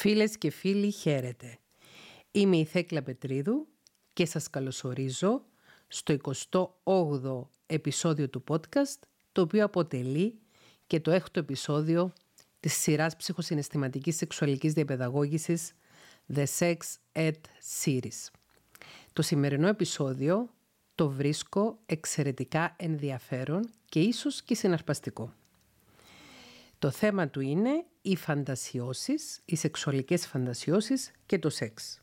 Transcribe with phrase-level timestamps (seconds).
[0.00, 1.58] Φίλες και φίλοι χαίρετε.
[2.30, 3.66] Είμαι η Θέκλα Πετρίδου
[4.12, 5.44] και σας καλωσορίζω
[5.88, 6.16] στο
[6.82, 8.98] 28ο επεισόδιο του podcast
[9.32, 10.38] το οποίο αποτελεί
[10.86, 12.12] και το έκτο επεισόδιο
[12.60, 15.72] της σειράς ψυχοσυναισθηματικής σεξουαλικής διαπαιδαγώγησης
[16.34, 16.76] The Sex
[17.12, 17.40] Ed
[17.82, 18.28] Series.
[19.12, 20.50] Το σημερινό επεισόδιο
[20.94, 25.34] το βρίσκω εξαιρετικά ενδιαφέρον και ίσως και συναρπαστικό.
[26.78, 32.00] Το θέμα του είναι οι φαντασιώσεις, οι σεξουαλικές φαντασιώσεις και το σεξ.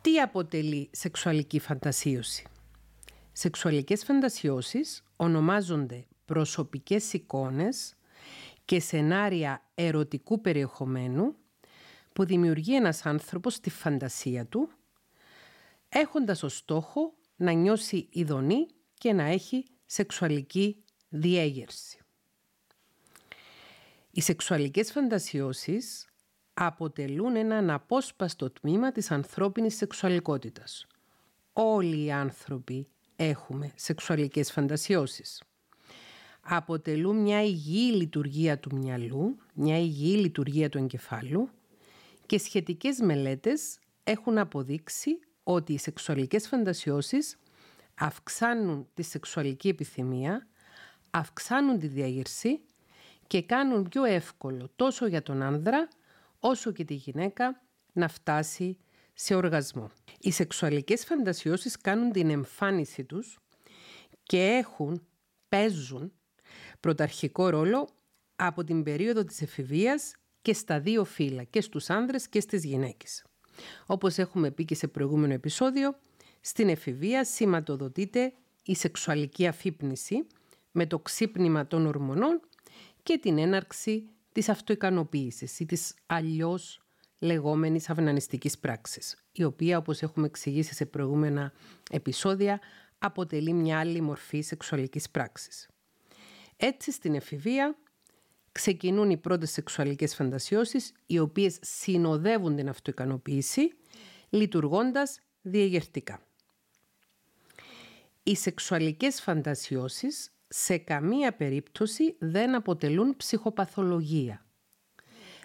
[0.00, 2.46] Τι αποτελεί σεξουαλική φαντασίωση;
[3.32, 7.94] Σεξουαλικές φαντασιώσεις ονομάζονται προσωπικές εικόνες
[8.64, 11.34] και σενάρια ερωτικού περιεχομένου
[12.12, 14.70] που δημιουργεί ένας άνθρωπος στη φαντασία του
[15.88, 21.98] έχοντας ως στόχο να νιώσει ειδονή και να έχει σεξουαλική διέγερση.
[24.16, 26.06] Οι σεξουαλικές φαντασιώσεις
[26.54, 30.86] αποτελούν ένα αναπόσπαστο τμήμα της ανθρώπινης σεξουαλικότητας.
[31.52, 35.42] Όλοι οι άνθρωποι έχουμε σεξουαλικές φαντασιώσεις.
[36.40, 41.48] Αποτελούν μια υγιή λειτουργία του μυαλού, μια υγιή λειτουργία του εγκεφάλου
[42.26, 47.38] και σχετικές μελέτες έχουν αποδείξει ότι οι σεξουαλικές φαντασιώσεις
[47.94, 50.46] αυξάνουν τη σεξουαλική επιθυμία,
[51.10, 52.60] αυξάνουν τη διαγερσή
[53.34, 55.88] και κάνουν πιο εύκολο τόσο για τον άνδρα
[56.38, 58.78] όσο και τη γυναίκα να φτάσει
[59.14, 59.90] σε οργασμό.
[60.20, 63.38] Οι σεξουαλικές φαντασιώσεις κάνουν την εμφάνιση τους
[64.22, 65.06] και έχουν,
[65.48, 66.12] παίζουν
[66.80, 67.88] πρωταρχικό ρόλο
[68.36, 73.24] από την περίοδο της εφηβείας και στα δύο φύλλα, και στους άνδρες και στις γυναίκες.
[73.86, 75.98] Όπως έχουμε πει και σε προηγούμενο επεισόδιο,
[76.40, 78.32] στην εφηβεία σηματοδοτείται
[78.64, 80.26] η σεξουαλική αφύπνιση
[80.70, 82.40] με το ξύπνημα των ορμονών
[83.04, 86.82] και την έναρξη της αυτοικανοποίησης ή της αλλιώς
[87.18, 91.52] λεγόμενης αυνανιστικής πράξης, η οποία όπως έχουμε εξηγήσει σε προηγούμενα
[91.90, 92.60] επεισόδια
[92.98, 95.68] αποτελεί μια άλλη μορφή σεξουαλικής πράξης.
[96.56, 97.76] Έτσι στην εφηβεία
[98.52, 103.72] ξεκινούν οι πρώτες σεξουαλικές φαντασιώσεις οι οποίες συνοδεύουν την αυτοικανοποίηση
[104.28, 106.20] λειτουργώντας διεγερτικά.
[108.22, 114.46] Οι σεξουαλικές φαντασιώσεις σε καμία περίπτωση δεν αποτελούν ψυχοπαθολογία.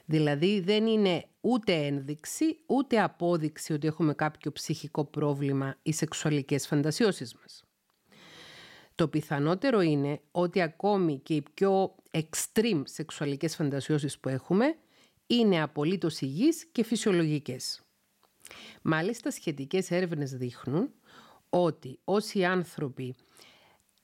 [0.06, 7.36] Δηλαδή δεν είναι ούτε ένδειξη ούτε απόδειξη ότι έχουμε κάποιο ψυχικό πρόβλημα οι σεξουαλικές φαντασιώσεις
[7.36, 7.64] μας.
[8.96, 14.76] Το πιθανότερο είναι ότι ακόμη και οι πιο extreme σεξουαλικές φαντασιώσεις που έχουμε
[15.28, 17.82] είναι απολύτως υγιείς και φυσιολογικές.
[18.82, 20.92] Μάλιστα σχετικές έρευνες δείχνουν
[21.50, 23.16] ότι όσοι άνθρωποι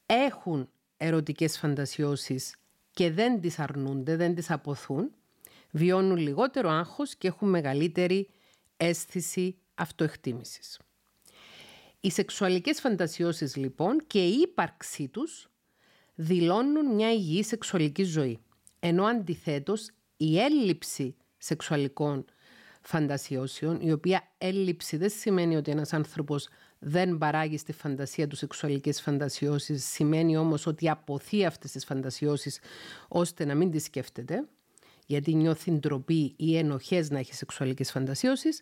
[0.05, 0.69] έχουν
[1.05, 2.55] ερωτικές φαντασιώσεις
[2.91, 5.11] και δεν τις αρνούνται, δεν τις αποθούν,
[5.71, 8.29] βιώνουν λιγότερο άγχος και έχουν μεγαλύτερη
[8.77, 10.79] αίσθηση αυτοεκτίμησης.
[11.99, 15.49] Οι σεξουαλικές φαντασιώσεις λοιπόν και η ύπαρξή τους
[16.15, 18.39] δηλώνουν μια υγιή σεξουαλική ζωή.
[18.79, 22.25] Ενώ αντιθέτως η έλλειψη σεξουαλικών
[22.81, 26.49] φαντασιώσεων, η οποία έλλειψη δεν σημαίνει ότι ένας άνθρωπος
[26.79, 32.59] δεν παράγει στη φαντασία τους σεξουαλικές φαντασιώσεις, σημαίνει όμως ότι αποθεί αυτές τις φαντασιώσεις
[33.07, 34.47] ώστε να μην τις σκέφτεται,
[35.05, 38.61] γιατί νιώθει ντροπή ή ενοχές να έχει σεξουαλικές φαντασιώσεις.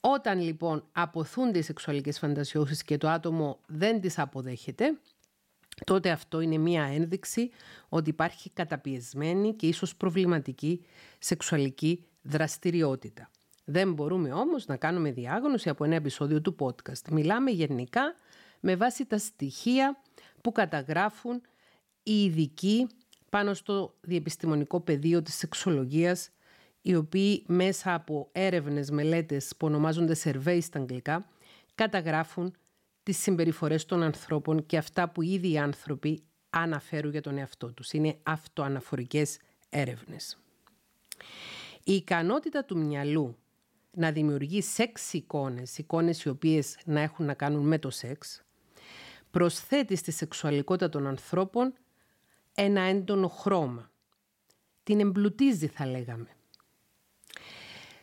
[0.00, 4.98] Όταν λοιπόν αποθούνται οι σεξουαλικές φαντασιώσεις και το άτομο δεν τις αποδέχεται,
[5.84, 7.50] τότε αυτό είναι μία ένδειξη
[7.88, 10.84] ότι υπάρχει καταπιεσμένη και ίσως προβληματική
[11.18, 13.30] σεξουαλική δραστηριότητα.
[13.70, 17.10] Δεν μπορούμε όμως να κάνουμε διάγνωση από ένα επεισόδιο του podcast.
[17.10, 18.14] Μιλάμε γενικά
[18.60, 20.02] με βάση τα στοιχεία
[20.40, 21.40] που καταγράφουν
[22.02, 22.86] οι ειδικοί
[23.30, 26.30] πάνω στο διεπιστημονικό πεδίο της σεξολογίας
[26.82, 31.28] οι οποίοι μέσα από έρευνες, μελέτες που ονομάζονται survey στα αγγλικά
[31.74, 32.54] καταγράφουν
[33.02, 37.92] τις συμπεριφορές των ανθρώπων και αυτά που ήδη οι άνθρωποι αναφέρουν για τον εαυτό τους.
[37.92, 40.38] Είναι αυτοαναφορικές έρευνες.
[41.84, 43.36] Η ικανότητα του μυαλού
[43.90, 48.42] να δημιουργεί σεξ εικόνες, εικόνες οι οποίες να έχουν να κάνουν με το σεξ,
[49.30, 51.74] προσθέτει στη σεξουαλικότητα των ανθρώπων
[52.54, 53.90] ένα έντονο χρώμα.
[54.82, 56.28] Την εμπλουτίζει θα λέγαμε.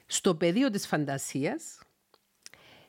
[0.06, 1.80] Στο πεδίο της φαντασίας,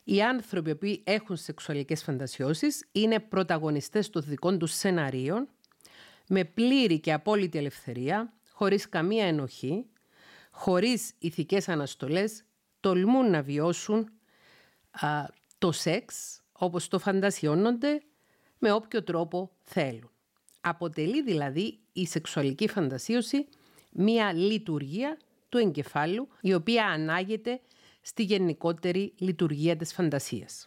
[0.04, 5.48] οι άνθρωποι που έχουν σεξουαλικές φαντασιώσεις είναι πρωταγωνιστές των δικών τους σεναρίων,
[6.28, 9.86] με πλήρη και απόλυτη ελευθερία, χωρίς καμία ενοχή,
[10.50, 12.44] χωρίς ηθικές αναστολές,
[12.86, 14.08] τολμούν να βιώσουν
[15.58, 18.02] το σεξ όπως το φαντασιώνονται
[18.58, 20.10] με όποιο τρόπο θέλουν.
[20.60, 23.48] Αποτελεί δηλαδή η σεξουαλική φαντασίωση
[23.92, 25.18] μία λειτουργία
[25.48, 27.60] του εγκεφάλου, η οποία ανάγεται
[28.00, 30.66] στη γενικότερη λειτουργία της φαντασίας.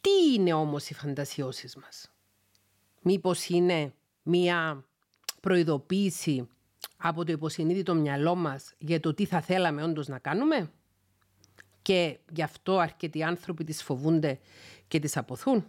[0.00, 2.12] Τι είναι όμως οι φαντασιώσεις μας;
[3.02, 4.84] Μήπως είναι μία
[5.40, 6.48] προειδοποίηση
[6.96, 10.70] από το υποσυνείδητο μυαλό μας για το τι θα θέλαμε όντως να κάνουμε;
[11.82, 14.38] Και γι' αυτό αρκετοί άνθρωποι τις φοβούνται
[14.88, 15.66] και τις αποθούν.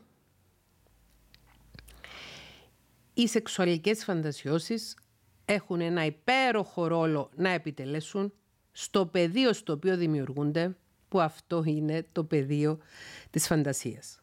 [3.14, 4.98] Οι σεξουαλικές φαντασιώσεις
[5.46, 8.34] έχουν ένα υπέροχο ρόλο να επιτελέσουν
[8.72, 10.78] στο πεδίο στο οποίο δημιουργούνται,
[11.08, 12.80] που αυτό είναι το πεδίο
[13.30, 14.22] της φαντασίας.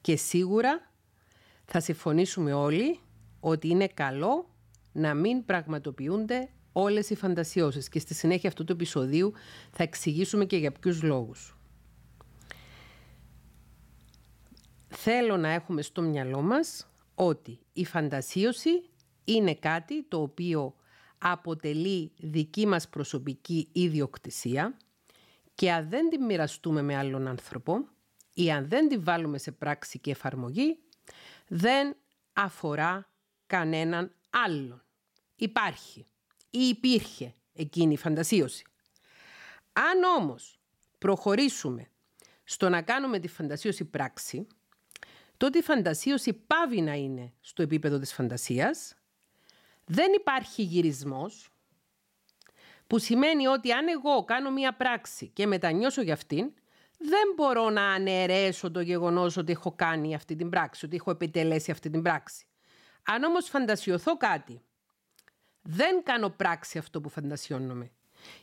[0.00, 0.90] Και σίγουρα
[1.64, 2.98] θα συμφωνήσουμε όλοι
[3.40, 4.49] ότι είναι καλό
[4.92, 9.32] να μην πραγματοποιούνται όλες οι φαντασιώσεις και στη συνέχεια αυτού του επεισοδίου
[9.70, 11.54] θα εξηγήσουμε και για ποιους λόγους.
[14.88, 18.70] Θέλω να έχουμε στο μυαλό μας ότι η φαντασίωση
[19.24, 20.74] είναι κάτι το οποίο
[21.18, 24.76] αποτελεί δική μας προσωπική ιδιοκτησία
[25.54, 27.88] και αν δεν την μοιραστούμε με άλλον άνθρωπο
[28.34, 30.78] ή αν δεν την βάλουμε σε πράξη και εφαρμογή,
[31.48, 31.96] δεν
[32.32, 33.10] αφορά
[33.46, 34.84] κανέναν άλλον.
[35.36, 36.06] Υπάρχει
[36.50, 38.64] ή υπήρχε εκείνη η φαντασίωση.
[39.72, 40.60] Αν όμως
[40.98, 41.86] προχωρήσουμε
[42.44, 44.46] στο να κάνουμε τη φαντασίωση πράξη,
[45.36, 48.94] τότε η φαντασίωση πάβει να είναι στο επίπεδο της φαντασίας,
[49.84, 51.50] δεν υπάρχει γυρισμός,
[52.86, 56.52] που σημαίνει ότι αν εγώ κάνω μία πράξη και μετανιώσω για αυτήν,
[56.98, 61.70] δεν μπορώ να αναιρέσω το γεγονός ότι έχω κάνει αυτή την πράξη, ότι έχω επιτελέσει
[61.70, 62.46] αυτή την πράξη.
[63.04, 64.62] Αν όμως φαντασιωθώ κάτι,
[65.62, 67.90] δεν κάνω πράξη αυτό που φαντασιώνομαι.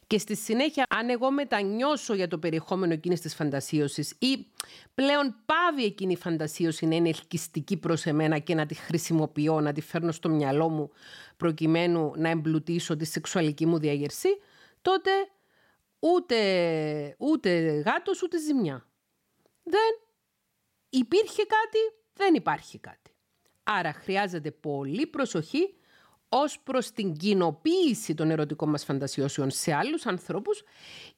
[0.07, 4.45] Και στη συνέχεια, αν εγώ μετανιώσω για το περιεχόμενο εκείνης της φαντασίωσης ή
[4.95, 9.73] πλέον πάβει εκείνη η φαντασίωση να είναι ελκυστική προς εμένα και να τη χρησιμοποιώ, να
[9.73, 10.91] τη φέρνω στο μυαλό μου
[11.37, 14.29] προκειμένου να εμπλουτίσω τη σεξουαλική μου διαγερσή,
[14.81, 15.11] τότε
[15.99, 18.85] ούτε, ούτε γάτος ούτε ζημιά.
[19.63, 19.99] Δεν
[20.89, 21.79] υπήρχε κάτι,
[22.13, 23.16] δεν υπάρχει κάτι.
[23.69, 25.73] Άρα χρειάζεται πολύ προσοχή
[26.29, 30.63] ως προς την κοινοποίηση των ερωτικών μας φαντασιώσεων σε άλλους ανθρώπους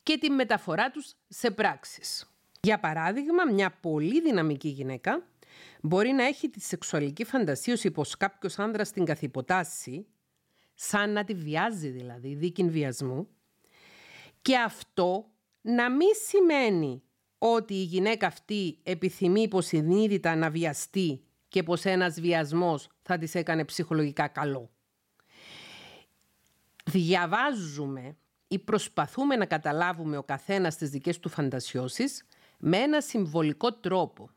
[0.03, 2.31] και τη μεταφορά τους σε πράξεις.
[2.61, 5.23] Για παράδειγμα, μια πολύ δυναμική γυναίκα
[5.81, 10.05] μπορεί να έχει τη σεξουαλική φαντασίωση πως κάποιος άνδρας την καθυποτάσει,
[10.73, 13.27] σαν να τη βιάζει δηλαδή, δίκην βιασμού,
[14.41, 15.25] και αυτό
[15.61, 17.01] να μην σημαίνει
[17.37, 23.65] ότι η γυναίκα αυτή επιθυμεί υποσυνείδητα να βιαστεί και πως ένας βιασμός θα της έκανε
[23.65, 24.69] ψυχολογικά καλό
[26.89, 28.17] διαβάζουμε
[28.47, 32.25] ή προσπαθούμε να καταλάβουμε ο καθένας τις δικές του φαντασιώσεις
[32.57, 34.29] με ένα συμβολικό τρόπο.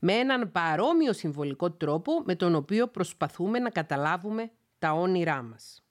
[0.00, 5.82] Με έναν παρόμοιο συμβολικό τρόπο με τον οποίο προσπαθούμε να καταλάβουμε τα όνειρά μας.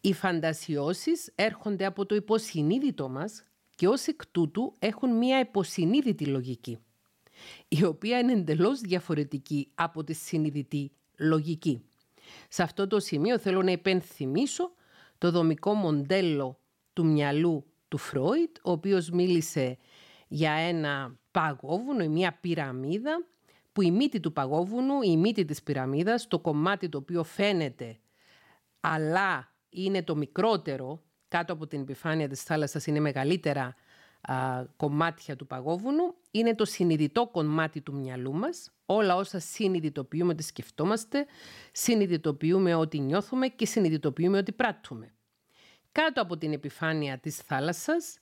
[0.00, 3.44] Οι φαντασιώσεις έρχονται από το υποσυνείδητο μας
[3.74, 6.78] και ως εκ τούτου έχουν μία υποσυνείδητη λογική,
[7.68, 11.82] η οποία είναι εντελώς διαφορετική από τη συνειδητή λογική.
[12.48, 14.70] Σε αυτό το σημείο θέλω να υπενθυμίσω
[15.18, 16.60] το δομικό μοντέλο
[16.92, 19.78] του μυαλού του Φρόιτ, ο οποίος μίλησε
[20.28, 23.26] για ένα παγόβουνο ή μια πυραμίδα,
[23.72, 27.98] που η μύτη του παγόβουνου, η μύτη της πυραμίδας, το κομμάτι το οποίο φαίνεται
[28.80, 33.74] αλλά είναι το μικρότερο, κάτω από την επιφάνεια της θάλασσας είναι μεγαλύτερα
[34.76, 41.26] κομμάτια του παγόβουνου, είναι το συνειδητό κομμάτι του μυαλού μας, όλα όσα συνειδητοποιούμε ότι σκεφτόμαστε,
[41.72, 45.12] συνειδητοποιούμε ότι νιώθουμε και συνειδητοποιούμε ότι πράττουμε.
[45.92, 48.18] Κάτω από την επιφάνεια της θάλασσας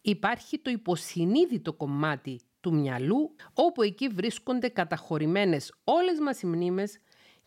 [0.00, 6.98] υπάρχει το υποσυνείδητο κομμάτι του μυαλού, όπου εκεί βρίσκονται καταχωρημένες όλες μας οι μνήμες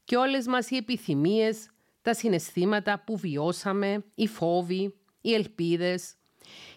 [0.04, 1.70] και όλες μας οι επιθυμίες,
[2.02, 6.16] τα συναισθήματα που βιώσαμε, οι φόβοι, οι ελπίδες.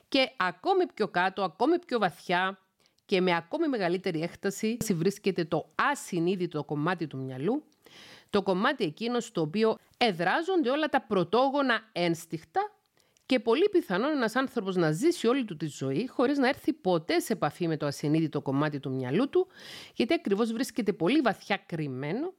[0.09, 2.61] Και ακόμη πιο κάτω, ακόμη πιο βαθιά,
[3.07, 7.63] και με ακόμη μεγαλύτερη έκταση βρίσκεται το ασυνείδητο κομμάτι του μυαλού,
[8.31, 12.71] το κομμάτι εκείνο στο οποίο εδράζονται όλα τα πρωτόγωνα ένστιχτα
[13.27, 17.19] και πολύ πιθανόν ένας άνθρωπος να ζήσει όλη του τη ζωή χωρίς να έρθει ποτέ
[17.19, 19.47] σε επαφή με το ασυνείδητο κομμάτι του μυαλού του,
[19.95, 22.35] γιατί ακριβώς βρίσκεται πολύ βαθιά κρυμμένο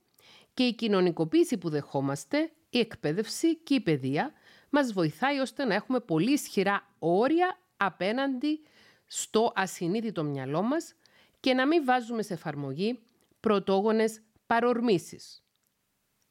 [0.53, 4.33] και η κοινωνικοποίηση που δεχόμαστε, η εκπαίδευση και η παιδεία
[4.69, 8.59] μας βοηθάει ώστε να έχουμε πολύ ισχυρά όρια απέναντι
[9.07, 10.93] στο ασυνείδητο μυαλό μας
[11.39, 12.99] και να μην βάζουμε σε εφαρμογή
[13.39, 15.43] πρωτόγονες παρορμήσεις.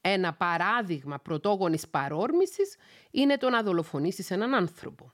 [0.01, 2.75] Ένα παράδειγμα πρωτόγονης παρόρμησης
[3.11, 5.09] είναι το να δολοφονήσεις έναν άνθρωπο.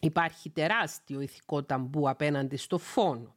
[0.00, 3.36] Υπάρχει τεράστιο ηθικό ταμπού απέναντι στο φόνο.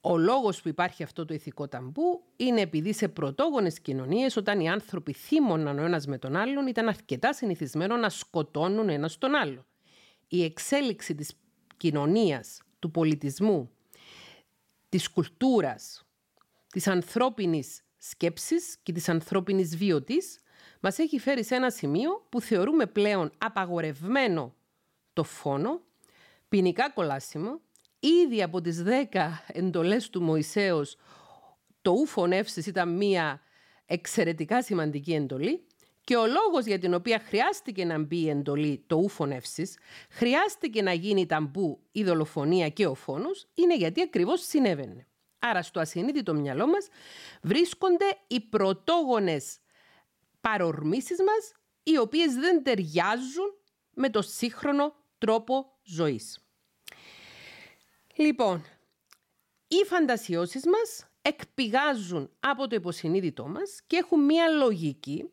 [0.00, 4.68] Ο λόγος που υπάρχει αυτό το ηθικό ταμπού είναι επειδή σε πρωτόγονες κοινωνίες όταν οι
[4.70, 9.66] άνθρωποι θύμωναν ο ένας με τον άλλον ήταν αρκετά συνηθισμένο να σκοτώνουν ένας τον άλλο.
[10.28, 11.32] Η εξέλιξη της
[11.76, 13.70] κοινωνίας, του πολιτισμού,
[14.88, 16.06] της κουλτούρας,
[16.66, 20.40] της ανθρώπινης σκέψης και της ανθρώπινης βίωτης
[20.80, 24.54] μας έχει φέρει σε ένα σημείο που θεωρούμε πλέον απαγορευμένο
[25.12, 25.80] το φόνο,
[26.48, 27.60] ποινικά κολάσιμο,
[28.00, 28.88] ήδη από τις 10
[29.46, 30.96] εντολές του Μωυσέως
[31.82, 32.32] το ούφον
[32.66, 33.40] ήταν μία
[33.86, 35.66] εξαιρετικά σημαντική εντολή
[36.06, 39.32] και ο λόγος για την οποία χρειάστηκε να μπει η εντολή το ούφον
[40.10, 45.06] χρειάστηκε να γίνει ταμπού η δολοφονία και ο φόνος, είναι γιατί ακριβώς συνέβαινε.
[45.38, 46.88] Άρα στο ασυνείδητο μυαλό μας
[47.42, 49.58] βρίσκονται οι πρωτόγονες
[50.40, 53.54] παρορμήσεις μας, οι οποίες δεν ταιριάζουν
[53.94, 56.45] με το σύγχρονο τρόπο ζωής.
[58.18, 58.64] Λοιπόν,
[59.68, 65.30] οι φαντασιώσεις μας εκπηγάζουν από το υποσυνείδητό μας και έχουν μία λογική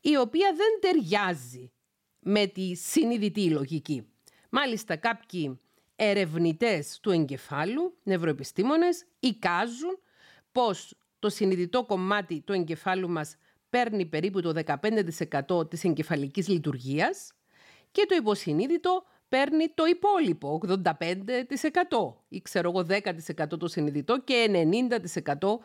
[0.00, 1.72] η οποία δεν ταιριάζει
[2.18, 4.06] με τη συνειδητή λογική.
[4.50, 5.60] Μάλιστα κάποιοι
[5.96, 9.98] ερευνητές του εγκεφάλου, νευροεπιστήμονες, εικάζουν
[10.52, 13.36] πως το συνειδητό κομμάτι του εγκεφάλου μας
[13.70, 14.52] παίρνει περίπου το
[15.48, 17.32] 15% της εγκεφαλικής λειτουργίας
[17.90, 20.84] και το υποσυνείδητο παίρνει το υπόλοιπο, 85%
[22.28, 24.68] ή ξέρω εγώ 10% το συνειδητό και
[25.32, 25.58] 90%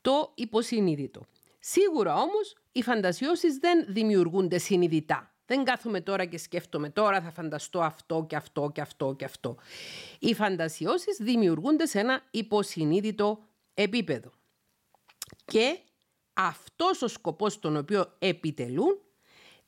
[0.00, 1.20] το υποσυνείδητο.
[1.58, 5.34] Σίγουρα όμως οι φαντασιώσεις δεν δημιουργούνται συνειδητά.
[5.46, 9.56] Δεν κάθομαι τώρα και σκέφτομαι τώρα θα φανταστώ αυτό και αυτό και αυτό και αυτό.
[10.18, 14.30] Οι φαντασιώσεις δημιουργούνται σε ένα υποσυνείδητο επίπεδο.
[15.44, 15.78] Και
[16.32, 19.00] αυτός ο σκοπός τον οποίο επιτελούν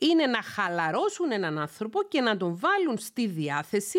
[0.04, 3.99] είναι να χαλαρώσουν έναν άνθρωπο και να τον βάλουν στη διάθεση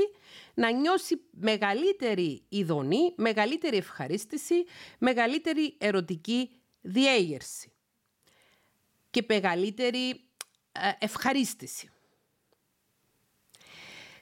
[0.53, 4.65] να νιώσει μεγαλύτερη ειδονή, μεγαλύτερη ευχαρίστηση,
[4.97, 6.49] μεγαλύτερη ερωτική
[6.81, 7.71] διέγερση
[9.09, 10.09] και μεγαλύτερη
[10.71, 11.89] ε, ευχαρίστηση.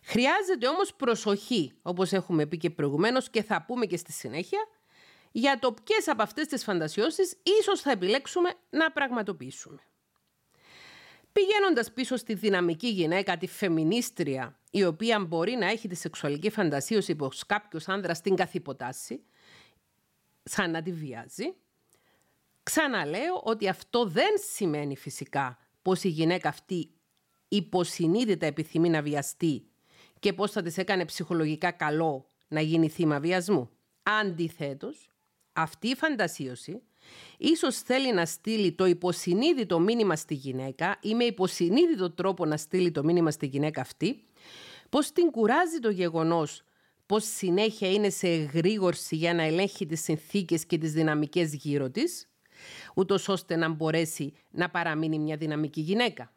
[0.03, 4.67] Χρειάζεται όμως προσοχή, όπως έχουμε πει και προηγουμένως και θα πούμε και στη συνέχεια,
[5.31, 9.79] για το ποιες από αυτές τις φαντασιώσεις ίσως θα επιλέξουμε να πραγματοποιήσουμε.
[11.33, 17.15] Πηγαίνοντας πίσω στη δυναμική γυναίκα, τη φεμινίστρια, η οποία μπορεί να έχει τη σεξουαλική φαντασίωση
[17.15, 19.23] πως κάποιος άνδρας την καθυποτάσει,
[20.43, 21.53] σαν να τη βιάζει,
[22.63, 26.89] ξαναλέω ότι αυτό δεν σημαίνει φυσικά πως η γυναίκα αυτή
[27.47, 29.67] υποσυνείδητα επιθυμεί να βιαστεί
[30.19, 33.69] και πως θα της έκανε ψυχολογικά καλό να γίνει θύμα βιασμού.
[34.03, 35.09] Αντιθέτως,
[35.53, 36.81] αυτή η φαντασίωση
[37.37, 42.91] ίσως θέλει να στείλει το υποσυνείδητο μήνυμα στη γυναίκα ή με υποσυνείδητο τρόπο να στείλει
[42.91, 44.23] το μήνυμα στη γυναίκα αυτή,
[44.89, 46.63] πως την κουράζει το γεγονός
[47.05, 52.29] πως συνέχεια είναι σε εγρήγορση για να ελέγχει τις συνθήκες και τις δυναμικές γύρω της,
[52.95, 56.33] ούτως ώστε να μπορέσει να παραμείνει μια δυναμική γυναίκα.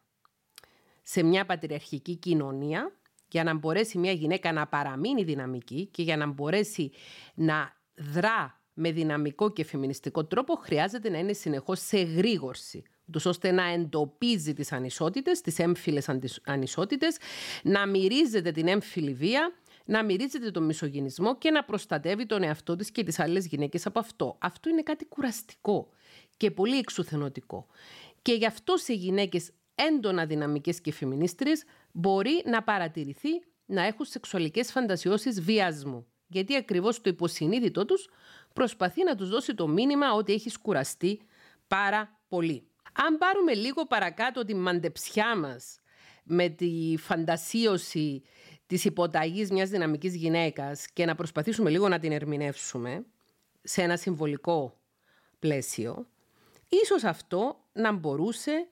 [1.03, 2.97] Σε μια πατριαρχική κοινωνία,
[3.29, 6.91] για να μπορέσει μια γυναίκα να παραμείνει δυναμική και για να μπορέσει
[7.35, 13.51] να δρά με δυναμικό και φεμινιστικό τρόπο χρειάζεται να είναι συνεχώς σε γρήγορση ούτως ώστε
[13.51, 16.09] να εντοπίζει τις ανισότητες, τις έμφυλες
[16.45, 17.17] ανισότητες,
[17.63, 19.53] να μυρίζεται την έμφυλη βία,
[19.85, 23.99] να μυρίζεται τον μισογυνισμό και να προστατεύει τον εαυτό της και τις άλλες γυναίκες από
[23.99, 24.37] αυτό.
[24.41, 25.89] Αυτό είναι κάτι κουραστικό
[26.37, 27.67] και πολύ εξουθενωτικό.
[28.23, 33.31] Και γι' αυτό σε γυναίκες έντονα δυναμικές και φεμινίστριες μπορεί να παρατηρηθεί
[33.67, 36.07] να έχουν σεξουαλικές φαντασιώσεις βιασμού.
[36.27, 38.09] Γιατί ακριβώς το υποσυνείδητό τους
[38.57, 41.21] προσπαθεί να τους δώσει το μήνυμα ότι έχεις κουραστεί
[41.69, 42.67] πάρα πολύ.
[42.93, 45.79] Αν πάρουμε λίγο παρακάτω τη μαντεψιά μας
[46.25, 48.23] με τη φαντασίωση
[48.67, 53.05] της υποταγής μιας δυναμικής γυναίκας και να προσπαθήσουμε λίγο να την ερμηνεύσουμε
[53.63, 54.81] σε ένα συμβολικό
[55.39, 56.07] πλαίσιο,
[56.69, 58.69] ίσως αυτό να μπορούσε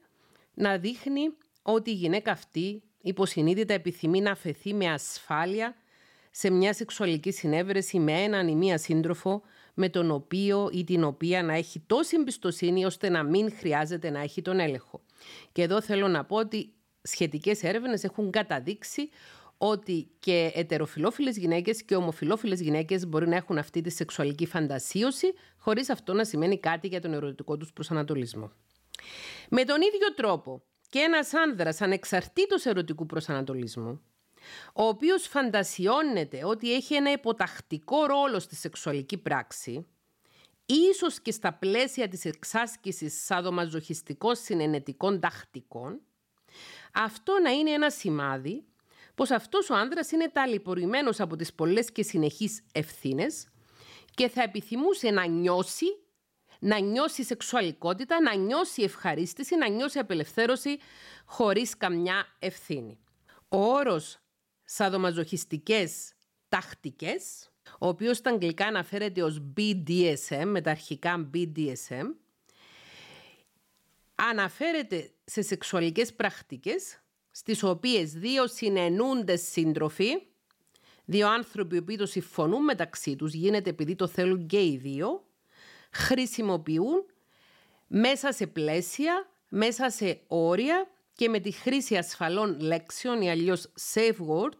[0.55, 1.31] να δείχνει
[1.63, 5.75] ότι η γυναίκα αυτή υποσυνείδητα επιθυμεί να αφαιθεί με ασφάλεια
[6.31, 9.43] σε μια σεξουαλική συνέβρεση με έναν ή μία σύντροφο
[9.75, 14.21] με τον οποίο ή την οποία να έχει τόση εμπιστοσύνη ώστε να μην χρειάζεται να
[14.21, 15.01] έχει τον έλεγχο.
[15.53, 19.09] Και εδώ θέλω να πω ότι σχετικές έρευνες έχουν καταδείξει
[19.59, 25.91] ότι και ετεροφιλόφιλες γυναίκες και ομοφιλόφιλες γυναίκες μπορεί να έχουν αυτή τη σεξουαλική φαντασίωση χωρίς
[25.91, 28.53] αυτό να σημαίνει κάτι για τον ερωτικό τους προσανατολισμό.
[29.51, 34.01] Με τον ίδιο τρόπο και ένας άνδρας ανεξαρτήτως ερωτικού προσανατολισμού
[34.75, 39.87] ο οποίος φαντασιώνεται ότι έχει ένα υποτακτικό ρόλο στη σεξουαλική πράξη,
[40.67, 46.01] ίσως και στα πλαίσια της εξάσκησης σαδομαζοχιστικών συνενετικών τακτικών,
[46.93, 48.65] αυτό να είναι ένα σημάδι
[49.15, 53.49] πως αυτός ο άνδρας είναι ταλαιπωρημένος από τις πολλές και συνεχείς ευθύνες
[54.15, 55.87] και θα επιθυμούσε να νιώσει,
[56.59, 60.79] να νιώσει σεξουαλικότητα, να νιώσει ευχαρίστηση, να νιώσει απελευθέρωση
[61.25, 62.99] χωρίς καμιά ευθύνη.
[63.49, 64.19] Ο όρος
[64.65, 66.13] σαδομαζοχιστικές
[66.49, 72.15] τακτικές, ο οποίος στα αγγλικά αναφέρεται ως BDSM, με τα αρχικά BDSM,
[74.15, 76.99] αναφέρεται σε σεξουαλικές πρακτικές
[77.31, 80.23] στις οποίες δύο συνενούντες σύντροφοι,
[81.05, 85.25] δύο άνθρωποι που το συμφωνούν μεταξύ τους, γίνεται επειδή το θέλουν και οι δύο,
[85.91, 87.05] χρησιμοποιούν
[87.87, 94.17] μέσα σε πλαίσια, μέσα σε όρια και με τη χρήση ασφαλών λέξεων ή αλλιώς safe
[94.29, 94.59] word,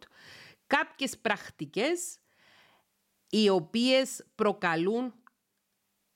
[0.67, 2.19] κάποιες πρακτικές
[3.31, 5.15] οι οποίες προκαλούν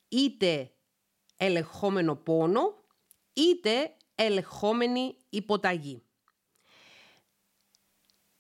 [0.09, 0.73] είτε
[1.37, 2.85] ελεγχόμενο πόνο,
[3.33, 6.03] είτε ελεγχόμενη υποταγή.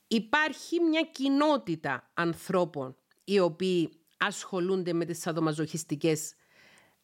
[0.08, 6.34] Υπάρχει μια κοινότητα ανθρώπων οι οποίοι ασχολούνται με τις σαδομαζοχιστικές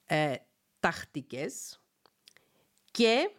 [0.04, 0.34] ε,
[0.80, 1.80] τακτικές
[2.90, 3.30] και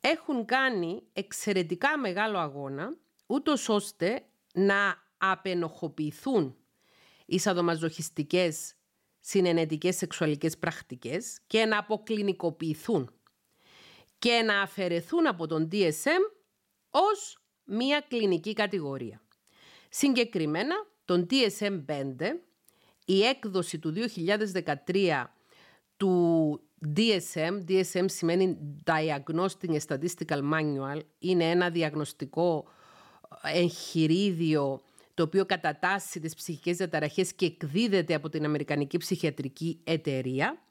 [0.00, 4.22] έχουν κάνει εξαιρετικά μεγάλο αγώνα ούτως ώστε
[4.54, 6.56] να απενοχοποιηθούν
[7.26, 8.74] οι σαδομαζοχιστικές
[9.20, 13.10] συνενετικές σεξουαλικές πρακτικές και να αποκλινικοποιηθούν
[14.18, 16.32] και να αφαιρεθούν από τον DSM
[16.90, 19.22] ως μία κλινική κατηγορία.
[19.88, 20.74] Συγκεκριμένα,
[21.04, 22.16] τον DSM-5,
[23.04, 23.94] η έκδοση του
[24.86, 25.24] 2013
[25.96, 32.64] του DSM, DSM σημαίνει Diagnostic Statistical Manual, είναι ένα διαγνωστικό
[33.42, 34.80] εγχειρίδιο
[35.14, 40.62] το οποίο κατατάσσει τις ψυχικές διαταραχές και εκδίδεται από την Αμερικανική Ψυχιατρική Εταιρεία,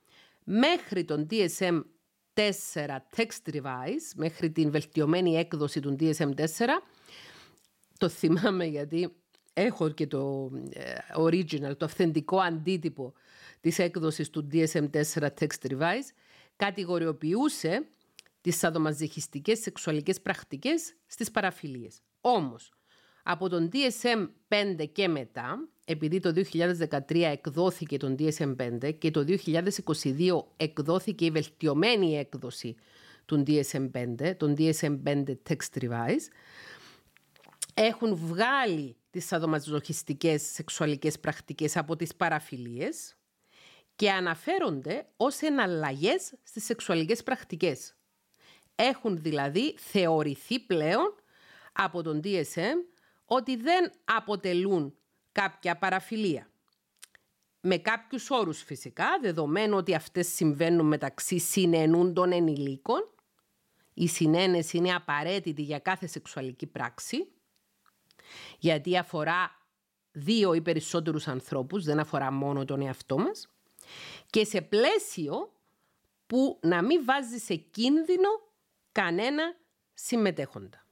[0.43, 1.81] μέχρι τον DSM
[2.33, 2.51] 4
[3.15, 6.67] Text Revise, μέχρι την βελτιωμένη έκδοση του DSM-4.
[7.97, 9.15] Το θυμάμαι γιατί
[9.53, 13.13] έχω και το ε, original, το αυθεντικό αντίτυπο
[13.61, 16.09] της έκδοσης του DSM-4 Text Revise,
[16.55, 17.87] κατηγοριοποιούσε
[18.41, 22.01] τις σαδομαζεχιστικές σεξουαλικές πρακτικές στις παραφιλίες.
[22.21, 22.71] Όμως,
[23.23, 31.25] από τον DSM-5 και μετά, επειδή το 2013 εκδόθηκε τον DSM-5 και το 2022 εκδόθηκε
[31.25, 32.75] η βελτιωμένη έκδοση
[33.25, 36.27] του DSM-5, τον DSM-5 Text Revise,
[37.73, 43.16] έχουν βγάλει τις σαδομαζοχιστικές σεξουαλικές πρακτικές από τις παραφιλίες
[43.97, 47.95] και αναφέρονται ως εναλλαγές στις σεξουαλικές πρακτικές.
[48.75, 51.15] Έχουν δηλαδή θεωρηθεί πλέον
[51.73, 52.75] από τον DSM
[53.25, 54.97] ότι δεν αποτελούν
[55.31, 56.49] κάποια παραφιλία.
[57.61, 63.09] Με κάποιους όρους φυσικά, δεδομένου ότι αυτές συμβαίνουν μεταξύ συνενούντων ενηλίκων,
[63.93, 67.27] η συνένεση είναι απαραίτητη για κάθε σεξουαλική πράξη,
[68.59, 69.51] γιατί αφορά
[70.11, 73.47] δύο ή περισσότερους ανθρώπους, δεν αφορά μόνο τον εαυτό μας,
[74.29, 75.51] και σε πλαίσιο
[76.27, 78.29] που να μην βάζει σε κίνδυνο
[78.91, 79.55] κανένα
[79.93, 80.85] συμμετέχοντα.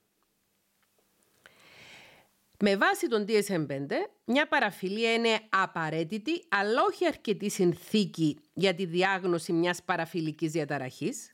[2.60, 3.92] Με βάση τον DSM-5,
[4.26, 11.32] μια παραφιλία είναι απαραίτητη, αλλά όχι αρκετή συνθήκη για τη διάγνωση μιας παραφιλικής διαταραχής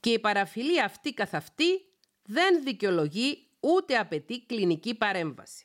[0.00, 1.84] και η παραφιλία αυτή καθ' αυτή
[2.22, 5.64] δεν δικαιολογεί ούτε απαιτεί κλινική παρέμβαση.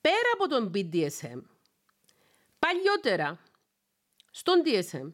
[0.00, 1.42] Πέρα από τον BDSM,
[2.58, 3.40] παλιότερα
[4.30, 5.12] στον DSM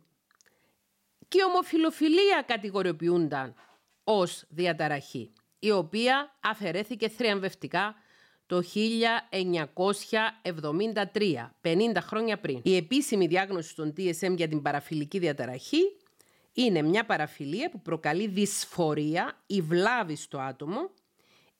[1.28, 3.54] και η ομοφιλοφιλία κατηγοριοποιούνταν
[4.04, 7.94] ως διαταραχή η οποία αφαιρέθηκε θριαμβευτικά
[8.46, 8.80] το 1973,
[11.62, 12.60] 50 χρόνια πριν.
[12.62, 15.96] Η επίσημη διάγνωση των DSM για την παραφιλική διαταραχή
[16.52, 20.90] είναι μια παραφιλία που προκαλεί δυσφορία ή βλάβη στο άτομο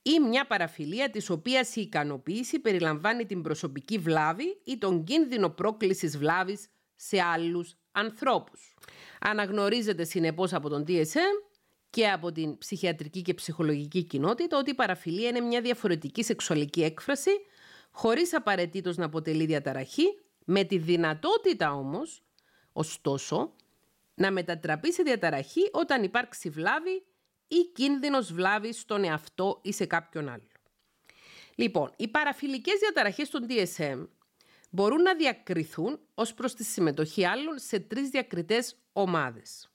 [0.03, 6.19] ή μια παραφιλία της οποίας η ικανοποίηση περιλαμβάνει την προσωπική βλάβη ή τον κίνδυνο πρόκλησης
[6.19, 8.75] βλάβης σε άλλους ανθρώπους.
[9.21, 11.57] Αναγνωρίζεται συνεπώς από τον DSM
[11.91, 17.31] και από την ψυχιατρική και ψυχολογική κοινότητα ότι η παραφιλία είναι μια διαφορετική σεξουαλική έκφραση
[17.91, 20.05] χωρίς απαραίτητος να αποτελεί διαταραχή,
[20.45, 22.23] με τη δυνατότητα όμως,
[22.73, 23.55] ωστόσο,
[24.15, 27.05] να μετατραπεί σε διαταραχή όταν υπάρξει βλάβη
[27.49, 30.49] ή κίνδυνος βλάβης στον εαυτό ή σε κάποιον άλλο.
[31.55, 34.07] Λοιπόν, οι παραφιλικές διαταραχές των DSM
[34.77, 39.71] μπορούν να διακριθούν ως προς τη συμμετοχή άλλων σε τρεις διακριτές ομάδες.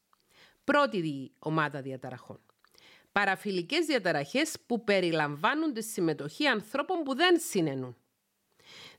[0.64, 2.40] Πρώτη ομάδα διαταραχών.
[3.12, 7.96] Παραφιλικές διαταραχές που περιλαμβάνουν τη συμμετοχή ανθρώπων που δεν συνενούν.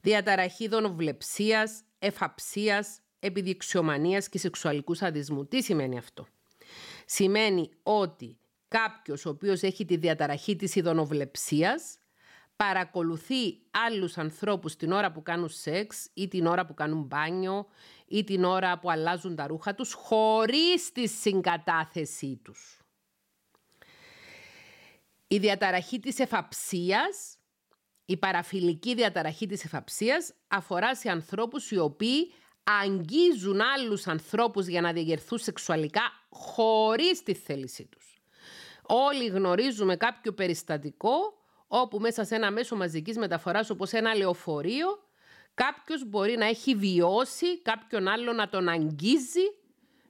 [0.00, 5.46] Διαταραχή δονοβλεψίας, εφαψίας, επιδειξιομανίας και σεξουαλικού σαδισμού.
[5.46, 6.26] Τι σημαίνει αυτό;
[7.06, 8.38] Σημαίνει ότι
[8.68, 11.96] κάποιος ο οποίος έχει τη διαταραχή της ειδονοβλεψίας
[12.56, 17.66] παρακολουθεί άλλους ανθρώπους την ώρα που κάνουν σεξ ή την ώρα που κάνουν μπάνιο
[18.06, 22.82] ή την ώρα που αλλάζουν τα ρούχα τους χωρίς τη συγκατάθεσή τους.
[25.26, 27.38] Η διαταραχή της εφαψίας,
[28.04, 32.32] η παραφιλική διαταραχή της εφαψίας αφορά σε ανθρώπους οι οποίοι
[32.64, 38.22] αγγίζουν άλλους ανθρώπους για να διαγερθούν σεξουαλικά χωρίς τη θέλησή τους.
[38.82, 41.41] Όλοι γνωρίζουμε κάποιο περιστατικό
[41.74, 44.86] όπου μέσα σε ένα μέσο μαζικής μεταφοράς όπως ένα λεωφορείο
[45.54, 49.40] κάποιος μπορεί να έχει βιώσει κάποιον άλλο να τον αγγίζει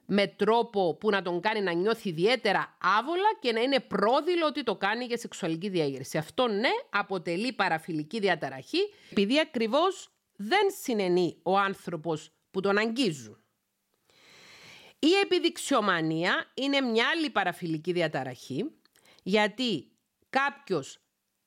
[0.05, 4.63] με τρόπο που να τον κάνει να νιώθει ιδιαίτερα άβολα και να είναι πρόδειλο ότι
[4.63, 6.17] το κάνει για σεξουαλική διάγερση.
[6.17, 8.79] Αυτό ναι, αποτελεί παραφιλική διαταραχή,
[9.11, 13.43] επειδή ακριβώς δεν συνενεί ο άνθρωπος που τον αγγίζουν.
[14.99, 18.71] Η επιδειξιομανία είναι μια άλλη παραφιλική διαταραχή,
[19.23, 19.87] γιατί
[20.29, 21.02] κάποιος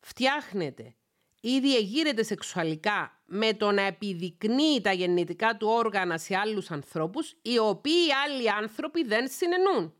[0.06, 0.94] φτιάχνεται
[1.40, 7.58] ή διεγείρεται σεξουαλικά με το να επιδεικνύει τα γεννητικά του όργανα σε άλλους ανθρώπους, οι
[7.58, 9.94] οποίοι άλλοι άνθρωποι δεν συνενούν.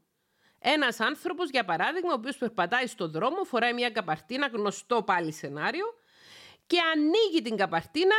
[0.58, 5.86] Ένας άνθρωπος, για παράδειγμα, ο οποίος περπατάει στον δρόμο, φοράει μια καπαρτίνα, γνωστό πάλι σενάριο,
[6.66, 8.14] και ανοίγει την καπαρτίνα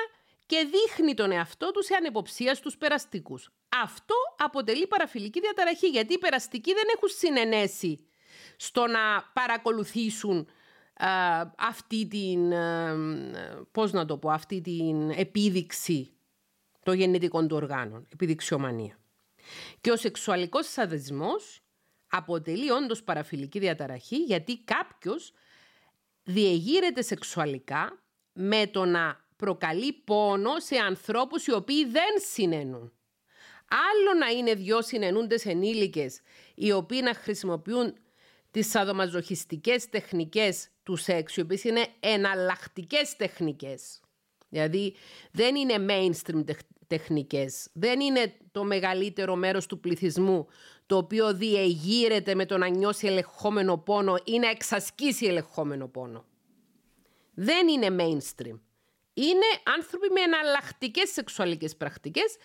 [0.46, 3.50] και δείχνει τον εαυτό του σε ανεποψία στους περαστικούς.
[3.82, 8.08] Αυτό αποτελεί παραφιλική διαταραχή, γιατί οι περαστικοί δεν έχουν συνενέσει
[8.58, 10.48] στο να παρακολουθήσουν
[11.58, 12.52] αυτή την,
[13.72, 16.12] πώς να το πω, αυτή την επίδειξη
[16.84, 19.00] των γεννητικών του οργάνων, επιδειξιομανία.
[19.82, 21.62] Και ο σεξουαλικός σαδισμός
[22.08, 25.34] αποτελεί όντως παραφιλική διαταραχή γιατί κάποιος
[26.24, 32.92] διεγείρεται σεξουαλικά με το να προκαλεί πόνο σε ανθρώπους οι οποίοι δεν συνενούν.
[33.70, 36.22] Άλλο να είναι δυο συνενούντες ενήλικες
[36.56, 37.94] οι οποίοι να χρησιμοποιούν
[38.58, 44.00] τις σαδομαζοχιστικές τεχνικές τους σεξ, οι οποίες είναι εναλλακτικές τεχνικές.
[44.50, 44.96] Δηλαδή
[45.32, 46.44] δεν είναι mainstream
[46.88, 50.48] τεχνικές, δεν είναι το μεγαλύτερο μέρος του πληθυσμού
[50.86, 56.26] το οποίο διεγείρεται με το να νιώσει ελεγχόμενο πόνο ή να εξασκήσει ελεγχόμενο πόνο.
[57.34, 58.60] Δεν είναι mainstream.
[59.14, 62.36] Είναι άνθρωποι με εναλλακτικές σεξουαλικές πρακτικές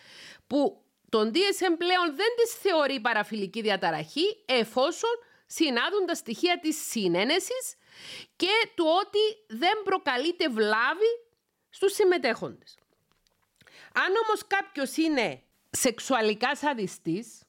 [0.47, 5.11] που τον DSM πλέον δεν τις θεωρεί παραφιλική διαταραχή εφόσον
[5.55, 7.77] συνάδουν τα στοιχεία της συνένεσης
[8.37, 11.13] και του ότι δεν προκαλείται βλάβη
[11.71, 12.77] στους συμμετέχοντες.
[13.95, 17.43] Αν όμως κάποιος είναι σεξουαλικά σαδιστής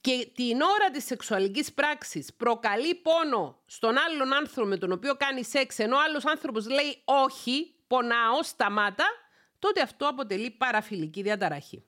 [0.00, 5.44] και την ώρα της σεξουαλικής πράξης προκαλεί πόνο στον άλλον άνθρωπο με τον οποίο κάνει
[5.44, 9.06] σεξ ενώ ο άλλος άνθρωπος λέει όχι, πονάω, σταμάτα,
[9.58, 11.84] τότε αυτό αποτελεί παραφιλική διαταραχή.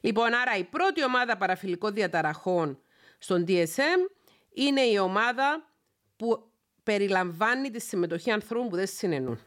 [0.00, 2.83] Λοιπόν, άρα η πρώτη ομάδα παραφιλικών διαταραχών
[3.24, 4.10] στον DSM
[4.54, 5.70] είναι η ομάδα
[6.16, 6.50] που
[6.82, 9.38] περιλαμβάνει τη συμμετοχή ανθρώπων που δεν συνενούν.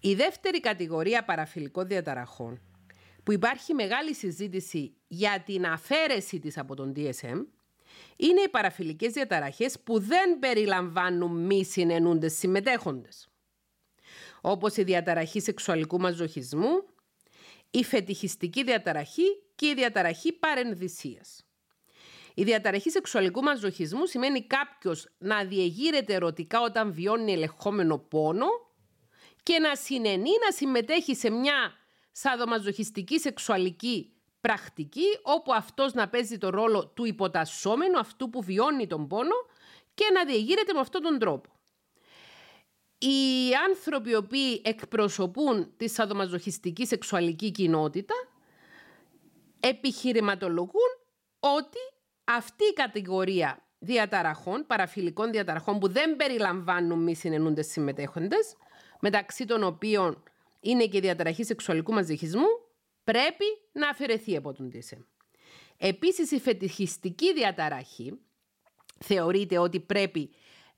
[0.00, 2.60] Η δεύτερη κατηγορία παραφιλικών διαταραχών
[3.22, 7.46] που υπάρχει μεγάλη συζήτηση για την αφαίρεση της από τον DSM
[8.16, 13.28] είναι οι παραφιλικές διαταραχές που δεν περιλαμβάνουν μη συνενούντες συμμετέχοντες.
[14.40, 16.84] Όπως η διαταραχή σεξουαλικού μαζοχισμού,
[17.70, 21.47] η φετιχιστική διαταραχή και η διαταραχή παρενδυσίας.
[22.38, 28.46] Η διαταραχή σεξουαλικού μαζοχισμού σημαίνει κάποιος να διεγείρεται ερωτικά όταν βιώνει ελεγχόμενο πόνο
[29.42, 31.72] και να συνενεί να συμμετέχει σε μια
[32.12, 39.06] σαδομαζοχιστική σεξουαλική πρακτική όπου αυτός να παίζει το ρόλο του υποτασσόμενου, αυτού που βιώνει τον
[39.06, 39.34] πόνο
[39.94, 41.50] και να διεγείρεται με αυτόν τον τρόπο.
[42.98, 48.14] Οι άνθρωποι οι οποίοι εκπροσωπούν τη σαδομαζοχιστική σεξουαλική κοινότητα
[49.60, 50.90] επιχειρηματολογούν
[51.40, 51.78] ότι
[52.36, 58.56] αυτή η κατηγορία διαταραχών, παραφιλικών διαταραχών που δεν περιλαμβάνουν μη συνενούντες συμμετέχοντες,
[59.00, 60.22] μεταξύ των οποίων
[60.60, 62.46] είναι και η διαταραχή σεξουαλικού μαζοχισμού,
[63.04, 65.04] πρέπει να αφαιρεθεί από τον DSM.
[65.76, 68.18] Επίσης η φετιχιστική διαταραχή
[68.98, 70.30] θεωρείται ότι πρέπει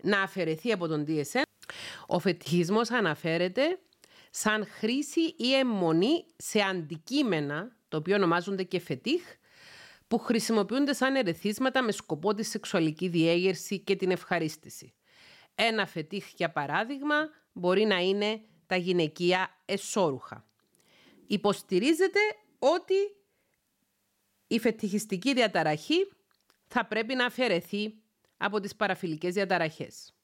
[0.03, 1.43] να αφαιρεθεί από τον DSM.
[2.07, 3.79] Ο φετιχισμός αναφέρεται
[4.31, 9.23] σαν χρήση ή αιμονή σε αντικείμενα, το οποίο ονομάζονται και φετίχ,
[10.11, 14.95] που χρησιμοποιούνται σαν ερεθίσματα με σκοπό τη σεξουαλική διέγερση και την ευχαρίστηση.
[15.55, 17.15] Ένα φετίχ, για παράδειγμα,
[17.53, 20.47] μπορεί να είναι τα γυναικεία εσώρουχα.
[21.27, 22.19] Υποστηρίζεται
[22.59, 22.95] ότι
[24.47, 26.13] η φετιχιστική διαταραχή
[26.67, 27.95] θα πρέπει να αφαιρεθεί
[28.37, 30.15] από τις παραφιλικές διαταραχές.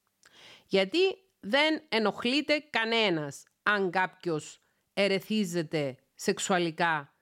[0.66, 0.98] Γιατί
[1.40, 4.60] δεν ενοχλείται κανένας αν κάποιος
[4.94, 7.14] ερεθίζεται σεξουαλικά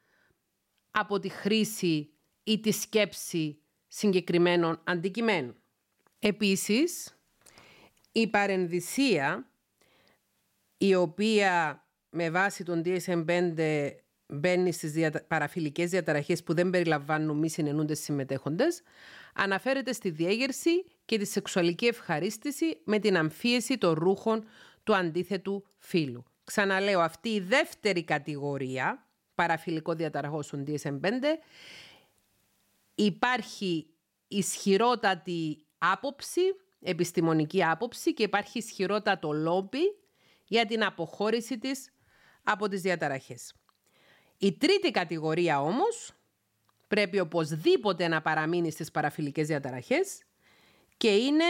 [0.90, 2.13] από τη χρήση
[2.44, 5.56] ή τη σκέψη συγκεκριμένων αντικειμένων.
[6.18, 7.18] Επίσης,
[8.12, 9.48] η παρενδυσία
[10.78, 13.90] η οποία με βάση τον DSM-5
[14.26, 15.24] μπαίνει στις διατα...
[15.24, 18.82] παραφιλικές διαταραχές που δεν περιλαμβάνουν μη συνενούντες συμμετέχοντες,
[19.34, 24.44] αναφέρεται στη διέγερση και τη σεξουαλική ευχαρίστηση με την αμφίεση των ρούχων
[24.82, 26.24] του αντίθετου φύλου.
[26.44, 31.08] Ξαναλέω, αυτή η δεύτερη κατηγορία παραφιλικό διαταραχός στον DSM-5
[32.94, 33.86] υπάρχει
[34.28, 36.40] ισχυρότατη άποψη,
[36.80, 39.98] επιστημονική άποψη και υπάρχει ισχυρότατο λόμπι
[40.44, 41.92] για την αποχώρηση της
[42.42, 43.54] από τις διαταραχές.
[44.38, 46.12] Η τρίτη κατηγορία όμως
[46.88, 50.22] πρέπει οπωσδήποτε να παραμείνει στις παραφιλικές διαταραχές
[50.96, 51.44] και είναι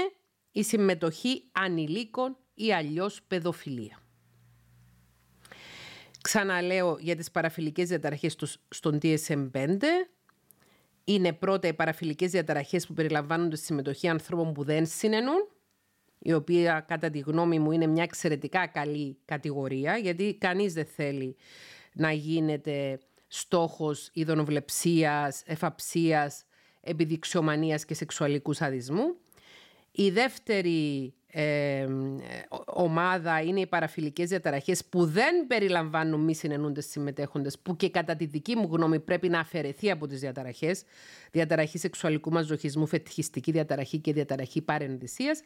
[0.53, 3.99] η συμμετοχή ανηλίκων ή αλλιώς παιδοφιλία.
[6.23, 8.37] Ξαναλέω για τις παραφιλικές διαταραχές
[8.69, 9.79] στον DSM-5.
[11.05, 15.49] Είναι πρώτα οι παραφιλικές διαταραχές που περιλαμβάνονται στη συμμετοχή ανθρώπων που δεν συνενούν,
[16.19, 21.37] η οποία κατά τη γνώμη μου είναι μια εξαιρετικά καλή κατηγορία, γιατί κανείς δεν θέλει
[21.93, 26.45] να γίνεται στόχος ειδονοβλεψίας, εφαψίας,
[26.81, 29.17] επιδειξιομανίας και σεξουαλικού σαδισμού.
[29.91, 31.87] Η δεύτερη ε,
[32.67, 38.25] ομάδα είναι οι παραφιλικές διαταραχές που δεν περιλαμβάνουν μη συνενούντες συμμετέχοντες που και κατά τη
[38.25, 40.83] δική μου γνώμη πρέπει να αφαιρεθεί από τις διαταραχές
[41.31, 45.41] διαταραχή σεξουαλικού μαζοχισμού, φετιχιστική διαταραχή και διαταραχή παρενδυσίας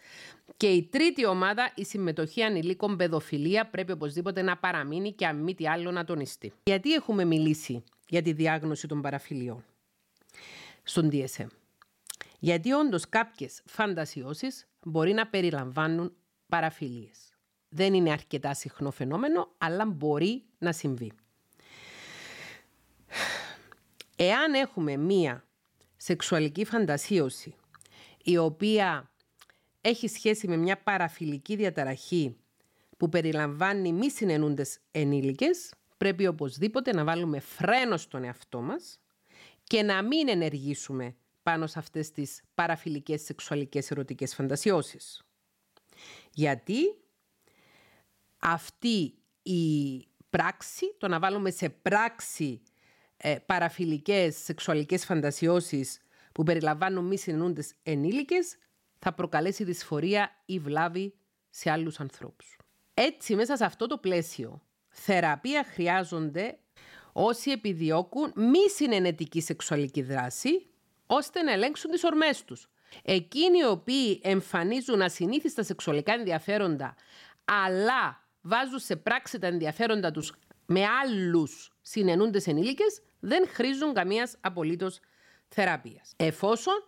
[0.57, 5.55] και η τρίτη ομάδα η συμμετοχή ανηλίκων παιδοφιλία πρέπει οπωσδήποτε να παραμείνει και αν μη
[5.55, 6.53] τι άλλο να τονιστεί.
[6.65, 9.65] Γιατί έχουμε μιλήσει για τη διάγνωση των παραφιλιών
[10.83, 11.47] στον DSM.
[12.39, 16.17] Γιατί όντως κάποιες φαντασιώσεις μπορεί να περιλαμβάνουν
[16.49, 17.33] παραφιλίες.
[17.69, 21.13] Δεν είναι αρκετά συχνό φαινόμενο, αλλά μπορεί να συμβεί.
[24.17, 25.45] Εάν έχουμε μία
[25.97, 27.55] σεξουαλική φαντασίωση
[28.23, 29.11] η οποία
[29.81, 32.37] έχει σχέση με μια παραφιλική διαταραχή
[32.97, 39.01] που περιλαμβάνει μη συνενούντες ενήλικες, πρέπει οπωσδήποτε να βάλουμε φρένο στον εαυτό μας
[39.65, 41.17] και να μην ενεργήσουμε
[41.49, 45.23] πάνω σε αυτές τις παραφιλικές σεξουαλικές ερωτικές φαντασιώσεις.
[46.33, 46.79] Γιατί
[48.39, 52.63] αυτή η πράξη, το να βάλουμε σε πράξη
[53.17, 56.01] ε, παραφιλικές σεξουαλικές φαντασιώσεις
[56.33, 58.57] που περιλαμβάνουν μη συνενούντες ενήλικες,
[58.99, 61.15] θα προκαλέσει δυσφορία ή βλάβη
[61.51, 62.57] σε άλλους ανθρώπους.
[62.95, 66.59] Έτσι, μέσα σε αυτό το πλαίσιο, θεραπεία χρειάζονται
[67.13, 70.68] όσοι επιδιώκουν μη συνενετική σεξουαλική δράση
[71.11, 72.69] ώστε να ελέγξουν τις ορμές τους.
[73.03, 76.95] Εκείνοι οι οποίοι εμφανίζουν ασυνήθιστα σεξουαλικά ενδιαφέροντα,
[77.45, 80.33] αλλά βάζουν σε πράξη τα ενδιαφέροντα τους
[80.67, 85.01] με άλλους συνενούντες ενήλικες, δεν χρήζουν καμίας απολύτως
[85.49, 86.13] θεραπείας.
[86.17, 86.85] Εφόσον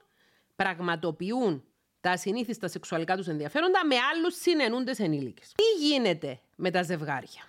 [0.57, 1.65] πραγματοποιούν
[2.01, 5.53] τα ασυνήθιστα σεξουαλικά τους ενδιαφέροντα με άλλους συνενούντες ενήλικες.
[5.55, 7.43] Τι γίνεται με τα ζευγάρια;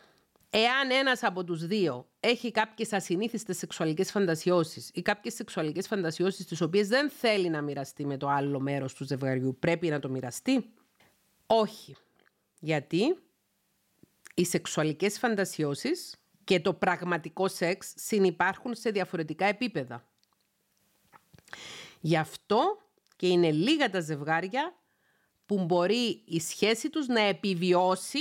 [0.53, 6.61] Εάν ένας από τους δύο έχει κάποιες ασυνήθιστες σεξουαλικές φαντασιώσεις ή κάποιες σεξουαλικές φαντασιώσεις τις
[6.61, 10.73] οποίες δεν θέλει να μοιραστεί με το άλλο μέρος του ζευγαριού, πρέπει να το μοιραστεί;
[11.45, 11.95] Όχι.
[12.59, 13.17] Γιατί
[14.35, 20.05] οι σεξουαλικές φαντασιώσεις και το πραγματικό σεξ συνυπάρχουν σε διαφορετικά επίπεδα.
[22.01, 22.77] Γι' αυτό
[23.15, 24.75] και είναι λίγα τα ζευγάρια
[25.45, 28.19] που μπορεί η σχέση τους να επιβιώσει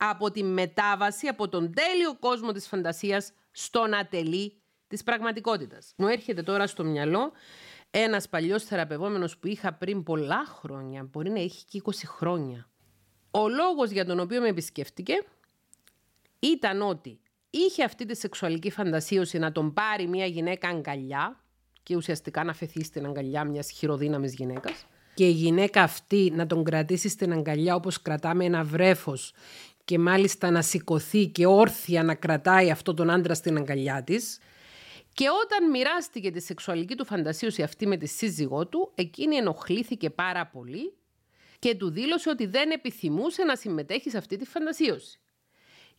[0.00, 5.92] από τη μετάβαση από τον τέλειο κόσμο της φαντασίας στον ατελή της πραγματικότητας.
[5.96, 7.32] Μου έρχεται τώρα στο μυαλό
[7.90, 12.68] ένας παλιός θεραπευόμενος που είχα πριν πολλά χρόνια, μπορεί να έχει και 20 χρόνια.
[13.30, 15.24] Ο λόγος για τον οποίο με επισκέφτηκε
[16.38, 21.40] ήταν ότι είχε αυτή τη σεξουαλική φαντασίωση να τον πάρει μια γυναίκα αγκαλιά
[21.82, 26.64] και ουσιαστικά να φεθεί στην αγκαλιά μιας χειροδύναμης γυναίκας και η γυναίκα αυτή να τον
[26.64, 29.32] κρατήσει στην αγκαλιά όπως κρατάμε ένα βρέφος
[29.88, 34.38] και μάλιστα να σηκωθεί και όρθια να κρατάει αυτό τον άντρα στην αγκαλιά της.
[35.12, 40.46] Και όταν μοιράστηκε τη σεξουαλική του φαντασίωση αυτή με τη σύζυγό του, εκείνη ενοχλήθηκε πάρα
[40.46, 40.96] πολύ
[41.58, 45.20] και του δήλωσε ότι δεν επιθυμούσε να συμμετέχει σε αυτή τη φαντασίωση.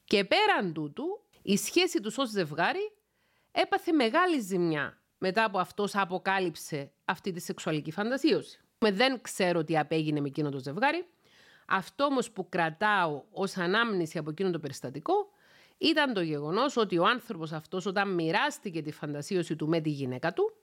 [0.05, 1.05] Και πέραν τούτου,
[1.41, 2.91] η σχέση τους ως ζευγάρι
[3.51, 8.59] έπαθε μεγάλη ζημιά μετά από αυτός αποκάλυψε αυτή τη σεξουαλική φαντασίωση.
[8.79, 11.05] Με δεν ξέρω τι απέγινε με εκείνο το ζευγάρι,
[11.69, 15.29] αυτό όμως που κρατάω ως ανάμνηση από εκείνο το περιστατικό
[15.77, 20.33] ήταν το γεγονός ότι ο άνθρωπος αυτός όταν μοιράστηκε τη φαντασίωση του με τη γυναίκα
[20.33, 20.53] του,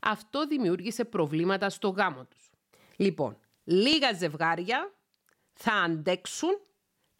[0.00, 2.50] αυτό δημιούργησε προβλήματα στο γάμο τους.
[2.96, 4.92] Λοιπόν, λίγα ζευγάρια
[5.52, 6.60] θα αντέξουν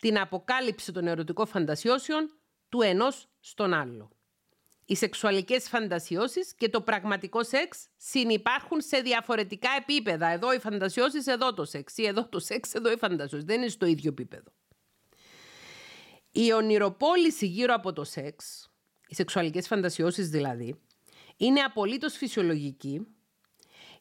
[0.00, 2.30] την αποκάλυψη των ερωτικών φαντασιώσεων
[2.68, 4.10] του ενός στον άλλο.
[4.86, 10.26] Οι σεξουαλικές φαντασιώσεις και το πραγματικό σεξ συνυπάρχουν σε διαφορετικά επίπεδα.
[10.26, 11.96] Εδώ οι φαντασιώσεις, εδώ το σεξ.
[11.96, 13.46] Ή εδώ το σεξ, εδώ οι φαντασιώσεις.
[13.46, 14.52] Δεν είναι στο ίδιο επίπεδο.
[16.30, 18.70] Η ονειροπόληση γύρω από το σεξ,
[19.08, 20.80] οι σεξουαλικές φαντασιώσεις δηλαδή,
[21.36, 23.06] είναι απολύτως φυσιολογική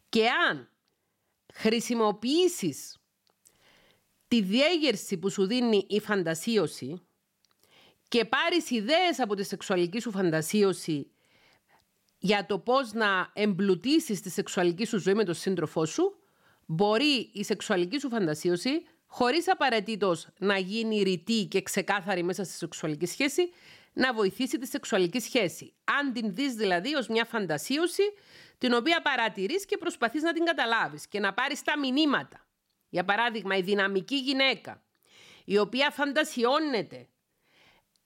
[0.09, 0.69] και αν
[1.53, 2.97] χρησιμοποιήσεις
[4.27, 7.01] τη διέγερση που σου δίνει η φαντασίωση
[8.13, 11.11] και πάρεις ιδέες από τη σεξουαλική σου φαντασίωση
[12.17, 16.15] για το πώς να εμπλουτίσεις τη σεξουαλική σου ζωή με τον σύντροφό σου,
[16.65, 18.69] μπορεί η σεξουαλική σου φαντασίωση,
[19.05, 23.51] χωρίς απαραίτητος να γίνει ρητή και ξεκάθαρη μέσα στη σεξουαλική σχέση,
[23.93, 25.73] να βοηθήσει τη σεξουαλική σχέση.
[25.83, 28.03] Αν την δεις δηλαδή ως μια φαντασίωση
[28.57, 32.47] την οποία παρατηρείς και προσπαθείς να την καταλάβεις και να πάρεις τα μηνύματα.
[32.89, 34.83] Για παράδειγμα, η δυναμική γυναίκα,
[35.45, 37.07] η οποία φαντασιώνεται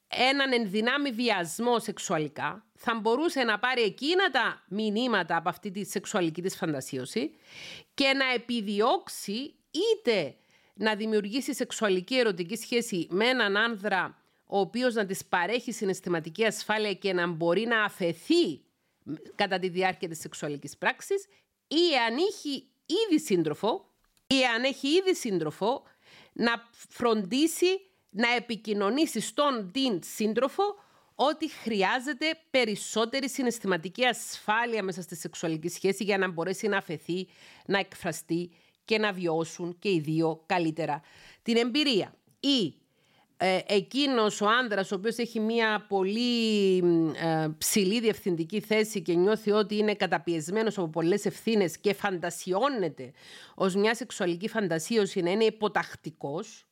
[0.07, 6.41] έναν ενδυνάμει βιασμό σεξουαλικά, θα μπορούσε να πάρει εκείνα τα μηνύματα από αυτή τη σεξουαλική
[6.41, 7.31] της φαντασίωση
[7.93, 10.35] και να επιδιώξει είτε
[10.73, 16.93] να δημιουργήσει σεξουαλική ερωτική σχέση με έναν άνδρα ο οποίος να της παρέχει συναισθηματική ασφάλεια
[16.93, 18.61] και να μπορεί να αφαιθεί
[19.35, 21.25] κατά τη διάρκεια της σεξουαλικής πράξης
[21.67, 23.89] ή αν έχει ήδη σύντροφο
[24.27, 25.83] ή αν έχει ήδη σύντροφο
[26.33, 27.86] να φροντίσει
[28.17, 30.63] να επικοινωνήσει στον την σύντροφο
[31.15, 37.27] ότι χρειάζεται περισσότερη συναισθηματική ασφάλεια μέσα στη σεξουαλική σχέση για να μπορέσει να αφαιθεί,
[37.65, 38.49] να εκφραστεί
[38.85, 41.01] και να βιώσουν και οι δύο καλύτερα
[41.41, 42.13] την εμπειρία.
[42.39, 42.73] Ή
[43.37, 46.77] ε, εκείνος ο άνδρας ο οποίος έχει μια πολύ
[47.23, 53.11] ε, ψηλή διευθυντική θέση και νιώθει ότι είναι καταπιεσμένος από πολλές ευθύνες και φαντασιώνεται
[53.55, 56.66] ως μια σεξουαλική φαντασίωση να είναι υποτακτικός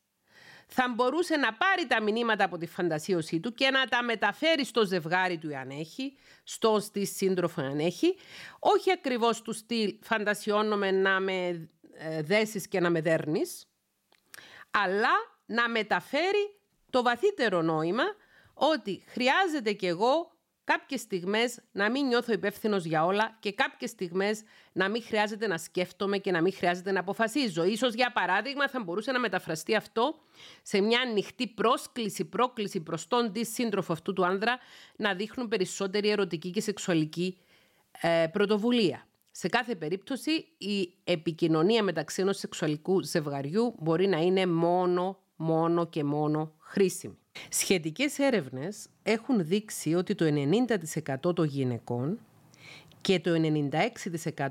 [0.66, 4.84] θα μπορούσε να πάρει τα μηνύματα από τη φαντασίωσή του και να τα μεταφέρει στο
[4.84, 8.16] ζευγάρι του αν έχει, στο στη σύντροφο αν έχει,
[8.58, 13.66] όχι ακριβώς του στυλ φαντασιώνομαι να με ε, δέσεις και να με δέρνεις,
[14.70, 15.14] αλλά
[15.46, 18.04] να μεταφέρει το βαθύτερο νόημα
[18.54, 20.35] ότι χρειάζεται κι εγώ
[20.66, 25.58] κάποιες στιγμές να μην νιώθω υπεύθυνος για όλα και κάποιες στιγμές να μην χρειάζεται να
[25.58, 27.64] σκέφτομαι και να μην χρειάζεται να αποφασίζω.
[27.64, 30.14] Ίσως για παράδειγμα θα μπορούσε να μεταφραστεί αυτό
[30.62, 34.58] σε μια ανοιχτή πρόσκληση, πρόκληση προς τον τη σύντροφο αυτού του άνδρα
[34.96, 37.38] να δείχνουν περισσότερη ερωτική και σεξουαλική
[38.00, 39.06] ε, πρωτοβουλία.
[39.30, 46.04] Σε κάθε περίπτωση η επικοινωνία μεταξύ ενός σεξουαλικού ζευγαριού μπορεί να είναι μόνο, μόνο και
[46.04, 47.18] μόνο χρήσιμη.
[47.48, 50.24] Σχετικές έρευνες έχουν δείξει ότι το
[51.24, 52.18] 90% των γυναικών
[53.00, 53.30] και το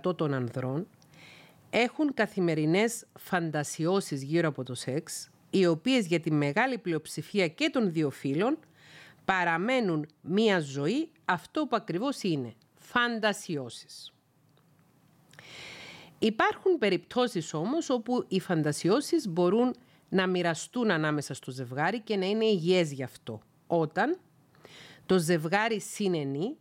[0.06, 0.88] 96% των ανδρών
[1.70, 7.92] έχουν καθημερινές φαντασιώσεις γύρω από το σεξ, οι οποίες για τη μεγάλη πλειοψηφία και των
[7.92, 8.58] δύο φύλων
[9.26, 14.14] παραμένουν μία ζωή αυτό που ακριβώς είναι, φαντασιώσεις.
[16.20, 19.76] Υπάρχουν περιπτώσεις όμως όπου οι φαντασιώσεις μπορούν
[20.16, 23.42] να μοιραστούν ανάμεσα στο ζευγάρι και να είναι υγιές γι' αυτό.
[23.68, 24.18] Όταν
[25.06, 26.56] το ζευγάρι συνενεί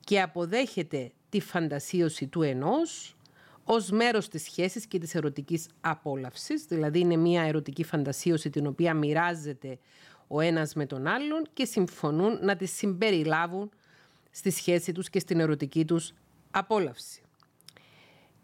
[0.00, 3.16] και αποδέχεται τη φαντασίωση του ενός
[3.64, 8.94] ως μέρος της σχέσης και της ερωτικής απόλαυσης, δηλαδή είναι μια ερωτική φαντασίωση την οποία
[8.94, 9.78] μοιράζεται
[10.26, 13.70] ο ένας με τον άλλον και συμφωνούν να τη συμπεριλάβουν
[14.30, 16.12] στη σχέση τους και στην ερωτική τους
[16.50, 17.22] απόλαυση.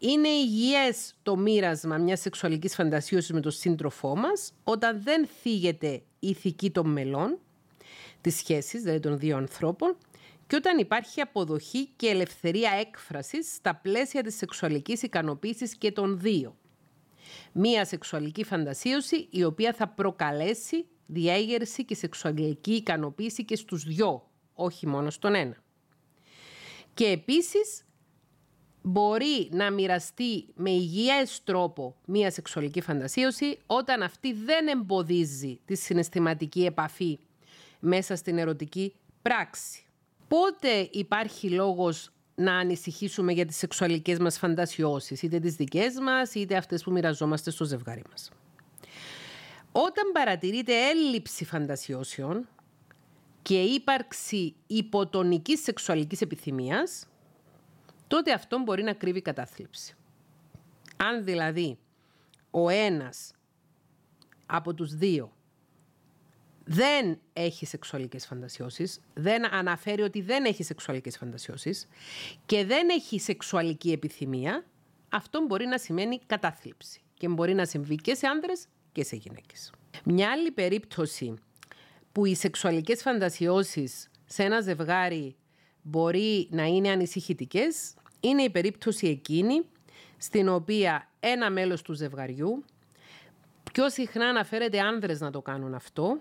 [0.07, 6.27] Είναι υγιές το μοίρασμα μιας σεξουαλικής φαντασίωσης με τον σύντροφό μας όταν δεν θίγεται η
[6.27, 7.39] ηθική των μελών
[8.21, 9.97] της σχέσης, δηλαδή των δύο ανθρώπων,
[10.47, 16.55] και όταν υπάρχει αποδοχή και ελευθερία έκφρασης στα πλαίσια της σεξουαλικής ικανοποίησης και των δύο.
[17.51, 24.87] Μία σεξουαλική φαντασίωση η οποία θα προκαλέσει διέγερση και σεξουαλική ικανοποίηση και στους δυο, όχι
[24.87, 25.55] μόνο στον ένα.
[26.93, 27.85] Και επίσης
[28.87, 36.65] μπορεί να μοιραστεί με υγιές τρόπο μία σεξουαλική φαντασίωση όταν αυτή δεν εμποδίζει τη συναισθηματική
[36.65, 37.19] επαφή
[37.79, 39.83] μέσα στην ερωτική πράξη.
[40.27, 46.55] Πότε υπάρχει λόγος να ανησυχήσουμε για τις σεξουαλικές μας φαντασιώσεις, είτε τις δικές μας, είτε
[46.55, 48.31] αυτές που μοιραζόμαστε στο ζευγάρι μας;
[49.71, 52.47] Όταν παρατηρείται έλλειψη φαντασιώσεων
[53.41, 57.07] και ύπαρξη υποτονικής σεξουαλικής επιθυμίας,
[58.07, 59.95] τότε αυτό μπορεί να κρύβει κατάθλιψη.
[60.97, 61.77] Αν δηλαδή
[62.51, 63.33] ο ένας
[64.45, 65.33] από τους δύο
[66.65, 71.87] δεν έχει σεξουαλικές φαντασιώσεις, δεν αναφέρει ότι δεν έχει σεξουαλικές φαντασιώσεις
[72.45, 74.65] και δεν έχει σεξουαλική επιθυμία,
[75.09, 79.71] αυτό μπορεί να σημαίνει κατάθλιψη και μπορεί να συμβεί και σε άνδρες και σε γυναίκες.
[80.03, 81.33] Μια άλλη περίπτωση
[82.11, 85.35] που οι σεξουαλικές φαντασιώσεις σε ένα ζευγάρι
[85.87, 89.61] μπορεί να είναι ανησυχητικές είναι η περίπτωση εκείνη
[90.17, 92.63] στην οποία ένα μέλος του ζευγαριού,
[93.71, 96.19] πιο συχνά αναφέρεται άνδρες να το κάνουν αυτό,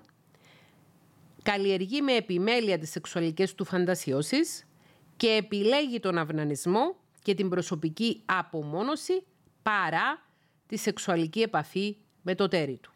[1.42, 4.66] καλλιεργεί με επιμέλεια τις σεξουαλικές του φαντασιώσεις
[5.16, 9.22] και επιλέγει τον αυνανισμό και την προσωπική απομόνωση
[9.62, 10.22] παρά
[10.66, 12.92] τη σεξουαλική επαφή με το τέρι του.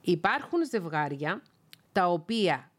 [0.00, 1.42] Υπάρχουν ζευγάρια
[1.92, 2.70] τα οποία,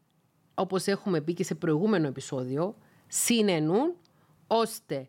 [0.54, 2.76] όπως έχουμε πει και σε προηγούμενο επεισόδιο,
[3.06, 3.94] συνενούν
[4.46, 5.08] ώστε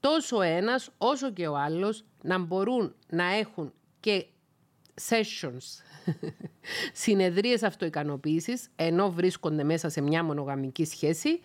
[0.00, 4.26] τόσο ένας όσο και ο άλλος να μπορούν να έχουν και
[5.08, 5.82] sessions,
[7.04, 11.40] συνεδρίες αυτοικανοποίησης, ενώ βρίσκονται μέσα σε μια μονογαμική σχέση,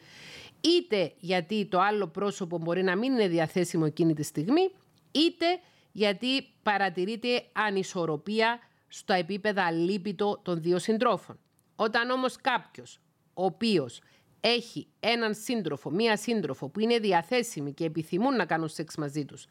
[0.61, 4.71] είτε γιατί το άλλο πρόσωπο μπορεί να μην είναι διαθέσιμο εκείνη τη στιγμή,
[5.11, 5.45] είτε
[5.91, 11.39] γιατί παρατηρείται ανισορροπία στα επίπεδα λύπητο των δύο συντρόφων.
[11.75, 12.99] Όταν όμως κάποιος,
[13.33, 14.01] ο οποίος
[14.39, 19.45] έχει έναν σύντροφο, μία σύντροφο που είναι διαθέσιμη και επιθυμούν να κάνουν σεξ μαζί τους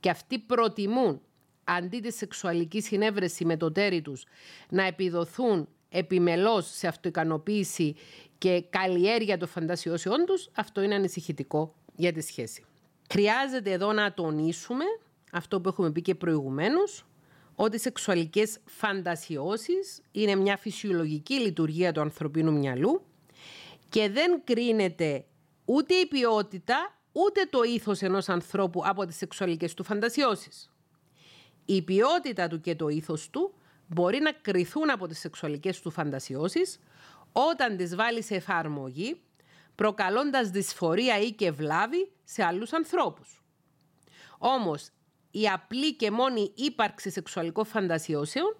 [0.00, 1.20] και αυτοί προτιμούν
[1.64, 4.24] αντί της σεξουαλικής συνέβρεση με το τέρι τους
[4.68, 7.94] να επιδοθούν επιμελώς σε αυτοικανοποίηση
[8.38, 12.64] και καλλιέργεια των φαντασιώσεών τους, αυτό είναι ανησυχητικό για τη σχέση.
[13.10, 14.84] Χρειάζεται εδώ να τονίσουμε
[15.32, 17.06] αυτό που έχουμε πει και προηγουμένως,
[17.54, 23.02] ότι οι σεξουαλικές φαντασιώσεις είναι μια φυσιολογική λειτουργία του ανθρωπίνου μυαλού
[23.88, 25.24] και δεν κρίνεται
[25.64, 30.70] ούτε η ποιότητα ούτε το ήθος ενός ανθρώπου από τις σεξουαλικές του φαντασιώσεις.
[31.64, 33.54] Η ποιότητα του και το ήθος του
[33.86, 36.78] μπορεί να κρυθούν από τις σεξουαλικές του φαντασιώσεις
[37.32, 39.20] όταν τις βάλει σε εφαρμογή
[39.74, 43.42] προκαλώντας δυσφορία ή και βλάβη σε άλλους ανθρώπους.
[44.38, 44.88] Όμως,
[45.30, 48.56] η απλή και μόνη ύπαρξη σεξουαλικών φαντασιώσεων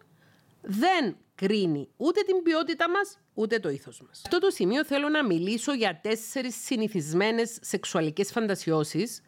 [0.61, 4.17] δεν κρίνει ούτε την ποιότητα μας, ούτε το ήθος μας.
[4.17, 9.21] Σε αυτό το σημείο θέλω να μιλήσω για τέσσερις συνηθισμένες σεξουαλικές φαντασιώσεις,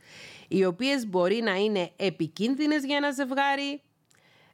[0.48, 3.82] οι οποίες μπορεί να είναι επικίνδυνες για ένα ζευγάρι,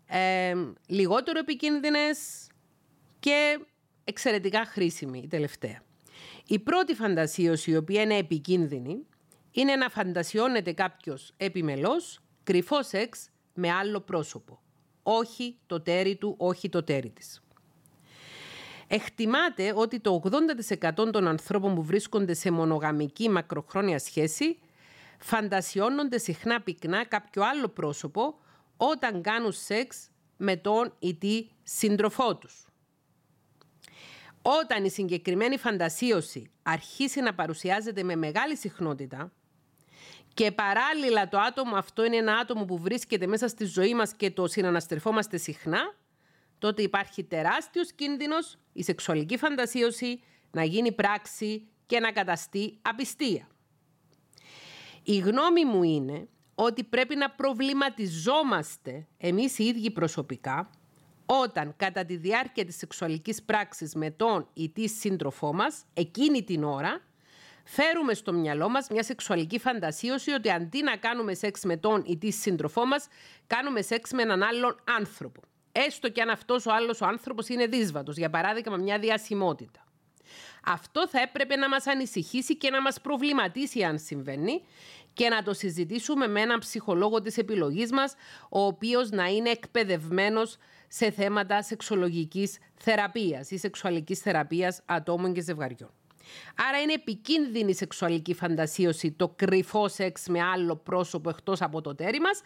[0.07, 0.55] ε,
[0.87, 2.47] λιγότερο επικίνδυνες
[3.21, 3.59] και
[4.05, 5.83] εξαιρετικά χρήσιμη η τελευταία.
[6.47, 9.07] Η πρώτη φαντασίωση, η οποία είναι επικίνδυνη,
[9.51, 14.63] είναι να φαντασιώνεται κάποιος επιμελώς κρυφό σεξ με άλλο πρόσωπο.
[15.03, 17.44] Όχι το τέρι του, όχι το τέρι της.
[18.87, 20.23] Εκτιμάται ότι το
[20.97, 24.59] 80% των ανθρώπων που βρίσκονται σε μονογαμική μακροχρόνια σχέση
[25.19, 28.39] φαντασιώνονται συχνά πυκνά κάποιο άλλο πρόσωπο
[28.77, 32.67] όταν κάνουν σεξ με τον ή τη σύντροφό τους.
[34.43, 39.33] Όταν η συγκεκριμένη φαντασίωση αρχίσει να παρουσιάζεται με μεγάλη συχνότητα
[40.35, 44.31] και παράλληλα το άτομο αυτό είναι ένα άτομο που βρίσκεται μέσα στη ζωή μας και
[44.31, 45.95] το συναναστρεφόμαστε συχνά,
[46.59, 53.49] τότε υπάρχει τεράστιος κίνδυνος η σεξουαλική φαντασίωση να γίνει πράξη και να καταστεί απιστία.
[55.03, 60.71] Η γνώμη μου είναι ότι πρέπει να προβληματιζόμαστε εμείς οι ίδιοι προσωπικά
[61.27, 66.65] όταν κατά τη διάρκεια της σεξουαλικής πράξης με τον ή τη σύντροφό μας, εκείνη την
[66.65, 67.01] ώρα,
[67.65, 72.19] φέρουμε στο μυαλό μας μια σεξουαλική φαντασίωση ότι αντί να κάνουμε σεξ με τον ή
[72.19, 73.07] τη σύντροφό μας,
[73.47, 75.41] κάνουμε σεξ με έναν άλλον άνθρωπο.
[75.77, 79.85] Έστω και αν αυτός ο άλλος ο άνθρωπος είναι δύσβατος, για παράδειγμα μια διασημότητα.
[80.65, 84.63] Αυτό θα έπρεπε να μας ανησυχήσει και να μας προβληματίσει αν συμβαίνει
[85.13, 88.15] και να το συζητήσουμε με έναν ψυχολόγο της επιλογής μας,
[88.49, 90.57] ο οποίος να είναι εκπαιδευμένος
[90.89, 95.91] σε θέματα σεξολογικής θεραπείας ή σεξουαλικής θεραπείας ατόμων και ζευγαριών.
[96.69, 101.95] Άρα είναι επικίνδυνη η σεξουαλική φαντασίωση το κρυφό σεξ με άλλο πρόσωπο εκτός από το
[101.95, 102.41] τέρι μας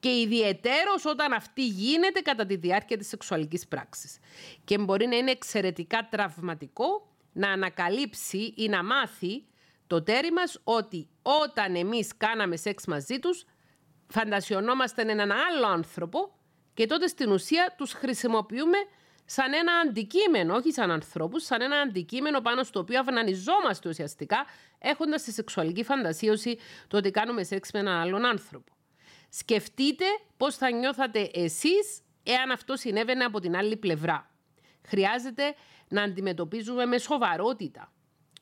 [0.00, 4.18] και ιδιαιτέρως όταν αυτή γίνεται κατά τη διάρκεια της σεξουαλικής πράξης.
[4.64, 9.44] Και μπορεί να είναι εξαιρετικά τραυματικό να ανακαλύψει ή να μάθει
[9.86, 13.44] το τέρι μας ότι όταν εμείς κάναμε σεξ μαζί τους
[14.06, 16.34] φαντασιωνόμαστε έναν άλλο άνθρωπο
[16.74, 18.78] και τότε στην ουσία τους χρησιμοποιούμε
[19.24, 24.44] σαν ένα αντικείμενο, όχι σαν ανθρώπους, σαν ένα αντικείμενο πάνω στο οποίο αυνανιζόμαστε ουσιαστικά,
[24.78, 26.58] έχοντας τη σεξουαλική φαντασίωση
[26.88, 28.72] το ότι κάνουμε σεξ με έναν άλλον άνθρωπο.
[29.28, 30.04] Σκεφτείτε
[30.36, 34.30] πώς θα νιώθατε εσείς εάν αυτό συνέβαινε από την άλλη πλευρά.
[34.86, 35.54] Χρειάζεται
[35.88, 37.92] να αντιμετωπίζουμε με σοβαρότητα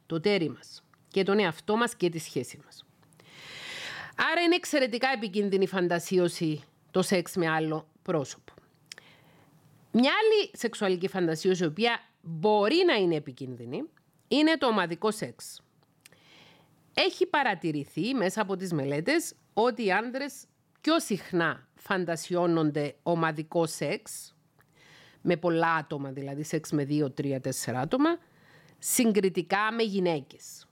[0.06, 2.84] το τέρι μας και τον εαυτό μας και τη σχέση μας.
[4.32, 8.51] Άρα είναι εξαιρετικά επικίνδυνη φαντασίωση το σεξ με άλλο πρόσωπο.
[9.92, 13.84] Μια άλλη σεξουαλική φαντασίωση, η οποία μπορεί να είναι επικίνδυνη,
[14.28, 15.62] είναι το ομαδικό σεξ.
[16.94, 20.44] Έχει παρατηρηθεί μέσα από τις μελέτες ότι οι άνδρες
[20.80, 24.34] πιο συχνά φαντασιώνονται ομαδικό σεξ,
[25.22, 28.18] με πολλά άτομα, δηλαδή σεξ με δύο, τρία, τέσσερα άτομα,
[28.78, 30.66] συγκριτικά με γυναίκες.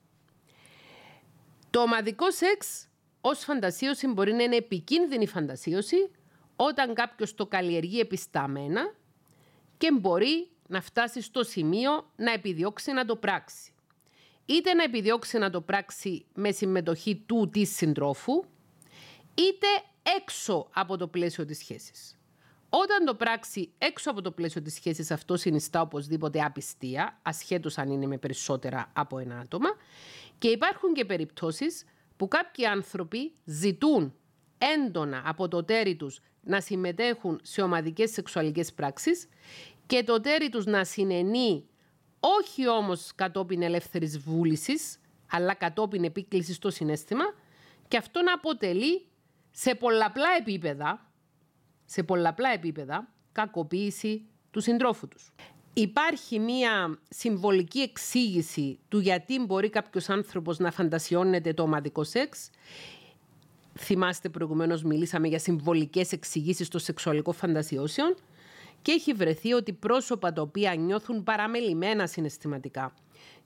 [1.71, 2.89] Το ομαδικό σεξ
[3.21, 6.11] ως φαντασίωση μπορεί να είναι επικίνδυνη φαντασίωση
[6.57, 8.95] όταν κάποιος το καλλιεργεί επισταμένα
[9.81, 13.73] και μπορεί να φτάσει στο σημείο να επιδιώξει να το πράξει.
[14.47, 18.45] Είτε να επιδιώξει να το πράξει με συμμετοχή του της συντρόφου,
[19.35, 19.67] είτε
[20.17, 22.17] έξω από το πλαίσιο της σχέσης.
[22.69, 27.91] Όταν το πράξει έξω από το πλαίσιο της σχέσης αυτό συνιστά οπωσδήποτε απιστία, ασχέτως αν
[27.91, 29.69] είναι με περισσότερα από ένα άτομα
[30.39, 31.85] και υπάρχουν και περιπτώσεις
[32.17, 34.15] που κάποιοι άνθρωποι ζητούν
[34.59, 39.29] έντονα από το τέρι τους να συμμετέχουν σε ομαδικές σεξουαλικές πράξεις
[39.87, 41.65] και το τέρι τους να συνενεί
[42.21, 47.25] όχι όμως κατόπιν ελεύθερης βούλησης, αλλά κατόπιν επίκλησης στο συνέστημα
[47.89, 49.07] και αυτό να αποτελεί
[49.51, 51.11] σε πολλαπλά επίπεδα,
[51.85, 55.33] σε πολλαπλά επίπεδα, κακοποίηση του συντρόφου τους.
[55.73, 62.51] Υπάρχει μία συμβολική εξήγηση του γιατί μπορεί κάποιος άνθρωπος να φαντασιώνεται το ομαδικό σεξ.
[63.79, 68.15] Θυμάστε προηγουμένως μιλήσαμε για συμβολικές εξηγήσεις των σεξουαλικών φαντασιώσεων
[68.83, 72.95] και έχει βρεθεί ότι πρόσωπα τα οποία νιώθουν παραμελημένα συναισθηματικά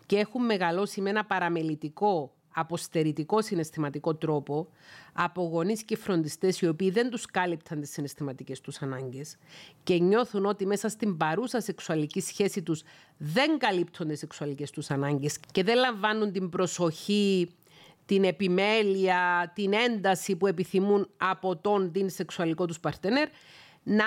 [0.07, 4.69] και έχουν μεγαλώσει με ένα παραμελητικό αποστερητικό συναισθηματικό τρόπο
[5.13, 9.37] από γονείς και φροντιστές οι οποίοι δεν τους κάλυπταν τις συναισθηματικές τους ανάγκες
[9.83, 12.83] και νιώθουν ότι μέσα στην παρούσα σεξουαλική σχέση τους
[13.17, 17.51] δεν καλύπτουν τις σεξουαλικές τους ανάγκες και δεν λαμβάνουν την προσοχή,
[18.07, 23.29] την επιμέλεια, την ένταση που επιθυμούν από τον την σεξουαλικό τους παρτενέρ
[23.83, 24.05] να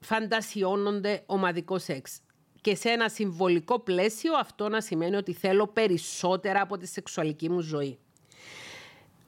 [0.00, 2.20] φαντασιώνονται ομαδικό σεξ
[2.60, 7.60] και σε ένα συμβολικό πλαίσιο αυτό να σημαίνει ότι θέλω περισσότερα από τη σεξουαλική μου
[7.60, 7.98] ζωή.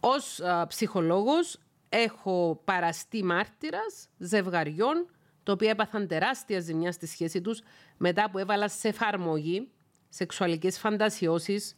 [0.01, 5.07] Ως α, ψυχολόγος έχω παραστεί μάρτυρας ζευγαριών
[5.43, 7.61] το οποίο έπαθαν τεράστια ζημιά στη σχέση τους
[7.97, 9.69] μετά που έβαλα σε εφαρμογή
[10.09, 11.77] σεξουαλικές φαντασιώσεις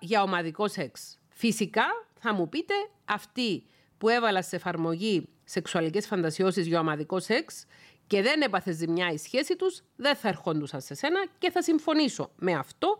[0.00, 1.18] για ομαδικό σεξ.
[1.28, 1.84] Φυσικά
[2.18, 3.62] θα μου πείτε αυτοί
[3.98, 7.64] που έβαλα σε εφαρμογή σεξουαλικές φαντασιώσεις για ομαδικό σεξ
[8.06, 12.30] και δεν έπαθε ζημιά η σχέση τους, δεν θα ερχόντουσαν σε σένα και θα συμφωνήσω
[12.36, 12.98] με αυτό.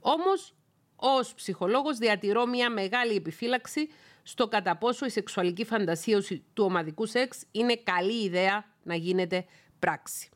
[0.00, 0.54] Όμως,
[0.96, 3.88] ως ψυχολόγος διατηρώ μια μεγάλη επιφύλαξη
[4.22, 9.44] στο κατά πόσο η σεξουαλική φαντασίωση του ομαδικού σεξ είναι καλή ιδέα να γίνεται
[9.78, 10.28] πράξη.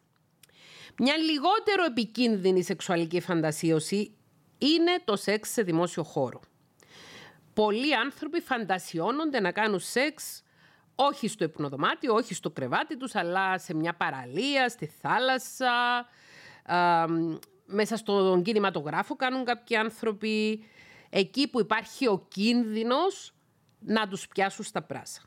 [0.99, 4.15] Μια λιγότερο επικίνδυνη σεξουαλική φαντασίωση
[4.59, 6.41] είναι το σεξ σε δημόσιο χώρο.
[7.55, 10.43] Πολλοί άνθρωποι φαντασιώνονται να κάνουν σεξ
[10.95, 16.07] όχι στο υπνοδωμάτιο, όχι στο κρεβάτι τους, αλλά σε μια παραλία, στη θάλασσα,
[17.67, 20.65] μέσα στον κινηματογράφο κάνουν κάποιοι άνθρωποι,
[21.11, 23.35] εκεί που υπάρχει ο κίνδυνος
[23.79, 25.23] να τους πιάσουν στα πράσα.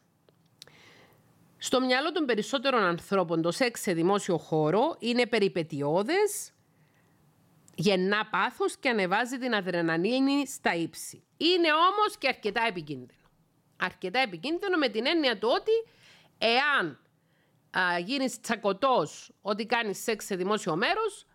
[1.57, 6.51] Στο μυαλό των περισσότερων ανθρώπων το σεξ σε δημόσιο χώρο είναι περιπετειώδες,
[7.78, 11.23] γεννά πάθος και ανεβάζει την αδρεναλίνη στα ύψη.
[11.38, 13.28] Είναι όμως και αρκετά επικίνδυνο
[13.78, 15.71] αρκετά επικίνδυνο με την έννοια του ότι
[16.38, 16.99] εάν
[17.78, 21.28] α, γίνεις τσακωτός ότι κάνεις σεξ σε δημόσιο μέρος,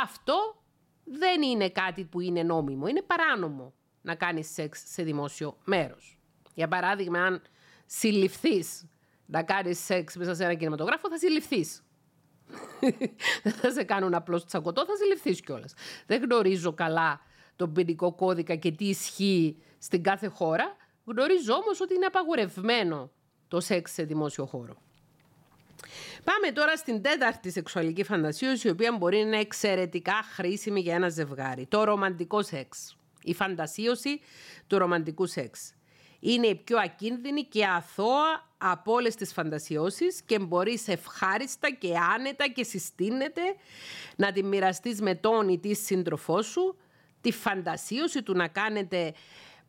[0.00, 0.62] αυτό
[1.04, 6.18] δεν είναι κάτι που είναι νόμιμο, είναι παράνομο να κάνεις σεξ σε δημόσιο μέρος.
[6.54, 7.42] Για παράδειγμα, αν
[7.86, 8.86] συλληφθείς
[9.26, 11.84] να κάνεις σεξ μέσα σε ένα κινηματογράφο, θα συλληφθείς.
[13.42, 15.74] Δεν θα σε κάνουν απλώς τσακωτό, θα συλληφθείς κιόλας.
[16.06, 17.20] Δεν γνωρίζω καλά
[17.56, 23.10] τον ποινικό κώδικα και τι ισχύει στην κάθε χώρα, Γνωρίζω όμως ότι είναι απαγορευμένο
[23.48, 24.76] το σεξ σε δημόσιο χώρο.
[26.24, 31.08] Πάμε τώρα στην τέταρτη σεξουαλική φαντασίωση, η οποία μπορεί να είναι εξαιρετικά χρήσιμη για ένα
[31.08, 31.66] ζευγάρι.
[31.66, 32.96] Το ρομαντικό σεξ.
[33.22, 34.20] Η φαντασίωση
[34.66, 35.74] του ρομαντικού σεξ.
[36.24, 42.48] Είναι η πιο ακίνδυνη και αθώα από όλες τις φαντασιώσεις και μπορείς ευχάριστα και άνετα
[42.48, 43.42] και συστήνεται
[44.16, 46.76] να τη μοιραστείς με τον ή τη σύντροφό σου,
[47.20, 49.14] τη φαντασίωση του να κάνετε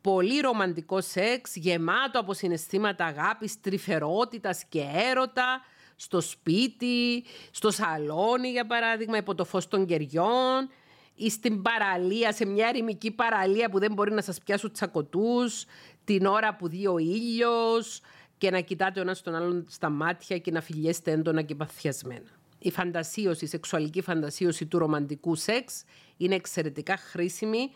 [0.02, 5.62] πολύ ρομαντικό σεξ, γεμάτο από συναισθήματα αγάπης, τρυφερότητας και έρωτα,
[5.96, 10.70] στο σπίτι, στο σαλόνι για παράδειγμα, υπό το φως των κεριών
[11.16, 15.66] ή στην παραλία, σε μια ερημική παραλία που δεν μπορεί να σας πιάσουν τσακωτούς,
[16.04, 18.02] την ώρα που δει ο ήλιος
[18.38, 22.30] και να κοιτάτε ο ένας τον άλλον στα μάτια και να φιλιέστε έντονα και παθιασμένα.
[22.60, 25.84] Η φαντασίωση, η σεξουαλική φαντασίωση του ρομαντικού σεξ
[26.18, 27.72] είναι εξαιρετικά χρήσιμη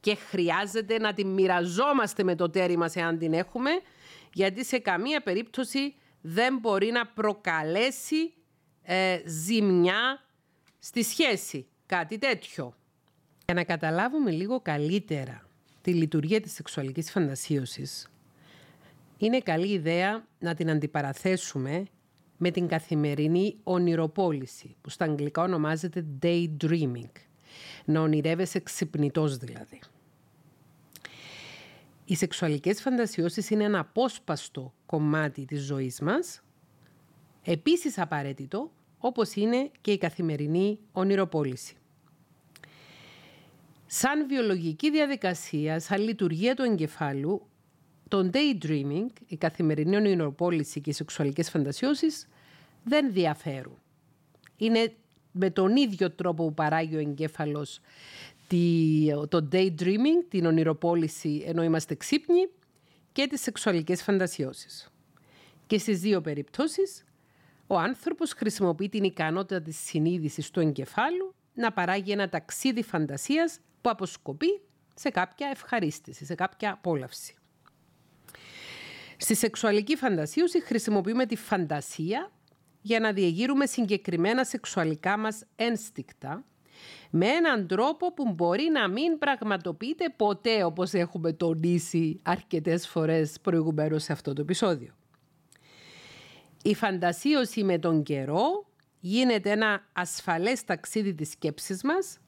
[0.00, 3.70] και χρειάζεται να την μοιραζόμαστε με το τέρι μας εάν την έχουμε,
[4.32, 8.32] γιατί σε καμία περίπτωση δεν μπορεί να προκαλέσει
[8.82, 10.24] ε, ζημιά
[10.78, 12.74] στη σχέση, κάτι τέτοιο.
[13.44, 15.49] Για να καταλάβουμε λίγο καλύτερα
[15.82, 18.10] τη λειτουργία της σεξουαλικής φαντασίωσης,
[19.18, 21.84] είναι καλή ιδέα να την αντιπαραθέσουμε
[22.36, 27.10] με την καθημερινή ονειροπόληση, που στα αγγλικά ονομάζεται daydreaming.
[27.84, 29.80] Να ονειρεύεσαι ξυπνητός δηλαδή.
[32.04, 36.42] Οι σεξουαλικές φαντασιώσεις είναι ένα απόσπαστο κομμάτι της ζωής μας,
[37.44, 41.74] επίσης απαραίτητο όπως είναι και η καθημερινή ονειροπόληση.
[43.92, 47.46] Σαν βιολογική διαδικασία, σαν λειτουργία του εγκεφάλου,
[48.08, 52.28] το daydreaming, η καθημερινή ονειροπόληση και οι σεξουαλικές φαντασιώσεις
[52.84, 53.78] δεν διαφέρουν.
[54.56, 54.92] Είναι
[55.32, 57.80] με τον ίδιο τρόπο που παράγει ο εγκέφαλος
[59.28, 62.48] το daydreaming, την ονειροπόληση ενώ είμαστε ξύπνοι
[63.12, 64.92] και τις σεξουαλικές φαντασιώσεις.
[65.66, 67.04] Και στις δύο περιπτώσεις,
[67.66, 73.90] ο άνθρωπος χρησιμοποιεί την ικανότητα της συνείδησης του εγκεφάλου να παράγει ένα ταξίδι φαντασίας που
[73.90, 74.60] αποσκοπεί
[74.94, 77.34] σε κάποια ευχαρίστηση, σε κάποια απόλαυση.
[79.16, 82.30] Στη σεξουαλική φαντασίωση χρησιμοποιούμε τη φαντασία
[82.80, 86.44] για να διεγείρουμε συγκεκριμένα σεξουαλικά μας ένστικτα
[87.10, 94.02] με έναν τρόπο που μπορεί να μην πραγματοποιείται ποτέ όπως έχουμε τονίσει αρκετές φορές προηγουμένως
[94.02, 94.94] σε αυτό το επεισόδιο.
[96.62, 98.66] Η φαντασίωση με τον καιρό
[99.00, 102.18] γίνεται ένα ασφαλές ταξίδι της σκέψης μας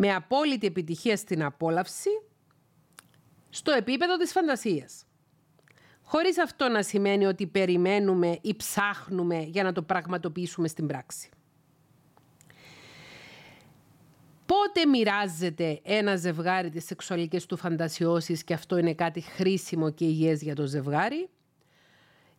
[0.00, 2.10] με απόλυτη επιτυχία στην απόλαυση
[3.50, 5.04] στο επίπεδο της φαντασίας.
[6.02, 11.30] Χωρίς αυτό να σημαίνει ότι περιμένουμε ή ψάχνουμε για να το πραγματοποιήσουμε στην πράξη.
[14.46, 20.42] Πότε μοιράζεται ένα ζευγάρι τις σεξουαλικές του φαντασιώσεις και αυτό είναι κάτι χρήσιμο και υγιές
[20.42, 21.28] για το ζευγάρι;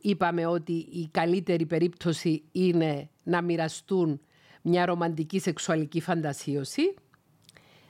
[0.01, 4.22] Είπαμε ότι η καλύτερη περίπτωση είναι να μοιραστούν
[4.62, 6.93] μια ρομαντική σεξουαλική φαντασίωση,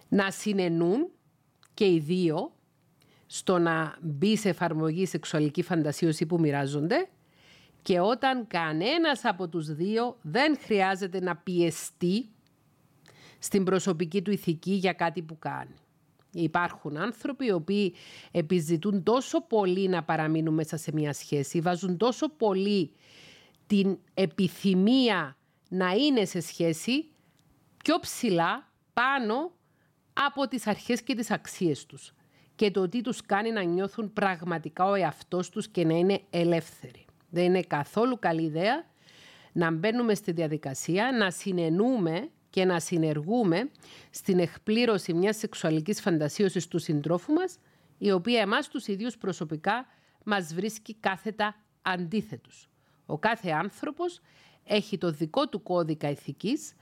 [0.10, 1.10] να συνενούν
[1.74, 2.54] και οι δύο
[3.26, 7.10] στο να μπει σε εφαρμογή σεξουαλική φαντασίωση που μοιράζονται
[7.82, 12.30] και όταν κανένας από τους δύο δεν χρειάζεται να πιεστεί
[13.40, 15.76] στην προσωπική του ηθική για κάτι που κάνει.
[16.32, 17.94] Υπάρχουν άνθρωποι οι οποίοι
[18.32, 22.92] επιζητούν τόσο πολύ να παραμείνουν μέσα σε μια σχέση, βάζουν τόσο πολύ
[23.68, 25.38] την επιθυμία
[25.70, 27.06] να είναι σε σχέση
[27.84, 29.52] πιο ψηλά πάνω
[30.14, 32.14] από τις αρχές και τις αξίες τους
[32.56, 37.06] και το τι τους κάνει να νιώθουν πραγματικά ο εαυτός τους και να είναι ελεύθεροι.
[37.30, 38.86] Δεν είναι καθόλου καλή ιδέα
[39.52, 43.70] να μπαίνουμε στη διαδικασία, να συνενούμε και να συνεργούμε
[44.10, 47.58] στην εκπλήρωση μιας σεξουαλικής φαντασίωσης του συντρόφου μας,
[47.98, 49.86] η οποία εμάς τους ίδιους προσωπικά
[50.24, 52.70] μας βρίσκει κάθετα αντίθετους.
[53.06, 54.22] Ο κάθε άνθρωπος
[54.64, 56.74] έχει το δικό του κώδικα ηθικής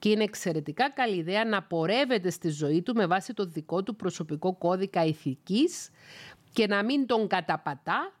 [0.00, 3.96] και είναι εξαιρετικά καλή ιδέα να πορεύεται στη ζωή του με βάση το δικό του
[3.96, 5.90] προσωπικό κώδικα ηθικής
[6.52, 8.12] και να μην τον καταπατά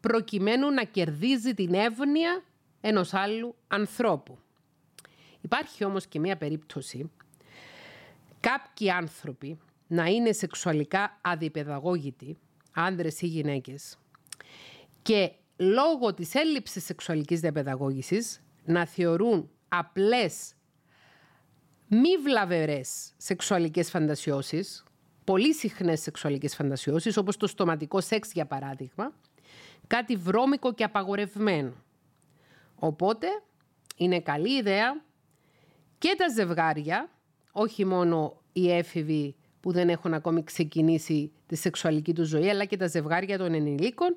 [0.00, 2.42] προκειμένου να κερδίζει την εύνοια
[2.80, 4.38] ενός άλλου ανθρώπου.
[5.40, 7.10] Υπάρχει όμως και μία περίπτωση
[8.40, 12.38] κάποιοι άνθρωποι να είναι σεξουαλικά αδιπαιδαγώγητοι,
[12.72, 13.98] άνδρες ή γυναίκες,
[15.02, 20.52] και λόγω της έλλειψης σεξουαλικής διαπαιδαγώγησης να θεωρούν απλές
[21.88, 24.84] μη βλαβερές σεξουαλικές φαντασιώσεις,
[25.24, 29.12] πολύ συχνές σεξουαλικές φαντασιώσεις, όπως το στοματικό σεξ για παράδειγμα,
[29.86, 31.72] κάτι βρώμικο και απαγορευμένο.
[32.74, 33.26] Οπότε
[33.96, 35.02] είναι καλή ιδέα
[35.98, 37.10] και τα ζευγάρια,
[37.52, 42.76] όχι μόνο οι έφηβοι που δεν έχουν ακόμη ξεκινήσει τη σεξουαλική τους ζωή, αλλά και
[42.76, 44.16] τα ζευγάρια των ενηλίκων,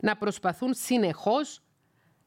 [0.00, 1.60] να προσπαθούν συνεχώς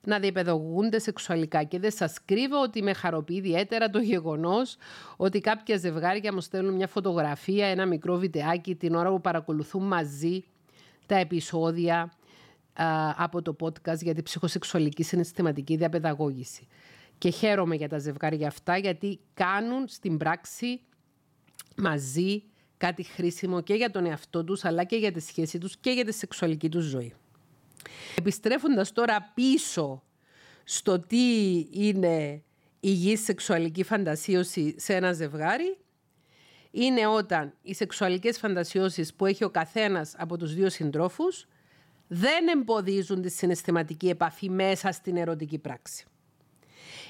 [0.06, 1.64] να διεπαιδαγωγούνται σεξουαλικά.
[1.64, 4.78] Και δεν σας κρύβω ότι με χαροποιεί ιδιαίτερα το γεγονός
[5.18, 10.44] ότι κάποια ζευγάρια μου στέλνουν μια φωτογραφία, ένα μικρό βιντεάκι την ώρα που παρακολουθούν μαζί
[11.06, 12.12] τα επεισόδια
[13.16, 16.68] από το podcast για τη ψυχοσεξουαλική συναισθηματική διαπαιδαγώγηση.
[17.18, 20.82] Και χαίρομαι για τα ζευγάρια αυτά γιατί κάνουν στην πράξη
[21.76, 22.44] μαζί
[22.78, 26.06] κάτι χρήσιμο και για τον εαυτό τους αλλά και για τη σχέση τους και για
[26.06, 27.14] τη σεξουαλική τους ζωή.
[28.18, 30.04] Επιστρέφοντας τώρα πίσω
[30.64, 32.44] στο τι είναι
[32.80, 35.78] υγιής σεξουαλική φαντασίωση σε ένα ζευγάρι,
[36.72, 41.48] είναι όταν οι σεξουαλικές φαντασιώσεις που έχει ο καθένας από τους δύο συντρόφους
[42.08, 46.06] δεν εμποδίζουν τη συναισθηματική επαφή μέσα στην ερωτική πράξη.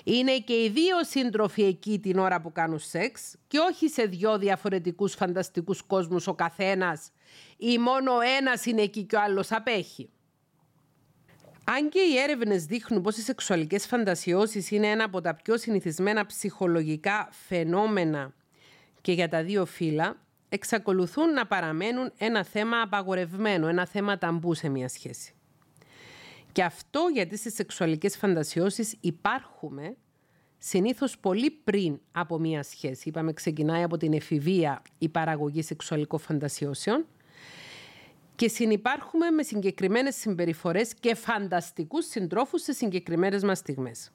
[0.03, 4.38] Είναι και οι δύο σύντροφοι εκεί την ώρα που κάνουν σεξ και όχι σε δυο
[4.38, 7.11] διαφορετικούς φανταστικούς κόσμους ο καθένας
[7.57, 10.09] ή μόνο ένας είναι εκεί και ο άλλος απέχει.
[11.72, 16.26] Αν και οι έρευνες δείχνουν πως οι σεξουαλικές φαντασιώσεις είναι ένα από τα πιο συνηθισμένα
[16.26, 18.34] ψυχολογικά φαινόμενα
[19.01, 20.17] και για τα δύο φύλλα,
[20.49, 25.34] εξακολουθούν να παραμένουν ένα θέμα απαγορευμένο, ένα θέμα ταμπού σε μια σχέση.
[26.51, 29.95] Και αυτό γιατί στις σεξουαλικές φαντασιώσεις υπάρχουμε
[30.57, 33.09] συνήθως πολύ πριν από μια σχέση.
[33.09, 37.05] Είπαμε ξεκινάει από την εφηβεία η παραγωγή σεξουαλικών φαντασιώσεων
[38.40, 44.12] και συνυπάρχουμε με συγκεκριμένες συμπεριφορές και φανταστικούς συντρόφους σε συγκεκριμένες μας στιγμές.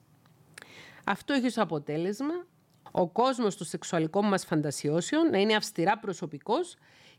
[1.05, 2.45] Αυτό έχει ως αποτέλεσμα
[2.91, 6.75] ο κόσμος των σεξουαλικών μας φαντασιώσεων να είναι αυστηρά προσωπικός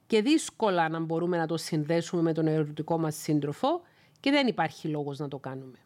[0.07, 3.83] και δύσκολα να μπορούμε να το συνδέσουμε με τον ερωτικό μας σύντροφο
[4.21, 5.79] και δεν υπάρχει λόγος να το κάνουμε.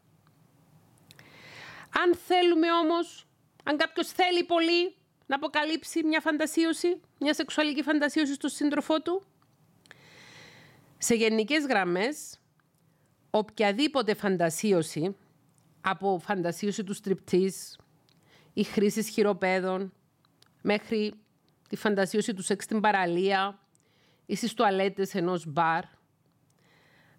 [2.05, 3.27] Αν θέλουμε όμως,
[3.65, 4.95] αν κάποιος θέλει πολύ
[5.27, 9.23] να αποκαλύψει μια φαντασίωση, μια σεξουαλική φαντασίωση στον σύντροφό του,
[11.03, 12.39] σε γενικές γραμμές,
[13.31, 15.17] οποιαδήποτε φαντασίωση,
[15.81, 17.79] από φαντασίωση του στριπτής,
[18.53, 19.93] η χρήση χειροπέδων,
[20.63, 21.13] μέχρι
[21.69, 23.59] τη φαντασίωση του σεξ στην παραλία
[24.27, 25.85] ή στις τουαλέτες ενός μπαρ,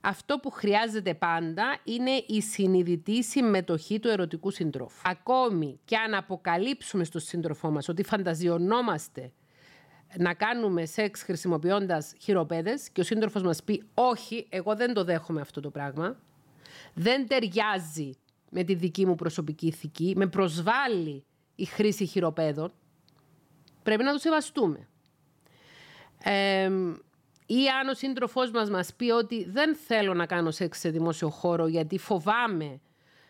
[0.01, 5.01] αυτό που χρειάζεται πάντα είναι η συνειδητή συμμετοχή του ερωτικού συντρόφου.
[5.09, 9.31] Ακόμη και αν αποκαλύψουμε στον σύντροφό μας ότι φανταζιωνόμαστε
[10.17, 15.41] να κάνουμε σεξ χρησιμοποιώντας χειροπέδες και ο σύντροφος μας πει όχι, εγώ δεν το δέχομαι
[15.41, 16.17] αυτό το πράγμα,
[16.93, 18.11] δεν ταιριάζει
[18.49, 21.23] με τη δική μου προσωπική ηθική, με προσβάλλει
[21.55, 22.73] η χρήση χειροπέδων,
[23.83, 24.87] πρέπει να το σεβαστούμε.
[27.45, 31.29] ή αν ο σύντροφός μας μας πει ότι δεν θέλω να κάνω σεξ σε δημόσιο
[31.29, 32.79] χώρο γιατί φοβάμαι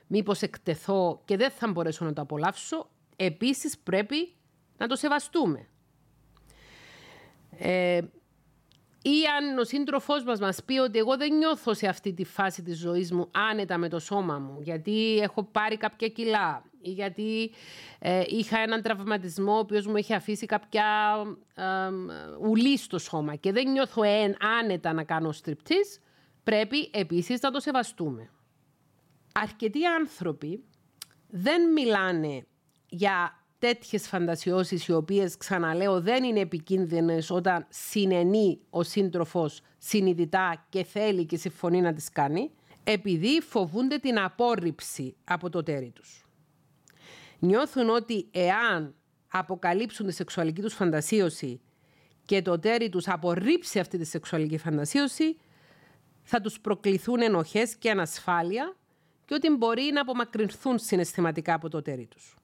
[0.07, 4.34] μήπως εκτεθώ και δεν θα μπορέσω να το απολαύσω, επίσης πρέπει
[4.77, 5.67] να το σεβαστούμε.
[7.64, 8.01] Ε,
[9.03, 12.62] ή αν ο σύντροφός μας μας πει ότι εγώ δεν νιώθω σε αυτή τη φάση
[12.62, 17.51] της ζωής μου άνετα με το σώμα μου, γιατί έχω πάρει κάποια κιλά ή γιατί
[17.99, 20.86] ε, είχα έναν τραυματισμό ο οποίος μου έχει αφήσει κάποια
[21.55, 21.64] ε,
[22.49, 26.01] ουλή στο σώμα και δεν νιώθω εν, άνετα να κάνω στριπτής,
[26.43, 28.30] πρέπει επίσης να το σεβαστούμε.
[29.34, 30.64] Αρκετοί άνθρωποι
[31.28, 32.45] δεν μιλάνε
[32.89, 40.84] για τέτοιες φαντασιώσεις οι οποίες ξαναλέω δεν είναι επικίνδυνες όταν συνενεί ο σύντροφος συνειδητά και
[40.84, 42.51] θέλει και συμφωνεί να τις κάνει
[42.84, 46.26] επειδή φοβούνται την απόρριψη από το τέρι τους.
[47.39, 48.95] Νιώθουν ότι εάν
[49.28, 51.62] αποκαλύψουν τη σεξουαλική τους φαντασίωση
[52.26, 55.38] και το τέρι τους απορρίψει αυτή τη σεξουαλική φαντασίωση
[56.24, 58.76] θα τους προκληθούν ενοχές και ανασφάλεια
[59.26, 62.36] και ότι μπορεί να απομακρυνθούν συναισθηματικά από το τέρι τους.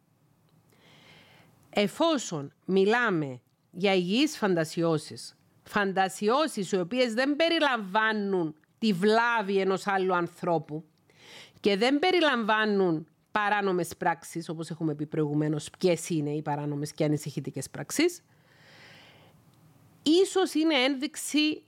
[1.69, 3.41] Εφόσον μιλάμε
[3.71, 10.83] για υγιείς φαντασιώσεις, φαντασιώσεις οι οποίες δεν περιλαμβάνουν τη βλάβη ενός άλλου ανθρώπου
[11.59, 17.69] και δεν περιλαμβάνουν παράνομες πράξεις, όπως έχουμε πει προηγουμένως, ποιες είναι οι παράνομες και ανησυχητικές
[17.69, 18.23] πράξεις,
[20.03, 21.63] ίσως είναι ένδειξη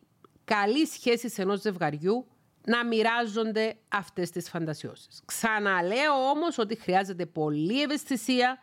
[0.45, 2.25] καλής σχέσης ενός ζευγαριού
[2.65, 5.21] να μοιράζονται αυτές τις φαντασιώσεις.
[5.25, 8.59] Ξαναλέω όμως ότι χρειάζεται πολλή ευαισθησία,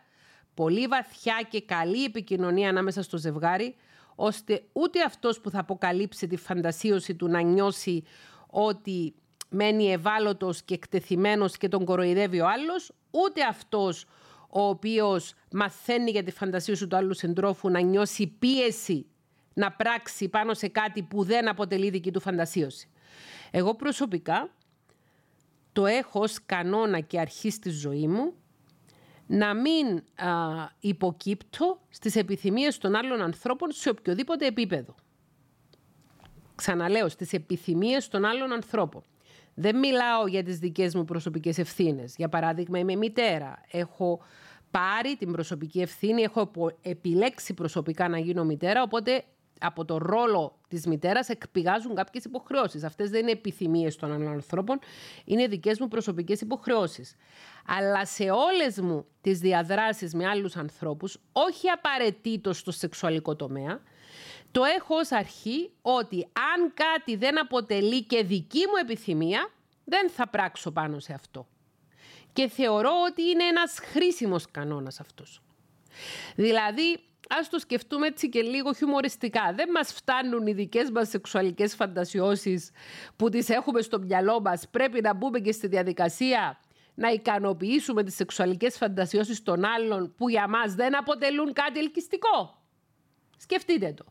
[0.57, 3.75] πολύ βαθιά και καλή επικοινωνία ανάμεσα στο ζευγάρι,
[4.15, 8.03] ώστε ούτε αυτός που θα αποκαλύψει τη φαντασίωση του να νιώσει
[8.47, 9.13] ότι
[9.49, 14.05] μένει ευάλωτος και εκτεθειμένος και τον κοροϊδεύει ο άλλος, ούτε αυτός
[14.49, 19.05] ο οποίος μαθαίνει για τη φαντασίωση του άλλου συντρόφου να νιώσει πίεση
[19.53, 22.89] να πράξει πάνω σε κάτι που δεν αποτελεί δική του φαντασίωση.
[23.51, 24.49] Εγώ προσωπικά
[25.71, 28.33] το έχω ως κανόνα και αρχή στη ζωή μου
[29.27, 30.33] να μην α,
[30.79, 34.95] υποκύπτω στις επιθυμίες των άλλων ανθρώπων σε οποιοδήποτε επίπεδο.
[36.55, 39.03] Ξαναλέω, στις επιθυμίες των άλλων ανθρώπων.
[39.53, 42.15] Δεν μιλάω για τις δικές μου προσωπικές ευθύνες.
[42.17, 43.61] Για παράδειγμα, είμαι μητέρα.
[43.71, 44.19] Έχω
[44.71, 46.51] πάρει την προσωπική ευθύνη, έχω
[46.81, 49.23] επιλέξει προσωπικά να γίνω μητέρα, οπότε
[49.59, 52.83] από το ρόλο της μητέρας εκπηγάζουν κάποιες υποχρεώσεις.
[52.83, 54.79] Αυτές δεν είναι επιθυμίες των άλλων ανθρώπων,
[55.25, 57.15] είναι δικές μου προσωπικές υποχρεώσεις.
[57.65, 63.81] Αλλά σε όλες μου τις διαδράσεις με άλλους ανθρώπους, όχι απαραίτητος στο σεξουαλικό τομέα,
[64.51, 69.49] το έχω ως αρχή ότι αν κάτι δεν αποτελεί και δική μου επιθυμία,
[69.83, 71.47] δεν θα πράξω πάνω σε αυτό.
[72.33, 75.41] Και θεωρώ ότι είναι ένας χρήσιμος κανόνας αυτός.
[76.35, 76.99] Δηλαδή,
[77.29, 79.53] ας το σκεφτούμε έτσι και λίγο χιουμοριστικά.
[79.55, 82.71] Δεν μας φτάνουν οι δικές μας σεξουαλικές φαντασιώσεις
[83.15, 84.67] που τις έχουμε στο μυαλό μας.
[84.71, 86.59] Πρέπει να μπούμε και στη διαδικασία
[86.95, 92.61] να ικανοποιήσουμε τις σεξουαλικές φαντασιώσεις των άλλων που για μας δεν αποτελούν κάτι ελκυστικό.
[93.37, 94.05] Σκεφτείτε το.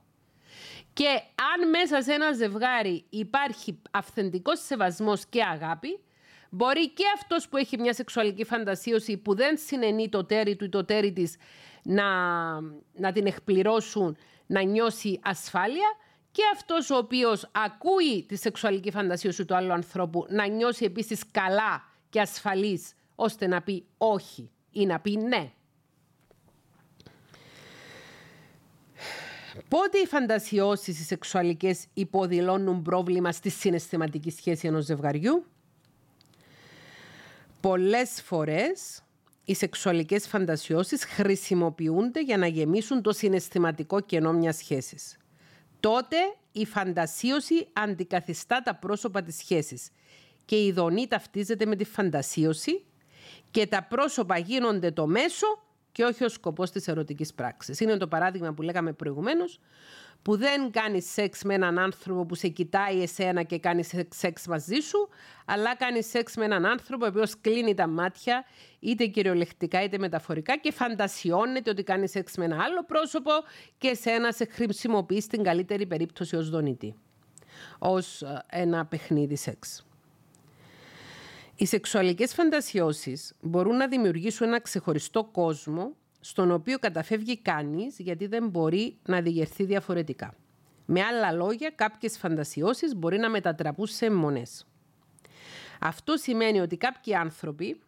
[0.92, 1.20] Και
[1.54, 6.00] αν μέσα σε ένα ζευγάρι υπάρχει αυθεντικός σεβασμός και αγάπη,
[6.50, 10.68] μπορεί και αυτός που έχει μια σεξουαλική φαντασίωση που δεν συνενεί το τέρι του ή
[10.68, 11.36] το τέρι της
[11.86, 12.04] να,
[12.94, 14.16] να την εκπληρώσουν,
[14.46, 15.96] να νιώσει ασφάλεια
[16.30, 21.84] και αυτός ο οποίος ακούει τη σεξουαλική φαντασίωση του άλλου ανθρώπου να νιώσει επίσης καλά
[22.08, 25.50] και ασφαλής ώστε να πει όχι ή να πει ναι.
[29.68, 35.44] Πότε οι φαντασιώσεις οι σεξουαλικές υποδηλώνουν πρόβλημα στη συναισθηματική σχέση ενός ζευγαριού;
[37.60, 39.02] Πολλές φορές
[39.48, 45.16] οι σεξουαλικές φαντασιώσεις χρησιμοποιούνται για να γεμίσουν το συναισθηματικό κενό μιας σχέσης.
[45.80, 46.16] Τότε
[46.52, 49.90] η φαντασίωση αντικαθιστά τα πρόσωπα της σχέσης
[50.44, 52.84] και η ειδονή ταυτίζεται με τη φαντασίωση
[53.50, 55.46] και τα πρόσωπα γίνονται το μέσο
[55.96, 57.80] και όχι ο σκοπός της ερωτικής πράξης.
[57.80, 59.58] Είναι το παράδειγμα που λέγαμε προηγουμένως
[60.22, 64.80] που δεν κάνει σεξ με έναν άνθρωπο που σε κοιτάει εσένα και κάνει σεξ μαζί
[64.80, 65.08] σου,
[65.44, 68.44] αλλά κάνει σεξ με έναν άνθρωπο ο οποίος κλείνει τα μάτια,
[68.80, 73.30] είτε κυριολεκτικά είτε μεταφορικά και φαντασιώνεται ότι κάνει σεξ με ένα άλλο πρόσωπο
[73.78, 76.94] και εσένα σε χρησιμοποιείς στην καλύτερη περίπτωση ως δονητή,
[77.78, 79.85] ως ε, ένα παιχνίδι σεξ.
[81.58, 88.48] Οι σεξουαλικές φαντασιώσεις μπορούν να δημιουργήσουν ένα ξεχωριστό κόσμο στον οποίο καταφεύγει κανείς γιατί δεν
[88.48, 90.34] μπορεί να διηγερθεί διαφορετικά.
[90.86, 94.66] Με άλλα λόγια, κάποιες φαντασιώσεις μπορεί να μετατραπούν σε μονές.
[95.80, 97.80] Αυτό σημαίνει ότι κάποιοι άνθρωποι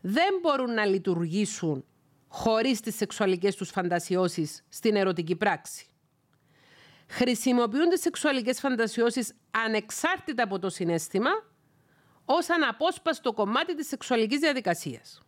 [0.00, 1.84] δεν μπορούν να λειτουργήσουν
[2.28, 5.86] χωρίς τις σεξουαλικές τους φαντασιώσεις στην ερωτική πράξη.
[7.08, 11.30] Χρησιμοποιούν τις σεξουαλικές φαντασιώσεις ανεξάρτητα από το συνέστημα
[12.30, 15.22] ως αναπόσπαστο κομμάτι της σεξουαλικής διαδικασίας.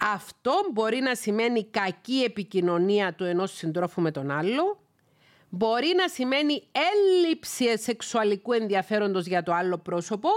[0.00, 4.80] Αυτό μπορεί να σημαίνει κακή επικοινωνία του ενός συντρόφου με τον άλλο,
[5.48, 10.28] μπορεί να σημαίνει έλλειψη σεξουαλικού ενδιαφέροντος για το άλλο πρόσωπο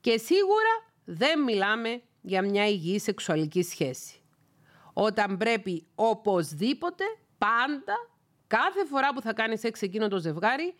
[0.00, 4.20] και σίγουρα δεν μιλάμε για μια υγιή σεξουαλική σχέση.
[4.92, 7.04] Όταν πρέπει οπωσδήποτε,
[7.38, 7.94] πάντα,
[8.46, 10.74] κάθε φορά που θα κάνει σεξ εκείνο το ζευγάρι,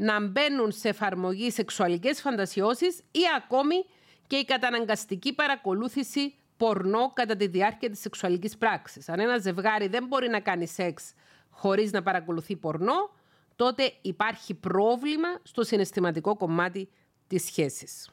[0.00, 3.84] να μπαίνουν σε εφαρμογή σεξουαλικές φαντασιώσεις ή ακόμη
[4.26, 9.08] και η καταναγκαστική παρακολούθηση πορνό κατά τη διάρκεια της σεξουαλικής πράξης.
[9.08, 11.14] Αν ένα ζευγάρι δεν μπορεί να κάνει σεξ
[11.50, 13.10] χωρίς να παρακολουθεί πορνό,
[13.56, 16.88] τότε υπάρχει πρόβλημα στο συναισθηματικό κομμάτι
[17.26, 18.10] της σχέσης.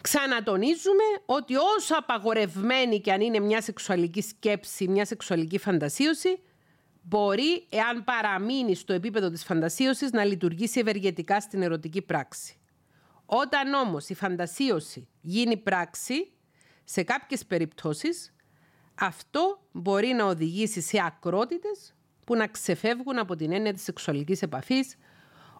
[0.00, 6.40] Ξανατονίζουμε ότι όσο απαγορευμένη και αν είναι μια σεξουαλική σκέψη, μια σεξουαλική φαντασίωση,
[7.08, 12.56] μπορεί, εάν παραμείνει στο επίπεδο της φαντασίωσης, να λειτουργήσει ευεργετικά στην ερωτική πράξη.
[13.26, 16.32] Όταν όμως η φαντασίωση γίνει πράξη,
[16.84, 18.34] σε κάποιες περιπτώσεις
[18.94, 21.94] αυτό μπορεί να οδηγήσει σε ακρότητες
[22.24, 24.96] που να ξεφεύγουν από την έννοια της σεξουαλικής επαφής,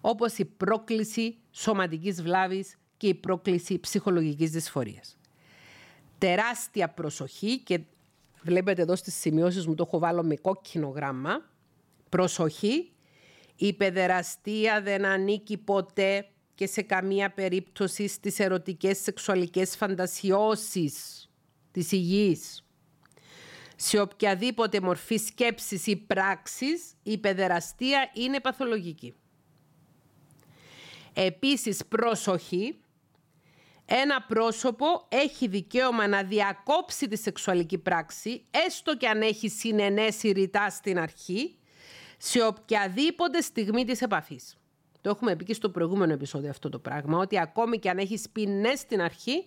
[0.01, 5.17] όπως η πρόκληση σωματικής βλάβης και η πρόκληση ψυχολογικής δυσφορίας.
[6.19, 7.81] Τεράστια προσοχή και
[8.47, 11.51] βλέπετε εδώ στις σημειώσεις μου το έχω βάλω με κόκκινο γράμμα.
[12.09, 12.93] Προσοχή,
[13.57, 21.29] η παιδεραστία δεν ανήκει ποτέ και σε καμία περίπτωση στις ερωτικές σεξουαλικές φαντασιώσεις
[21.71, 22.65] της υγιής.
[23.77, 29.15] Σε οποιαδήποτε μορφή σκέψης ή πράξης, η παιδεραστία είναι παθολογική.
[31.13, 32.79] Επίσης, πρόσοχη,
[33.87, 40.71] ένα πρόσωπο έχει δικαίωμα να διακόψει τη σεξουαλική πράξη, έστω και αν έχει συνενέσει ρητά
[40.71, 41.59] στην αρχή,
[42.19, 44.57] σε οποιαδήποτε στιγμή της επαφής.
[45.01, 48.29] Το έχουμε πει και στο προηγούμενο επεισόδιο αυτό το πράγμα, ότι ακόμη και αν έχεις
[48.33, 49.47] πει ναι στην αρχή,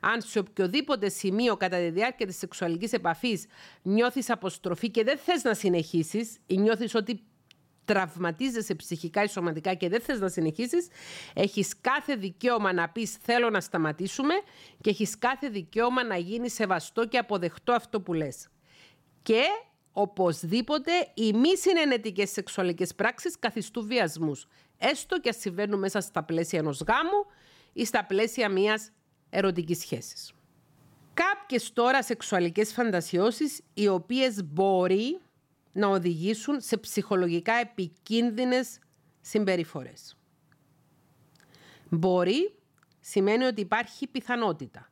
[0.00, 3.46] αν σε οποιοδήποτε σημείο κατά τη διάρκεια της σεξουαλικής επαφής
[3.82, 7.22] νιώθεις αποστροφή και δεν θες να συνεχίσεις ή νιώθεις ότι
[7.88, 10.88] τραυματίζεσαι ψυχικά ή σωματικά και δεν θες να συνεχίσεις,
[11.34, 14.34] έχεις κάθε δικαίωμα να πεις θέλω να σταματήσουμε
[14.80, 18.48] και έχεις κάθε δικαίωμα να γίνεις σεβαστό και αποδεχτό αυτό που λες.
[19.22, 19.42] Και
[19.92, 24.46] οπωσδήποτε οι μη συνενετικές σεξουαλικές πράξεις καθιστούν βιασμούς
[24.78, 27.26] έστω και συμβαίνουν μέσα στα πλαίσια ενός γάμου
[27.72, 28.90] ή στα πλαίσια μιας
[29.30, 30.32] ερωτικής σχέσης.
[31.14, 35.18] Κάποιες τώρα σεξουαλικές φαντασιώσεις οι οποίες μπορεί
[35.78, 38.78] να οδηγήσουν σε ψυχολογικά επικίνδυνες
[39.20, 40.16] συμπεριφορές.
[41.88, 42.54] Μπορεί
[43.00, 44.90] σημαίνει ότι υπάρχει πιθανότητα,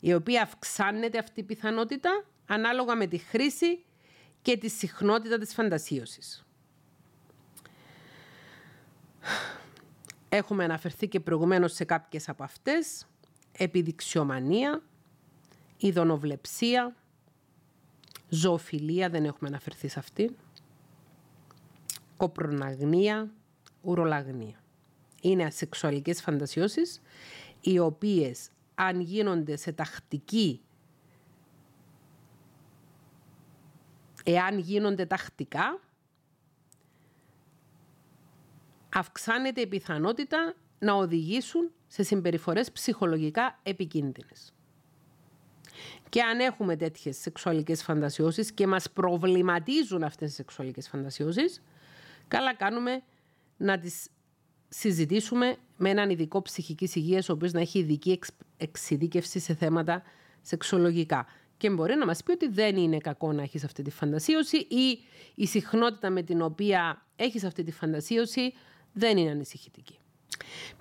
[0.00, 3.84] η οποία αυξάνεται αυτή η πιθανότητα ανάλογα με τη χρήση
[4.42, 6.44] και τη συχνότητα της φαντασίωσης.
[10.28, 13.06] Έχουμε αναφερθεί και προηγουμένως σε κάποιες από αυτές.
[13.52, 14.82] Επιδειξιομανία,
[15.76, 16.94] ειδονοβλεψία,
[18.30, 20.36] ζωοφιλία, δεν έχουμε αναφερθεί σε αυτή,
[22.16, 23.30] κοπροναγνία,
[23.82, 24.62] ουρολαγνία.
[25.20, 27.00] Είναι ασεξουαλικές φαντασιώσεις,
[27.60, 30.60] οι οποίες αν γίνονται σε τακτική,
[34.24, 35.80] εάν γίνονται τακτικά,
[38.94, 44.54] αυξάνεται η πιθανότητα να οδηγήσουν σε συμπεριφορές ψυχολογικά επικίνδυνες.
[46.10, 51.62] Και αν έχουμε τέτοιες σεξουαλικές φαντασιώσεις και μας προβληματίζουν αυτές οι σεξουαλικές φαντασιώσεις,
[52.28, 53.02] καλά κάνουμε
[53.56, 54.08] να τις
[54.68, 58.18] συζητήσουμε με έναν ειδικό ψυχικής υγείας, ο οποίος να έχει ειδική
[58.56, 60.02] εξειδίκευση σε θέματα
[60.40, 61.26] σεξολογικά.
[61.56, 64.98] Και μπορεί να μας πει ότι δεν είναι κακό να έχεις αυτή τη φαντασίωση ή
[65.34, 68.54] η συχνότητα με την οποία έχεις αυτή τη φαντασίωση
[68.92, 69.98] δεν είναι ανησυχητική.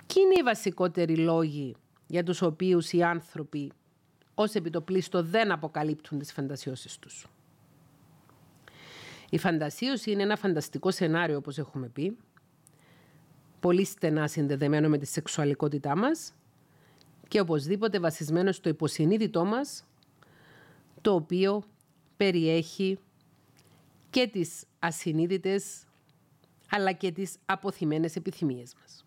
[0.05, 1.75] Ποιοι είναι οι βασικότεροι λόγοι
[2.07, 3.71] για τους οποίους οι άνθρωποι
[4.41, 7.27] ως επιτοπλίστο δεν αποκαλύπτουν τις φαντασιώσεις τους.
[9.29, 12.17] Η φαντασίωση είναι ένα φανταστικό σενάριο, όπως έχουμε πει,
[13.59, 16.33] πολύ στενά συνδεδεμένο με τη σεξουαλικότητά μας
[17.27, 19.85] και οπωσδήποτε βασισμένο στο υποσυνείδητό μας,
[21.01, 21.63] το οποίο
[22.17, 22.99] περιέχει
[24.09, 25.83] και τις ασυνείδητες
[26.69, 29.05] αλλά και τις αποθυμένες επιθυμίες μας.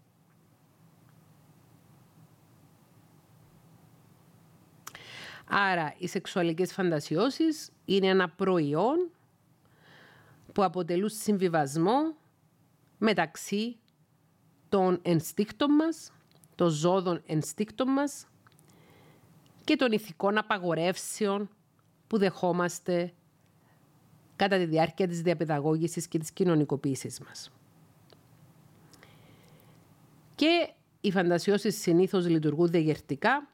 [5.45, 9.11] Άρα, οι σεξουαλικές φαντασιώσεις είναι ένα προϊόν
[10.53, 12.17] που αποτελούν συμβιβασμό
[12.99, 13.77] μεταξύ
[14.69, 16.13] των ενστίκτων μας,
[16.55, 18.27] των ζώδων ενστίκτων μας
[19.65, 21.51] και των ηθικών απαγορεύσεων
[22.07, 23.13] που δεχόμαστε
[24.37, 27.51] κατά τη διάρκεια της διαπαιδαγώγησης και της κοινωνικοποίησης μας.
[30.35, 33.52] Και οι φαντασιώσεις συνήθως λειτουργούν διαγερτικά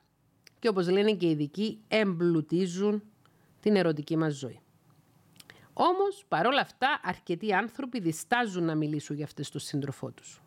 [0.59, 3.03] και όπως λένε και οι ειδικοί εμπλουτίζουν
[3.61, 4.61] την ερωτική μας ζωή.
[5.73, 10.43] Όμως, παρόλα αυτά, αρκετοί άνθρωποι διστάζουν να μιλήσουν για αυτές τους σύντροφό τους.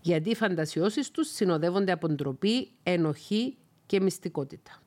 [0.00, 3.56] Γιατί οι φαντασιώσεις τους συνοδεύονται από ντροπή, ενοχή
[3.86, 4.82] και μυστικότητα.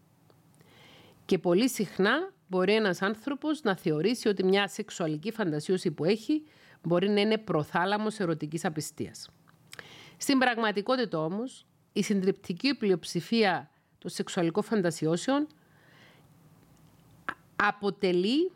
[1.26, 6.44] Και πολύ συχνά μπορεί ένας άνθρωπος να θεωρήσει ότι μια σεξουαλική φαντασίωση που έχει
[6.82, 9.30] μπορεί να είναι προθάλαμος ερωτικής απιστίας.
[10.18, 15.48] Στην πραγματικότητα όμως, η συντριπτική πλειοψηφία των σεξουαλικών φαντασιώσεων
[17.56, 18.52] αποτελεί,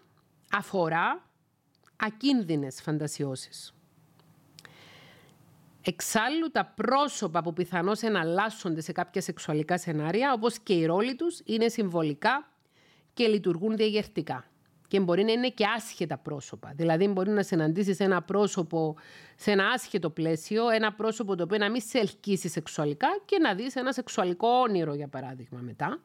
[0.51, 1.29] αφορά
[1.95, 3.73] ακίνδυνες φαντασιώσεις.
[5.81, 11.41] Εξάλλου τα πρόσωπα που πιθανώς εναλλάσσονται σε κάποια σεξουαλικά σενάρια, όπως και οι ρόλοι τους,
[11.45, 12.51] είναι συμβολικά
[13.13, 14.50] και λειτουργούν διαγερτικά
[14.91, 16.73] και μπορεί να είναι και άσχετα πρόσωπα.
[16.75, 18.95] Δηλαδή, μπορεί να συναντήσεις ένα πρόσωπο
[19.35, 23.53] σε ένα άσχετο πλαίσιο, ένα πρόσωπο το οποίο να μην σε ελκύσει σεξουαλικά και να
[23.55, 26.01] δεις ένα σεξουαλικό όνειρο, για παράδειγμα, μετά.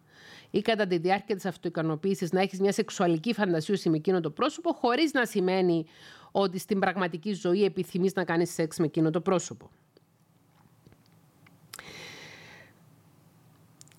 [0.51, 4.72] Ή κατά τη διάρκεια της αυτοικανοποίησης να έχεις μια σεξουαλική φαντασίωση με εκείνο το πρόσωπο,
[4.72, 5.87] χωρίς να σημαίνει
[6.32, 9.70] ότι στην πραγματική ζωή επιθυμείς να κάνεις σεξ με εκείνο το πρόσωπο.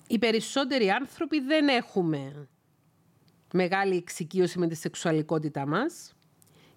[0.06, 2.48] Οι περισσότεροι άνθρωποι δεν έχουμε
[3.52, 6.12] μεγάλη εξοικείωση με τη σεξουαλικότητά μας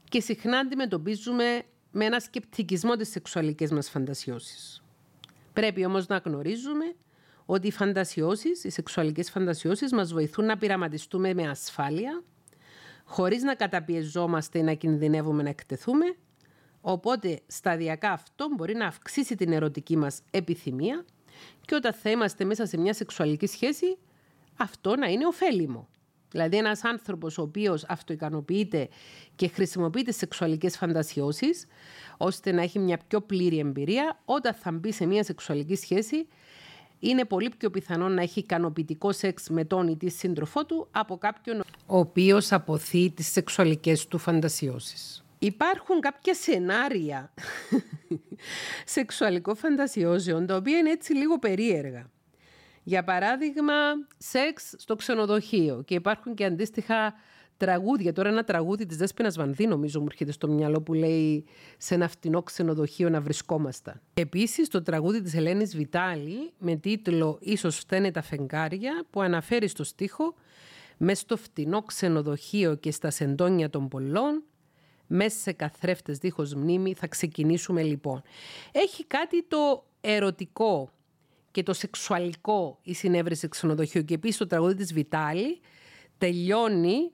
[0.10, 4.84] και συχνά αντιμετωπίζουμε με ένα σκεπτικισμό τις σεξουαλικές μας φαντασιώσεις.
[5.54, 6.96] Πρέπει όμως να γνωρίζουμε
[7.46, 12.24] ότι οι φαντασιώσεις, οι σεξουαλικές φαντασιώσεις μας βοηθούν να πειραματιστούμε με ασφάλεια,
[13.06, 16.16] χωρίς να καταπιεζόμαστε ή να κινδυνεύουμε να εκτεθούμε,
[16.82, 21.06] οπότε σταδιακά αυτό μπορεί να αυξήσει την ερωτική μας επιθυμία
[21.62, 23.98] και όταν θα είμαστε μέσα σε μια σεξουαλική σχέση,
[24.58, 25.88] αυτό να είναι ωφέλιμο.
[26.32, 28.90] Δηλαδή ένας άνθρωπος ο οποίος αυτοικανοποιείται
[29.36, 31.68] και χρησιμοποιεί τι σεξουαλικές φαντασιώσεις,
[32.18, 36.28] ώστε να έχει μια πιο πλήρη εμπειρία, όταν θα μπει σε μια σεξουαλική σχέση,
[37.00, 41.18] είναι πολύ πιο πιθανό να έχει ικανοποιητικό σεξ με τον ή τη σύντροφό του από
[41.18, 45.24] κάποιον ο οποίος αποθεί τις σεξουαλικές του φαντασιώσεις.
[45.40, 47.34] Υπάρχουν κάποια σενάρια
[48.86, 52.10] σεξουαλικών φαντασιώσεων, τα οποία είναι έτσι λίγο περίεργα.
[52.84, 53.74] Για παράδειγμα,
[54.18, 55.84] σεξ στο ξενοδοχείο.
[55.86, 57.14] Και υπάρχουν και αντίστοιχα
[57.66, 58.14] τραγούδια.
[58.14, 61.46] Τώρα ένα τραγούδι της Δέσποινας Βανδύ νομίζω μου έρχεται στο μυαλό που λέει
[61.78, 64.02] «Σε ένα φτηνό ξενοδοχείο να βρισκόμασταν».
[64.14, 69.84] Επίσης το τραγούδι της Ελένης Βιτάλη με τίτλο «Ίσως φταίνε τα φεγγάρια» που αναφέρει στο
[69.84, 70.34] στίχο
[70.98, 74.44] «Μες στο φτηνό ξενοδοχείο και στα σεντόνια των πολλών
[75.08, 78.22] μέσα σε καθρέφτες δίχως μνήμη θα ξεκινήσουμε λοιπόν».
[78.72, 80.92] Έχει κάτι το ερωτικό
[81.52, 84.06] και το σεξουαλικό η συνέβρεση ξενοδοχείου.
[84.06, 85.60] Και επίσης το τραγούδι της Βιτάλη
[86.18, 87.12] τελειώνει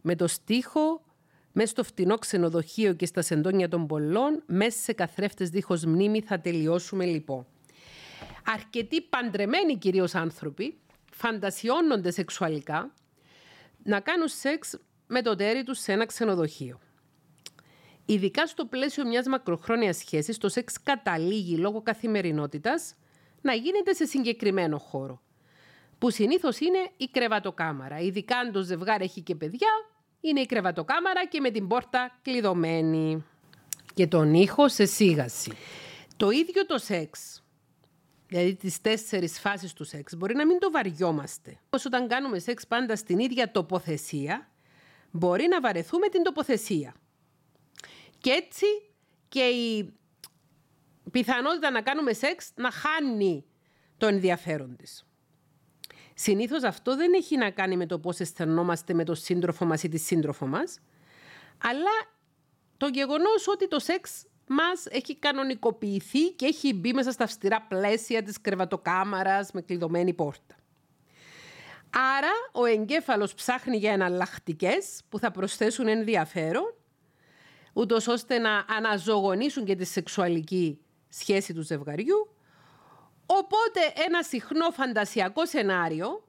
[0.00, 1.04] με το στίχο
[1.52, 6.40] μέσα στο φτηνό ξενοδοχείο και στα σεντόνια των πολλών, μέσα σε καθρέφτες δίχως μνήμη θα
[6.40, 7.46] τελειώσουμε λοιπόν.
[8.54, 10.78] Αρκετοί παντρεμένοι κυρίως άνθρωποι
[11.12, 12.94] φαντασιώνονται σεξουαλικά
[13.82, 16.80] να κάνουν σεξ με το τέρι τους σε ένα ξενοδοχείο.
[18.04, 22.94] Ειδικά στο πλαίσιο μιας μακροχρόνιας σχέσης, το σεξ καταλήγει λόγω καθημερινότητας
[23.42, 25.22] να γίνεται σε συγκεκριμένο χώρο.
[25.98, 27.98] Που συνήθως είναι η κρεβατοκάμαρα.
[27.98, 29.68] Ειδικά αν το ζευγάρι έχει και παιδιά,
[30.20, 33.24] είναι η κρεβατοκάμαρα και με την πόρτα κλειδωμένη.
[33.94, 35.52] Και τον ήχο σε σίγαση.
[36.16, 37.42] Το ίδιο το σεξ,
[38.26, 41.58] δηλαδή τις τέσσερις φάσεις του σεξ, μπορεί να μην το βαριόμαστε.
[41.70, 44.48] Όσο όταν κάνουμε σεξ πάντα στην ίδια τοποθεσία,
[45.10, 46.94] μπορεί να βαρεθούμε την τοποθεσία.
[48.18, 48.66] Και έτσι
[49.28, 49.92] και η
[51.12, 53.44] πιθανότητα να κάνουμε σεξ να χάνει
[53.96, 55.06] το ενδιαφέρον της.
[56.14, 59.88] Συνήθως αυτό δεν έχει να κάνει με το πώς αισθανόμαστε με τον σύντροφο μας ή
[59.88, 60.78] τη σύντροφο μας,
[61.62, 61.90] αλλά
[62.76, 68.22] το γεγονός ότι το σεξ μας έχει κανονικοποιηθεί και έχει μπει μέσα στα αυστηρά πλαίσια
[68.22, 70.54] της κρεβατοκάμαρας με κλειδωμένη πόρτα.
[72.16, 76.74] Άρα ο εγκέφαλος ψάχνει για εναλλακτικές που θα προσθέσουν ενδιαφέρον,
[77.72, 80.80] ούτως ώστε να αναζωογονήσουν και τη σεξουαλική
[81.12, 82.36] σχέση του ζευγαριού.
[83.26, 86.24] Οπότε ένα συχνό φαντασιακό σενάριο,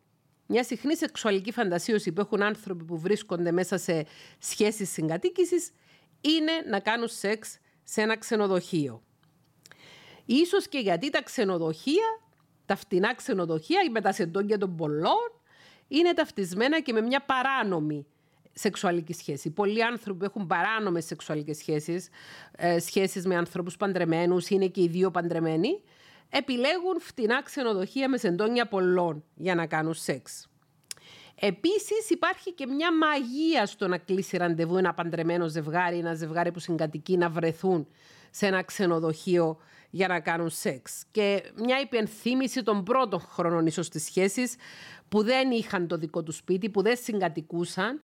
[0.47, 4.05] μια συχνή σεξουαλική φαντασίωση που έχουν άνθρωποι που βρίσκονται μέσα σε
[4.39, 5.71] σχέσεις συγκατοίκησης,
[6.21, 9.03] είναι να κάνουν σεξ σε ένα ξενοδοχείο.
[10.25, 12.21] Ίσως και γιατί τα ξενοδοχεία,
[12.65, 15.41] τα φτηνά ξενοδοχεία ή με τα σεντόνια των πολλών,
[15.87, 18.07] είναι ταυτισμένα και με μια παράνομη
[18.53, 19.49] σεξουαλική σχέση.
[19.49, 22.09] Πολλοί άνθρωποι έχουν παράνομες σεξουαλικές σχέσεις,
[22.51, 25.81] ε, σχέσεις με ανθρώπους παντρεμένους, είναι και οι δύο παντρεμένοι,
[26.29, 30.47] επιλέγουν φτηνά ξενοδοχεία με σεντόνια πολλών για να κάνουν σεξ.
[31.35, 36.59] Επίσης υπάρχει και μια μαγεία στο να κλείσει ραντεβού ένα παντρεμένο ζευγάρι, ένα ζευγάρι που
[36.59, 37.87] συγκατοικεί να βρεθούν
[38.31, 39.57] σε ένα ξενοδοχείο
[39.89, 41.03] για να κάνουν σεξ.
[41.11, 44.55] Και μια υπενθύμηση των πρώτων χρόνων ίσως της σχέσης
[45.09, 47.99] που δεν είχαν το δικό τους σπίτι, που δεν συγκατοικούσαν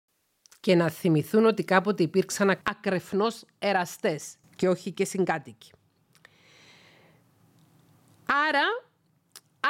[0.65, 5.71] και να θυμηθούν ότι κάποτε υπήρξαν ακρεφνώς εραστές και όχι και συγκάτοικοι.
[8.25, 8.63] Άρα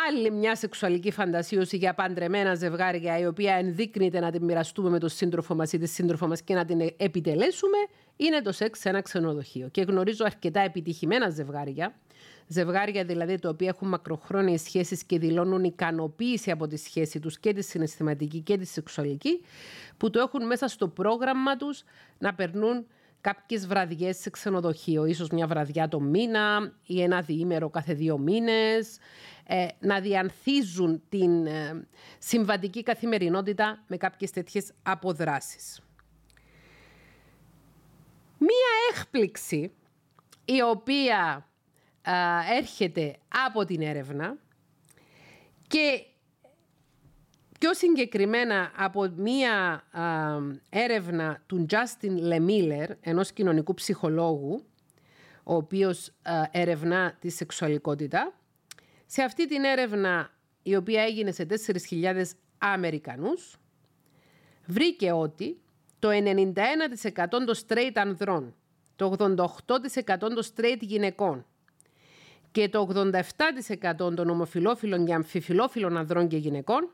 [0.08, 5.10] άλλη μια σεξουαλική φαντασίωση για παντρεμένα ζευγάρια η οποία ενδείκνυται να την μοιραστούμε με τον
[5.10, 7.78] σύντροφο μας ή τη σύντροφο μας και να την επιτελέσουμε
[8.16, 9.70] είναι το σεξ σε ένα ξενοδοχείο.
[9.70, 11.96] Και γνωρίζω αρκετά επιτυχημένα ζευγάρια,
[12.48, 17.54] ζευγάρια δηλαδή τα οποία έχουν μακροχρόνιες σχέσεις και δηλώνουν ικανοποίηση από τη σχέση τους και
[17.54, 19.42] τη συναισθηματική και τη σεξουαλική,
[19.98, 21.84] που το έχουν μέσα στο πρόγραμμα τους
[22.18, 22.86] να περνούν
[23.22, 28.98] κάποιες βραδιές σε ξενοδοχείο, ίσως μια βραδιά το μήνα ή ένα διήμερο κάθε δύο μήνες,
[29.48, 31.88] ε, να διανθίζουν την ε,
[32.18, 35.80] συμβατική καθημερινότητα με κάποιες τέτοιες αποδράσεις.
[38.38, 39.72] Μία έκπληξη
[40.46, 41.50] η οποία
[42.58, 43.16] έρχεται
[43.48, 44.38] από την έρευνα
[45.68, 46.06] και
[47.60, 49.84] πιο συγκεκριμένα από μία
[50.70, 54.66] έρευνα του Justin Lemiller, ενός κοινωνικού ψυχολόγου,
[55.44, 56.12] ο οποίος
[56.52, 58.34] ερευνά τη σεξουαλικότητα.
[59.06, 60.30] Σε αυτή την έρευνα,
[60.64, 61.48] η οποία έγινε σε
[61.90, 62.24] 4.000
[62.58, 63.58] Αμερικανούς,
[64.66, 65.62] βρήκε ότι
[66.00, 68.56] το 91% των straight ανδρών,
[68.96, 71.46] το 88% των straight γυναικών
[72.56, 72.88] και το
[73.98, 76.92] 87% των ομοφιλόφιλων και αμφιφιλόφιλων ανδρών και γυναικών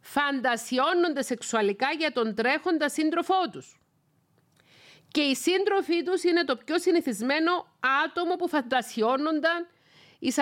[0.00, 3.80] φαντασιώνονται σεξουαλικά για τον τρέχοντα σύντροφό τους.
[5.08, 9.66] Και οι σύντροφοί τους είναι το πιο συνηθισμένο άτομο που φαντασιώνονταν
[10.18, 10.40] οι 44.000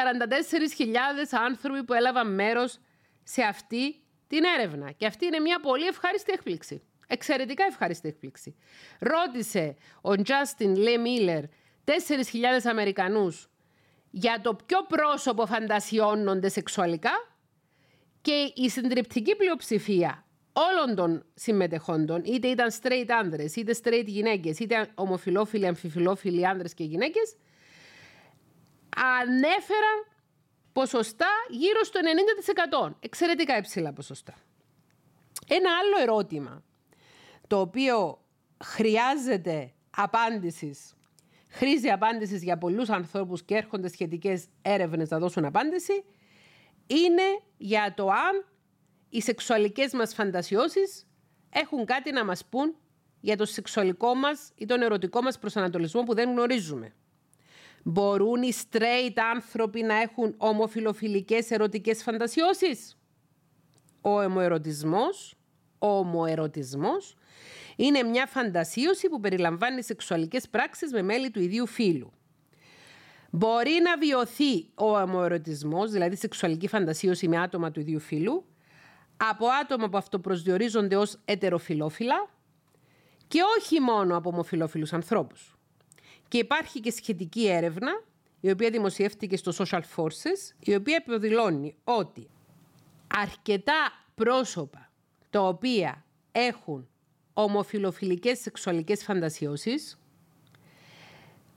[1.31, 2.79] άνθρωποι που έλαβαν μέρος
[3.23, 4.91] σε αυτή την έρευνα.
[4.91, 6.83] Και αυτή είναι μια πολύ ευχάριστη έκπληξη.
[7.07, 8.57] Εξαιρετικά ευχάριστη έκπληξη.
[8.99, 11.45] Ρώτησε ο Τζάστιν Λε Μίλλερ
[11.85, 11.93] 4.000
[12.65, 13.49] Αμερικανούς
[14.11, 17.11] για το ποιο πρόσωπο φαντασιώνονται σεξουαλικά
[18.21, 24.91] και η συντριπτική πλειοψηφία όλων των συμμετεχόντων, είτε ήταν straight άνδρες, είτε straight γυναίκες, είτε
[24.95, 27.37] ομοφιλόφιλοι, αμφιφιλόφιλοι άνδρες και γυναίκες,
[28.97, 30.07] ανέφεραν
[30.73, 32.01] ποσοστά γύρω στο
[32.91, 32.97] 90%.
[33.01, 34.35] Εξαιρετικά υψηλά ποσοστά.
[35.49, 36.63] Ένα άλλο ερώτημα,
[37.47, 38.25] το οποίο
[38.65, 40.95] χρειάζεται απάντησης,
[41.49, 46.05] χρήζει απάντησης για πολλούς ανθρώπους και έρχονται σχετικές έρευνες να δώσουν απάντηση,
[46.87, 47.23] είναι
[47.57, 48.45] για το αν
[49.09, 51.07] οι σεξουαλικές μας φαντασιώσεις
[51.51, 52.77] έχουν κάτι να μας πούν
[53.21, 56.93] για το σεξουαλικό μας ή τον ερωτικό μας προσανατολισμό που δεν γνωρίζουμε.
[57.85, 62.97] Μπορούν οι straight άνθρωποι να έχουν ομοφιλοφιλικές ερωτικές φαντασιώσεις;
[64.01, 65.35] Ο ομοερωτισμός,
[65.79, 67.17] ο ομοερωτισμός
[67.81, 72.13] είναι μια φαντασίωση που περιλαμβάνει σεξουαλικές πράξεις με μέλη του ιδίου φύλου.
[73.31, 78.45] Μπορεί να βιωθεί ο ομοερωτισμός, δηλαδή σεξουαλική φαντασίωση με άτομα του ίδιου φύλου,
[79.17, 82.29] από άτομα που αυτοπροσδιορίζονται ως ετεροφιλόφιλα
[83.29, 85.57] και όχι μόνο από ομοφιλόφιλους ανθρώπους.
[86.29, 88.03] Και υπάρχει και σχετική έρευνα,
[88.41, 92.29] η οποία δημοσιεύτηκε στο Social Forces, η οποία επιβεβαιώνει ότι
[93.15, 94.91] αρκετά πρόσωπα
[95.31, 96.88] τα οποία έχουν
[97.41, 99.99] ομοφιλοφιλικές σεξουαλικές φαντασιώσεις,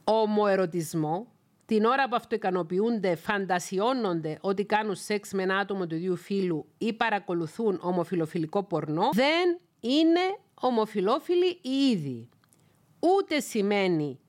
[0.03, 1.27] ομοερωτισμό,
[1.65, 6.93] την ώρα που αυτοικανοποιούνται, φαντασιώνονται ότι κάνουν σεξ με ένα άτομο του ίδιου φίλου ή
[6.93, 12.29] παρακολουθούν ομοφιλοφιλικό πορνό, δεν είναι ομοφιλόφιλοι οι ίδιοι.
[12.99, 14.19] Ούτε σημαίνει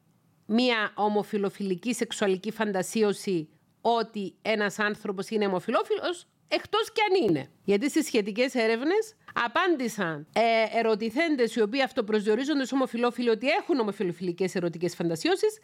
[0.47, 3.49] μία ομοφιλοφιλική σεξουαλική φαντασίωση
[3.81, 7.51] ότι ένας άνθρωπος είναι ομοφιλόφιλος, εκτός κι αν είναι.
[7.65, 14.55] Γιατί στις σχετικές έρευνες απάντησαν ε, ερωτηθέντες οι οποίοι αυτοπροσδιορίζονται ως ομοφιλόφιλοι ότι έχουν ομοφιλοφιλικές
[14.55, 15.59] ερωτικές φαντασιώσεις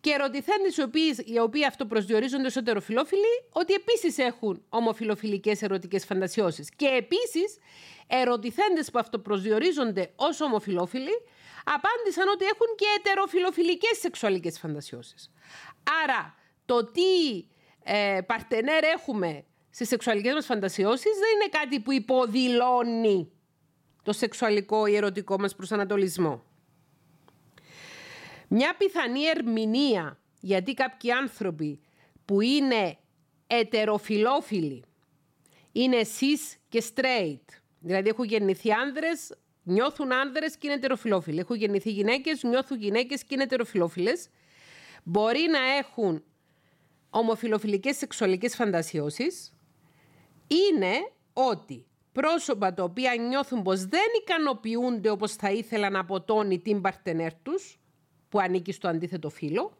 [0.00, 6.68] και ερωτηθέντες οι οποίοι, οι οποίοι αυτοπροσδιορίζονται ως ετεροφιλόφιλοι ότι επίσης έχουν ομοφιλοφιλικές ερωτικές φαντασιώσεις.
[6.76, 7.58] Και επίσης
[8.06, 11.22] ερωτηθέντες που αυτοπροσδιορίζονται ως ομοφιλόφιλοι
[11.64, 15.30] απάντησαν ότι έχουν και ετεροφιλοφιλικές σεξουαλικές φαντασιώσεις.
[16.04, 16.34] Άρα
[16.64, 17.44] το τι
[17.84, 19.44] ε, παρτενέρ έχουμε
[19.74, 23.32] στις σεξουαλικές μας φαντασιώσεις δεν είναι κάτι που υποδηλώνει
[24.02, 26.44] το σεξουαλικό ή ερωτικό μας προσανατολισμό.
[28.48, 31.80] Μια πιθανή ερμηνεία γιατί κάποιοι άνθρωποι
[32.24, 32.96] που είναι
[33.46, 34.84] ετεροφιλόφιλοι
[35.72, 37.44] είναι cis και straight.
[37.78, 41.38] Δηλαδή έχουν γεννηθεί άνδρες, νιώθουν άνδρες και είναι ετεροφιλόφιλοι.
[41.38, 44.28] Έχουν γεννηθεί γυναίκες, νιώθουν γυναίκες και είναι ετεροφιλόφιλες.
[45.02, 46.24] Μπορεί να έχουν
[47.10, 49.54] ομοφιλοφιλικές σεξουαλικές φαντασιώσεις
[50.54, 56.80] είναι ότι πρόσωπα τα οποία νιώθουν πως δεν ικανοποιούνται όπως θα ήθελαν από τόνι την
[56.80, 57.78] παρτενέρ τους,
[58.28, 59.76] που ανήκει στο αντίθετο φύλλο,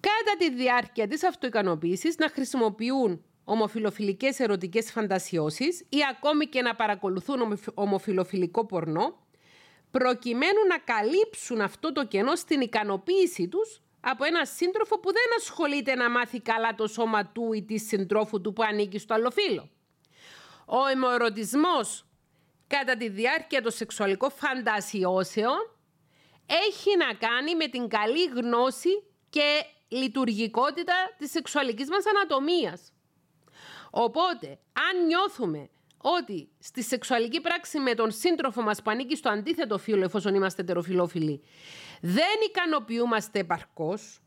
[0.00, 7.58] κατά τη διάρκεια της αυτοικανοποίησης να χρησιμοποιούν ομοφιλοφιλικές ερωτικές φαντασιώσεις ή ακόμη και να παρακολουθούν
[7.74, 9.26] ομοφιλοφιλικό πορνό,
[9.90, 15.94] προκειμένου να καλύψουν αυτό το κενό στην ικανοποίηση τους από ένα σύντροφο που δεν ασχολείται
[15.94, 19.70] να μάθει καλά το σώμα του ή της συντρόφου του που ανήκει στο άλλο φύλλο.
[20.64, 22.04] Ο αιμοερωτισμός
[22.66, 25.76] κατά τη διάρκεια των σεξουαλικών φαντασιώσεων
[26.46, 32.92] έχει να κάνει με την καλή γνώση και λειτουργικότητα της σεξουαλικής μας ανατομίας.
[33.90, 35.68] Οπότε, αν νιώθουμε
[36.02, 40.62] ότι στη σεξουαλική πράξη με τον σύντροφο μας που ανήκει στο αντίθετο φύλλο εφόσον είμαστε
[40.62, 41.42] τεροφιλόφιλοι
[42.04, 44.20] δεν ικανοποιούμαστε επαρκώς,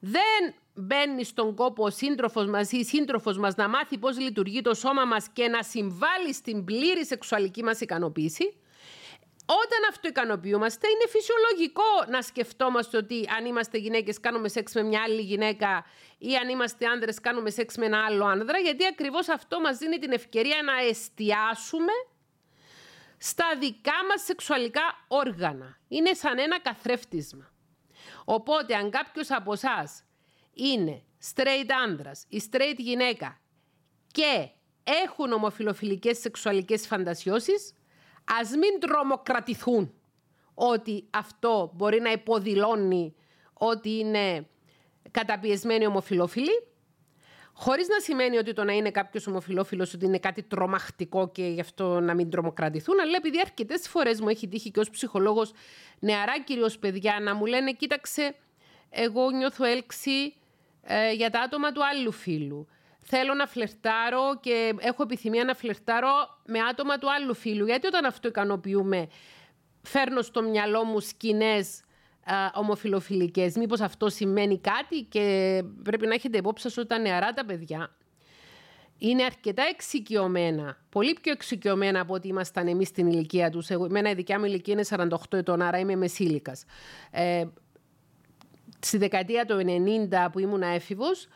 [0.00, 4.62] δεν μπαίνει στον κόπο ο σύντροφος μας ή η σύντροφος μας να μάθει πώς λειτουργεί
[4.62, 8.56] το σώμα μας και να συμβάλλει στην πλήρη σεξουαλική μας ικανοποίηση,
[9.46, 15.20] όταν αυτοικανοποιούμαστε είναι φυσιολογικό να σκεφτόμαστε ότι αν είμαστε γυναίκες κάνουμε σεξ με μια άλλη
[15.20, 15.84] γυναίκα
[16.18, 19.98] ή αν είμαστε άνδρες κάνουμε σεξ με ένα άλλο άνδρα γιατί ακριβώς αυτό μας δίνει
[19.98, 21.92] την ευκαιρία να εστιάσουμε
[23.24, 25.78] στα δικά μας σεξουαλικά όργανα.
[25.88, 27.52] Είναι σαν ένα καθρέφτισμα.
[28.24, 30.04] Οπότε αν κάποιος από εσάς
[30.52, 31.02] είναι
[31.34, 33.40] straight άνδρας ή straight γυναίκα
[34.06, 34.48] και
[34.84, 37.74] έχουν ομοφιλοφιλικές σεξουαλικές φαντασιώσεις,
[38.40, 39.94] ας μην τρομοκρατηθούν
[40.54, 43.14] ότι αυτό μπορεί να υποδηλώνει
[43.52, 44.48] ότι είναι
[45.10, 46.66] καταπιεσμένοι ομοφιλόφιλοι,
[47.64, 51.60] χωρίς να σημαίνει ότι το να είναι κάποιος ομοφιλόφιλος ότι είναι κάτι τρομακτικό και γι'
[51.60, 55.52] αυτό να μην τρομοκρατηθούν, αλλά επειδή αρκετές φορές μου έχει τύχει και ως ψυχολόγος
[55.98, 58.34] νεαρά κυρίως παιδιά να μου λένε κοίταξε
[58.90, 60.34] εγώ νιώθω έλξη
[60.82, 62.66] ε, για τα άτομα του άλλου φίλου
[63.02, 66.08] θέλω να φλερτάρω και έχω επιθυμία να φλερτάρω
[66.46, 67.66] με άτομα του άλλου φίλου.
[67.66, 69.08] Γιατί όταν αυτό ικανοποιούμε,
[69.82, 71.80] φέρνω στο μυαλό μου σκηνές
[72.54, 73.56] ομοφιλοφιλικές.
[73.56, 77.90] Μήπως αυτό σημαίνει κάτι και πρέπει να έχετε υπόψη σας ότι τα νεαρά τα παιδιά
[79.04, 83.70] είναι αρκετά εξοικειωμένα, πολύ πιο εξοικειωμένα από ότι ήμασταν εμείς στην ηλικία τους.
[83.70, 86.64] Εγώ, εμένα η δικιά μου ηλικία είναι 48 ετών, άρα είμαι μεσήλικας.
[87.10, 87.44] Ε,
[88.78, 91.28] στη δεκαετία του 90 που ήμουν έφηβος,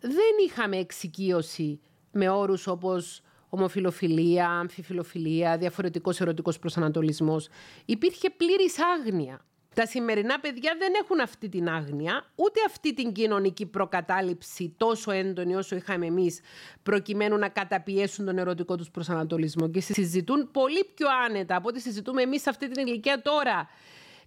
[0.00, 1.80] δεν είχαμε εξοικείωση
[2.12, 7.48] με όρους όπως ομοφιλοφιλία, αμφιφιλοφιλία, διαφορετικός ερωτικός προσανατολισμός.
[7.84, 9.44] Υπήρχε πλήρης άγνοια.
[9.74, 15.54] Τα σημερινά παιδιά δεν έχουν αυτή την άγνοια, ούτε αυτή την κοινωνική προκατάληψη τόσο έντονη
[15.54, 16.40] όσο είχαμε εμείς,
[16.82, 22.22] προκειμένου να καταπιέσουν τον ερωτικό τους προσανατολισμό και συζητούν πολύ πιο άνετα από ό,τι συζητούμε
[22.22, 23.68] εμείς σε αυτή την ηλικία τώρα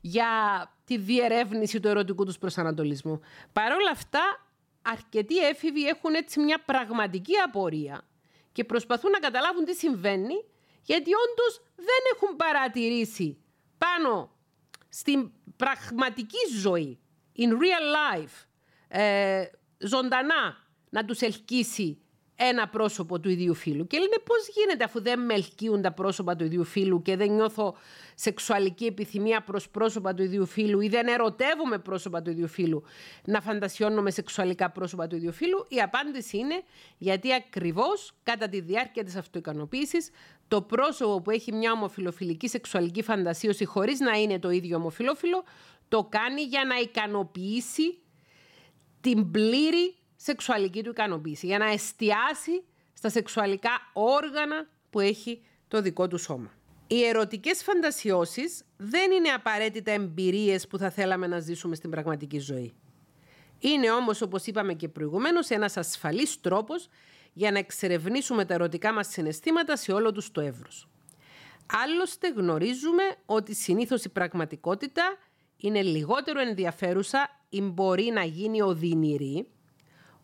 [0.02, 0.28] για
[0.86, 3.22] τη διερεύνηση του ερωτικού τους προσανατολισμού.
[3.54, 4.48] Παρ' όλα αυτά,
[4.82, 8.02] αρκετοί έφηβοι έχουν έτσι μια πραγματική απορία
[8.52, 10.46] και προσπαθούν να καταλάβουν τι συμβαίνει,
[10.82, 13.38] γιατί όντως δεν έχουν παρατηρήσει
[13.78, 14.37] πάνω
[14.90, 17.00] στην πραγματική ζωή,
[17.38, 18.46] in real life,
[18.88, 19.44] ε,
[19.78, 20.58] ζωντανά
[20.90, 22.02] να τους ελκύσει
[22.40, 23.88] ένα πρόσωπο του ίδιου φίλου.
[23.88, 27.32] Και λένε πώς γίνεται αφού δεν με ελκύουν τα πρόσωπα του ίδιου φίλου και δεν
[27.32, 27.76] νιώθω
[28.16, 32.84] σεξουαλική επιθυμία προς πρόσωπα του ίδιου φίλου ή δεν ερωτεύομαι πρόσωπα του ίδιου φίλου
[33.26, 36.64] να φαντασιώνομαι σεξουαλικά πρόσωπα του ίδιου φίλου; Η απάντηση είναι
[36.98, 40.10] γιατί ακριβώς κατά τη διάρκεια της αυτοικανοποίησης
[40.48, 45.44] το πρόσωπο που έχει μια ομοφιλοφιλική σεξουαλική φαντασίωση χωρίς να είναι το ίδιο ομοφιλόφιλο
[45.88, 47.98] το κάνει για να ικανοποιήσει
[49.02, 52.64] την πλήρη σεξουαλική του ικανοποίηση, για να εστιάσει
[52.94, 56.52] στα σεξουαλικά όργανα που έχει το δικό του σώμα.
[56.88, 62.74] Οι ερωτικές φαντασιώσεις δεν είναι απαραίτητα εμπειρίες που θα θέλαμε να ζήσουμε στην πραγματική ζωή.
[63.60, 66.88] Είναι όμως, όπως είπαμε και προηγουμένως, ένας ασφαλής τρόπος
[67.34, 70.88] για να εξερευνήσουμε τα ερωτικά μας συναισθήματα σε όλο τους το εύρος.
[71.84, 75.18] Άλλωστε γνωρίζουμε ότι συνήθως η πραγματικότητα
[75.58, 79.48] είναι λιγότερο ενδιαφέρουσα ή μπορεί να γίνει οδυνηρή,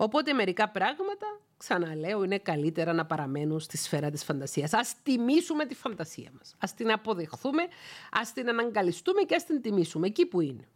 [0.04, 4.74] οπότε μερικά πράγματα, ξαναλέω, είναι καλύτερα να παραμένουν στη σφαίρα της φαντασίας.
[4.74, 7.64] Ας τιμήσουμε τη φαντασία μας, ας την αποδεχθούμε,
[8.12, 10.68] ας την αναγκαλιστούμε και ας την τιμήσουμε εκεί που είναι.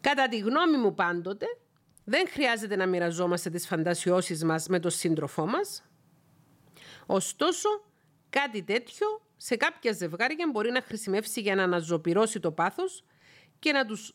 [0.00, 1.46] Κατά τη γνώμη μου πάντοτε,
[2.04, 5.84] δεν χρειάζεται να μοιραζόμαστε τις φαντασιώσεις μας με τον σύντροφό μας.
[7.06, 7.68] Ωστόσο,
[8.30, 9.06] κάτι τέτοιο
[9.36, 13.04] σε κάποια ζευγάρια μπορεί να χρησιμεύσει για να αναζωπυρώσει το πάθος
[13.58, 14.14] και να τους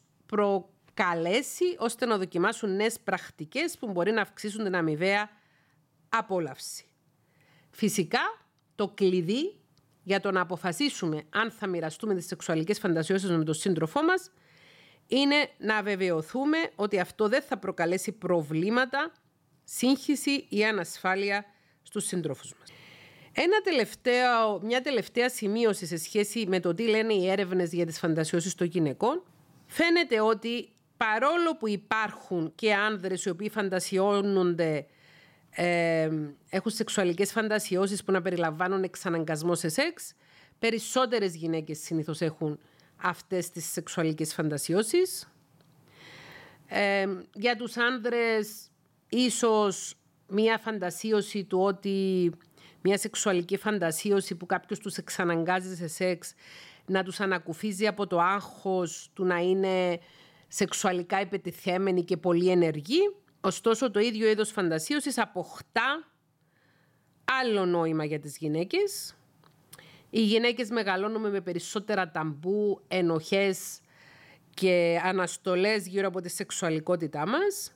[0.98, 5.30] προκαλέσει ώστε να δοκιμάσουν νέες πρακτικές που μπορεί να αυξήσουν την αμοιβαία
[6.10, 6.86] απόλαυση.
[7.69, 8.19] Φυσικά,
[8.76, 9.56] το κλειδί
[10.03, 14.32] για το να αποφασίσουμε αν θα μοιραστούμε τις σεξουαλικές φαντασιώσεις με τον σύντροφό μας
[15.07, 19.11] είναι να βεβαιωθούμε ότι αυτό δεν θα προκαλέσει προβλήματα,
[19.64, 21.45] σύγχυση ή ανασφάλεια
[21.82, 22.69] στους συντρόφους μας.
[23.32, 27.99] Ένα τελευταίο, μια τελευταία σημείωση σε σχέση με το τι λένε οι έρευνες για τις
[27.99, 29.24] φαντασιώσεις των γυναικών.
[29.65, 34.86] Φαίνεται ότι παρόλο που υπάρχουν και άνδρες οι οποίοι φαντασιώνονται
[35.49, 36.10] ε,
[36.49, 40.14] έχουν σεξουαλικές φαντασιώσεις που να περιλαμβάνουν εξαναγκασμό σε σεξ,
[40.60, 42.60] περισσότερες γυναίκες συνήθως έχουν
[42.98, 45.32] αυτές τις σεξουαλικές φαντασιώσεις.
[46.68, 48.69] Ε, για τους άνδρες
[49.10, 49.95] ίσως
[50.28, 52.32] μία φαντασίωση του ότι
[52.82, 56.34] μία σεξουαλική φαντασίωση που κάποιος τους εξαναγκάζει σε σεξ
[56.86, 59.99] να τους ανακουφίζει από το άγχος του να είναι
[60.48, 63.15] σεξουαλικά επιτεθέμενοι και πολύ ενεργοί.
[63.41, 66.11] Ωστόσο το ίδιο είδος φαντασίωσης αποκτά
[67.41, 69.18] άλλο νόημα για τις γυναίκες
[70.10, 73.80] οι γυναίκες μεγαλώνουμε με περισσότερα ταμπού, ενοχές
[74.53, 77.76] και αναστολές γύρω από τη σεξουαλικότητά μας.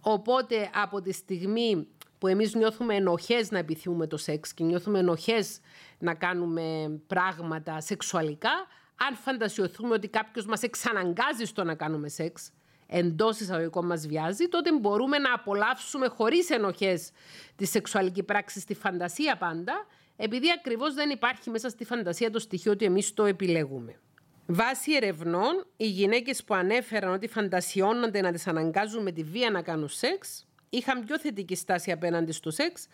[0.00, 1.88] Οπότε από τη στιγμή
[2.18, 5.60] που εμείς νιώθουμε ενοχές να επιθυμούμε το σεξ και νιώθουμε ενοχές
[5.98, 8.66] να κάνουμε πράγματα σεξουαλικά,
[9.06, 12.52] αν φαντασιωθούμε ότι κάποιος μας εξαναγκάζει στο να κάνουμε σεξ,
[12.86, 17.10] εντός εισαγωγικών μας βιάζει, τότε μπορούμε να απολαύσουμε χωρίς ενοχές
[17.56, 19.86] τη σεξουαλική πράξη στη φαντασία πάντα
[20.20, 24.00] επειδή ακριβώς δεν υπάρχει μέσα στη φαντασία το στοιχείο ότι εμείς το επιλέγουμε.
[24.46, 29.62] Βάσει ερευνών, οι γυναίκες που ανέφεραν ότι φαντασιώνονται να τις αναγκάζουν με τη βία να
[29.62, 32.86] κάνουν σεξ, είχαν πιο θετική στάση απέναντι στο σεξ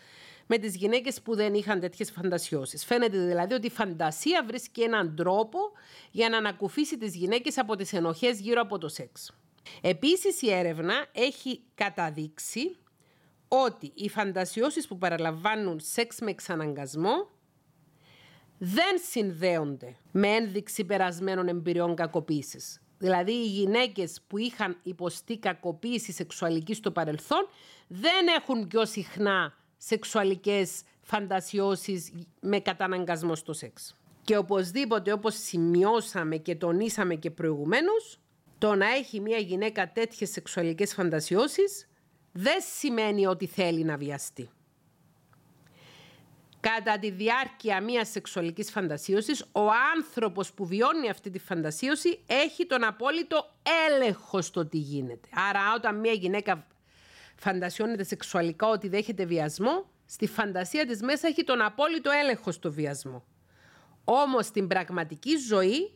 [0.46, 2.84] με τις γυναίκες που δεν είχαν τέτοιες φαντασιώσεις.
[2.84, 5.58] Φαίνεται δηλαδή ότι η φαντασία βρίσκει έναν τρόπο
[6.10, 9.32] για να ανακουφίσει τις γυναίκες από τις ενοχές γύρω από το σεξ.
[9.80, 12.76] Επίσης, η έρευνα έχει καταδείξει
[13.48, 17.28] ότι οι φαντασιώσεις που παραλαμβάνουν σεξ με εξαναγκασμό
[18.58, 22.78] δεν συνδέονται με ένδειξη περασμένων εμπειριών κακοποίησης.
[22.98, 27.48] Δηλαδή οι γυναίκες που είχαν υποστεί κακοποίηση σεξουαλική στο παρελθόν
[27.86, 29.54] δεν έχουν πιο συχνά
[29.86, 33.96] σεξουαλικές φαντασιώσεις με καταναγκασμό στο σεξ.
[34.22, 38.18] Και οπωσδήποτε όπως σημειώσαμε και τονίσαμε και προηγουμένως,
[38.58, 41.88] το να έχει μια γυναίκα τέτοιες σεξουαλικές φαντασιώσεις
[42.32, 44.50] δεν σημαίνει ότι θέλει να βιαστεί.
[46.60, 49.66] Κατά τη διάρκεια μιας σεξουαλικής φαντασίωσης, ο
[49.96, 53.50] άνθρωπος που βιώνει αυτή τη φαντασίωση έχει τον απόλυτο
[53.90, 55.28] έλεγχο στο τι γίνεται.
[55.48, 56.66] Άρα όταν μια γυναίκα
[57.36, 63.24] φαντασιώνεται σεξουαλικά ότι δέχεται βιασμό, στη φαντασία της μέσα έχει τον απόλυτο έλεγχο στο βιασμό.
[64.04, 65.92] Όμως στην πραγματική ζωή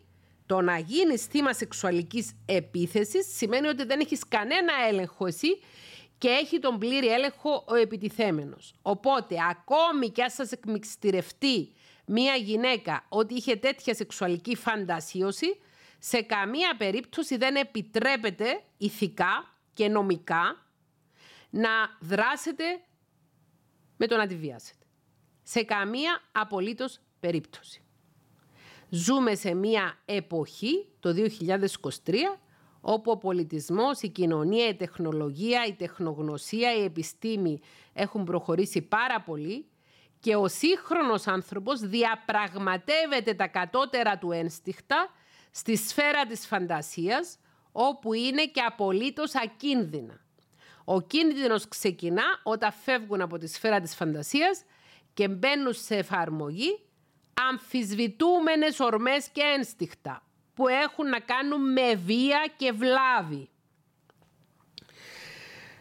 [0.47, 5.59] το να γίνεις θύμα σεξουαλικής επίθεσης σημαίνει ότι δεν έχεις κανένα έλεγχο εσύ
[6.19, 8.74] και έχει τον πλήρη έλεγχο ο επιτιθέμενος.
[8.82, 11.73] Οπότε, ακόμη και αν σας εκμυστηρευτεί
[12.06, 15.60] μία γυναίκα ότι είχε τέτοια σεξουαλική φαντασίωση,
[15.98, 20.66] σε καμία περίπτωση δεν επιτρέπεται ηθικά και νομικά
[21.51, 21.70] να
[22.01, 22.65] δράσετε
[23.97, 24.85] με το να τη βιάσετε.
[25.43, 27.83] Σε καμία απολύτως περίπτωση.
[28.89, 32.39] Ζούμε σε μία εποχή, το 2023,
[32.81, 37.61] όπου ο πολιτισμός, η κοινωνία, η τεχνολογία, η τεχνογνωσία, η επιστήμη
[37.93, 39.66] έχουν προχωρήσει πάρα πολύ
[40.20, 45.09] και ο σύγχρονος άνθρωπος διαπραγματεύεται τα κατώτερα του ένστιχτα
[45.51, 47.39] στη σφαίρα της φαντασίας,
[47.73, 50.20] όπου είναι και απολύτως ακίνδυνα.
[50.90, 54.62] Ο κίνδυνος ξεκινά όταν φεύγουν από τη σφαίρα της φαντασίας
[55.15, 56.81] και μπαίνουν σε εφαρμογή
[57.51, 60.23] αμφισβητούμενες ορμές και ένστιχτα,
[60.55, 63.48] που έχουν να κάνουν με βία και βλάβη.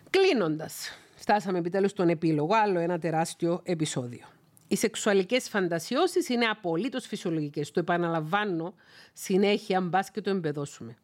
[0.10, 4.26] Κλείνοντας, φτάσαμε επιτέλους στον επίλογο, άλλο ένα τεράστιο επεισόδιο.
[4.68, 7.72] Οι σεξουαλικές φαντασιώσεις είναι απολύτως φυσιολογικές.
[7.72, 8.74] Το επαναλαμβάνω
[9.14, 10.98] συνέχεια, αν και το εμπεδώσουμε.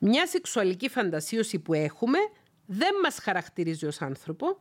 [0.00, 2.18] Μια σεξουαλική φαντασίωση που έχουμε
[2.72, 4.58] δεν μας χαρακτηρίζει ως άνθρωπο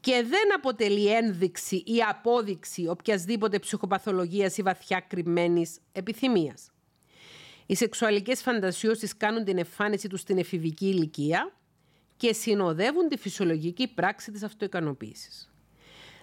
[0.00, 6.70] και δεν αποτελεί ένδειξη ή απόδειξη οποιασδήποτε ψυχοπαθολογίας ή βαθιά κρυμμένης επιθυμίας.
[7.66, 11.52] Οι σεξουαλικές φαντασιώσεις κάνουν την εμφάνιση τους στην εφηβική ηλικία
[12.16, 15.52] και συνοδεύουν τη φυσιολογική πράξη της αυτοικανοποίησης.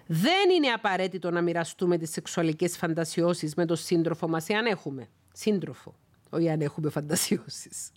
[0.06, 5.94] Δεν είναι απαραίτητο να μοιραστούμε τις σεξουαλικές φαντασιώσεις με τον σύντροφο μας εάν έχουμε σύντροφο,
[6.30, 7.90] όχι αν έχουμε φαντασιώσεις.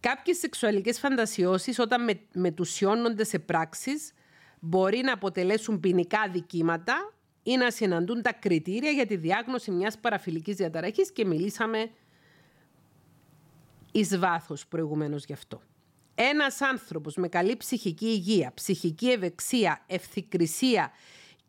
[0.00, 4.12] Κάποιες σεξουαλικές φαντασιώσεις όταν με, μετουσιώνονται σε πράξεις
[4.60, 7.12] μπορεί να αποτελέσουν ποινικά δικήματα
[7.42, 11.90] ή να συναντούν τα κριτήρια για τη διάγνωση μιας παραφιλικής διαταραχής και μιλήσαμε
[13.92, 15.62] εις βάθος προηγουμένως γι' αυτό.
[16.14, 20.92] Ένας άνθρωπος με καλή ψυχική υγεία, ψυχική ευεξία, ευθυκρισία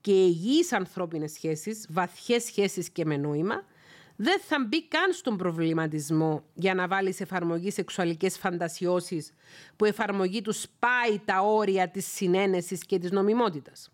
[0.02, 3.66] και υγιείς ανθρώπινες σχέσεις, βαθιές σχέσεις και με νόημα,
[4.16, 9.34] δεν θα μπει καν στον προβληματισμό για να βάλεις σε εφαρμογή σεξουαλικές φαντασιώσεις
[9.76, 13.92] που εφαρμογή τους σπάει τα όρια της συνένεσης και της νομιμότητας.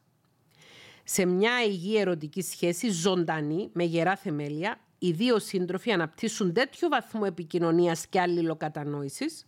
[1.03, 7.21] Σε μια υγιή ερωτική σχέση ζωντανή, με γερά θεμέλια, οι δύο σύντροφοι αναπτύσσουν τέτοιο βαθμό
[7.25, 9.45] επικοινωνίας και αλληλοκατανόησης,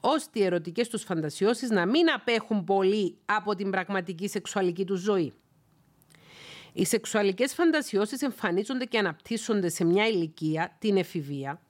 [0.00, 5.32] ώστε οι ερωτικές τους φαντασιώσεις να μην απέχουν πολύ από την πραγματική σεξουαλική τους ζωή.
[6.78, 11.60] Οι σεξουαλικές φαντασιώσεις εμφανίζονται και αναπτύσσονται σε μια ηλικία, την εφηβεία,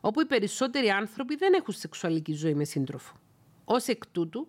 [0.00, 3.16] όπου οι περισσότεροι άνθρωποι δεν έχουν σεξουαλική ζωή με σύντροφο.
[3.64, 4.48] Ως εκ τούτου,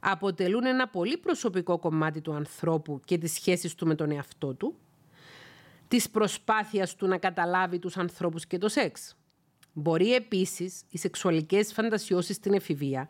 [0.00, 4.74] αποτελούν ένα πολύ προσωπικό κομμάτι του ανθρώπου και της σχέσης του με τον εαυτό του,
[5.88, 9.16] της προσπάθειας του να καταλάβει τους ανθρώπους και το σεξ.
[9.72, 13.08] Μπορεί επίσης οι σεξουαλικές φαντασιώσεις στην εφηβεία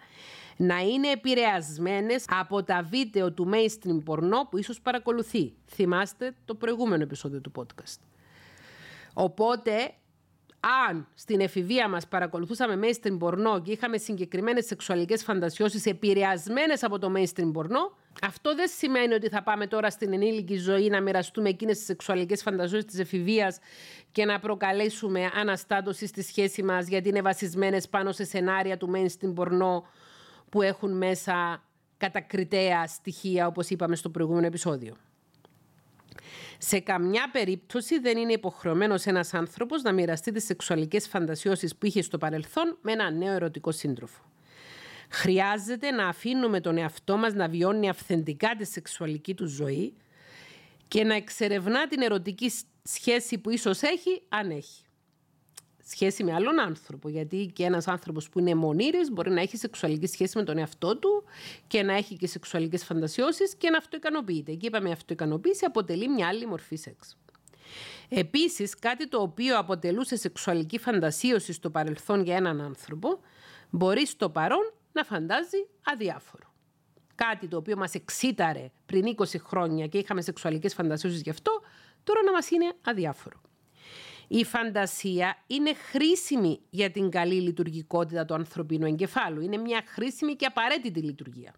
[0.56, 5.52] να είναι επηρεασμένες από τα βίντεο του mainstream πορνό που ίσως παρακολουθεί.
[5.66, 7.98] Θυμάστε το προηγούμενο επεισόδιο του podcast.
[9.14, 9.94] Οπότε,
[10.88, 17.12] αν στην εφηβεία μας παρακολουθούσαμε mainstream πορνό και είχαμε συγκεκριμένες σεξουαλικές φαντασιώσεις επηρεασμένες από το
[17.16, 21.76] mainstream πορνό, αυτό δεν σημαίνει ότι θα πάμε τώρα στην ενήλικη ζωή να μοιραστούμε εκείνες
[21.76, 23.58] τις σεξουαλικές φαντασιώσεις της εφηβείας
[24.12, 29.34] και να προκαλέσουμε αναστάτωση στη σχέση μας γιατί είναι βασισμένες πάνω σε σενάρια του mainstream
[29.34, 29.86] πορνό
[30.54, 31.62] που έχουν μέσα
[31.96, 34.96] κατακριτέα στοιχεία, όπως είπαμε στο προηγούμενο επεισόδιο.
[36.58, 42.02] Σε καμιά περίπτωση δεν είναι υποχρεωμένος ένας άνθρωπος να μοιραστεί τις σεξουαλικές φαντασιώσεις που είχε
[42.02, 44.22] στο παρελθόν με ένα νέο ερωτικό σύντροφο.
[45.10, 49.94] Χρειάζεται να αφήνουμε τον εαυτό μας να βιώνει αυθεντικά τη σεξουαλική του ζωή
[50.88, 52.52] και να εξερευνά την ερωτική
[52.82, 54.83] σχέση που ίσως έχει, αν έχει
[55.84, 57.08] σχέση με άλλον άνθρωπο.
[57.08, 60.96] Γιατί και ένας άνθρωπος που είναι μονήρης μπορεί να έχει σεξουαλική σχέση με τον εαυτό
[60.96, 61.24] του
[61.66, 64.54] και να έχει και σεξουαλικές φαντασιώσεις και να αυτοικανοποιείται.
[64.54, 67.16] Και είπαμε, αυτοικανοποίηση αποτελεί μια άλλη μορφή σεξ.
[68.08, 73.20] Επίσης, κάτι το οποίο αποτελούσε σεξουαλική φαντασίωση στο παρελθόν για έναν άνθρωπο,
[73.70, 76.52] μπορεί στο παρόν να φαντάζει αδιάφορο.
[77.14, 81.60] Κάτι το οποίο μας εξήταρε πριν 20 χρόνια και είχαμε σεξουαλικές φαντασίωσεις γι' αυτό,
[82.04, 83.40] τώρα να μας είναι αδιάφορο.
[84.28, 89.40] Η φαντασία είναι χρήσιμη για την καλή λειτουργικότητα του ανθρωπίνου εγκεφάλου.
[89.40, 91.54] Είναι μια χρήσιμη και απαραίτητη λειτουργία.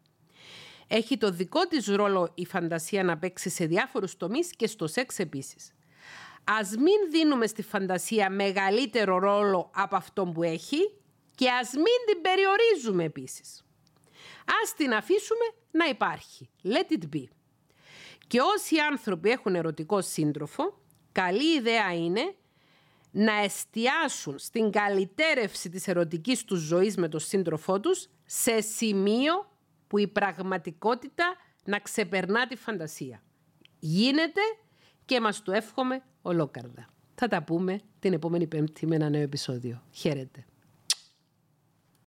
[0.87, 5.19] Έχει το δικό της ρόλο η φαντασία να παίξει σε διάφορους τομείς και στο σεξ
[5.19, 5.73] επίσης.
[6.45, 10.93] Ας μην δίνουμε στη φαντασία μεγαλύτερο ρόλο από αυτό που έχει
[11.35, 13.65] και ας μην την περιορίζουμε επίσης.
[14.63, 16.51] Ας την αφήσουμε να υπάρχει.
[16.65, 17.25] Let it be.
[18.27, 20.79] Και όσοι άνθρωποι έχουν ερωτικό σύντροφο,
[21.13, 22.35] καλή ιδέα είναι
[23.19, 29.33] να εστιάσουν στην καλυτέρευση της ερωτικής τους ζωής με τον σύντροφό τους σε σημείο
[29.87, 33.23] που η πραγματικότητα να ξεπερνά τη φαντασία.
[33.79, 34.41] Γίνεται
[35.05, 36.89] και μας το εύχομαι ολόκαρδα.
[37.15, 39.83] Θα τα πούμε την επόμενη πέμπτη με ένα νέο επεισόδιο.
[39.91, 40.47] Χαίρετε.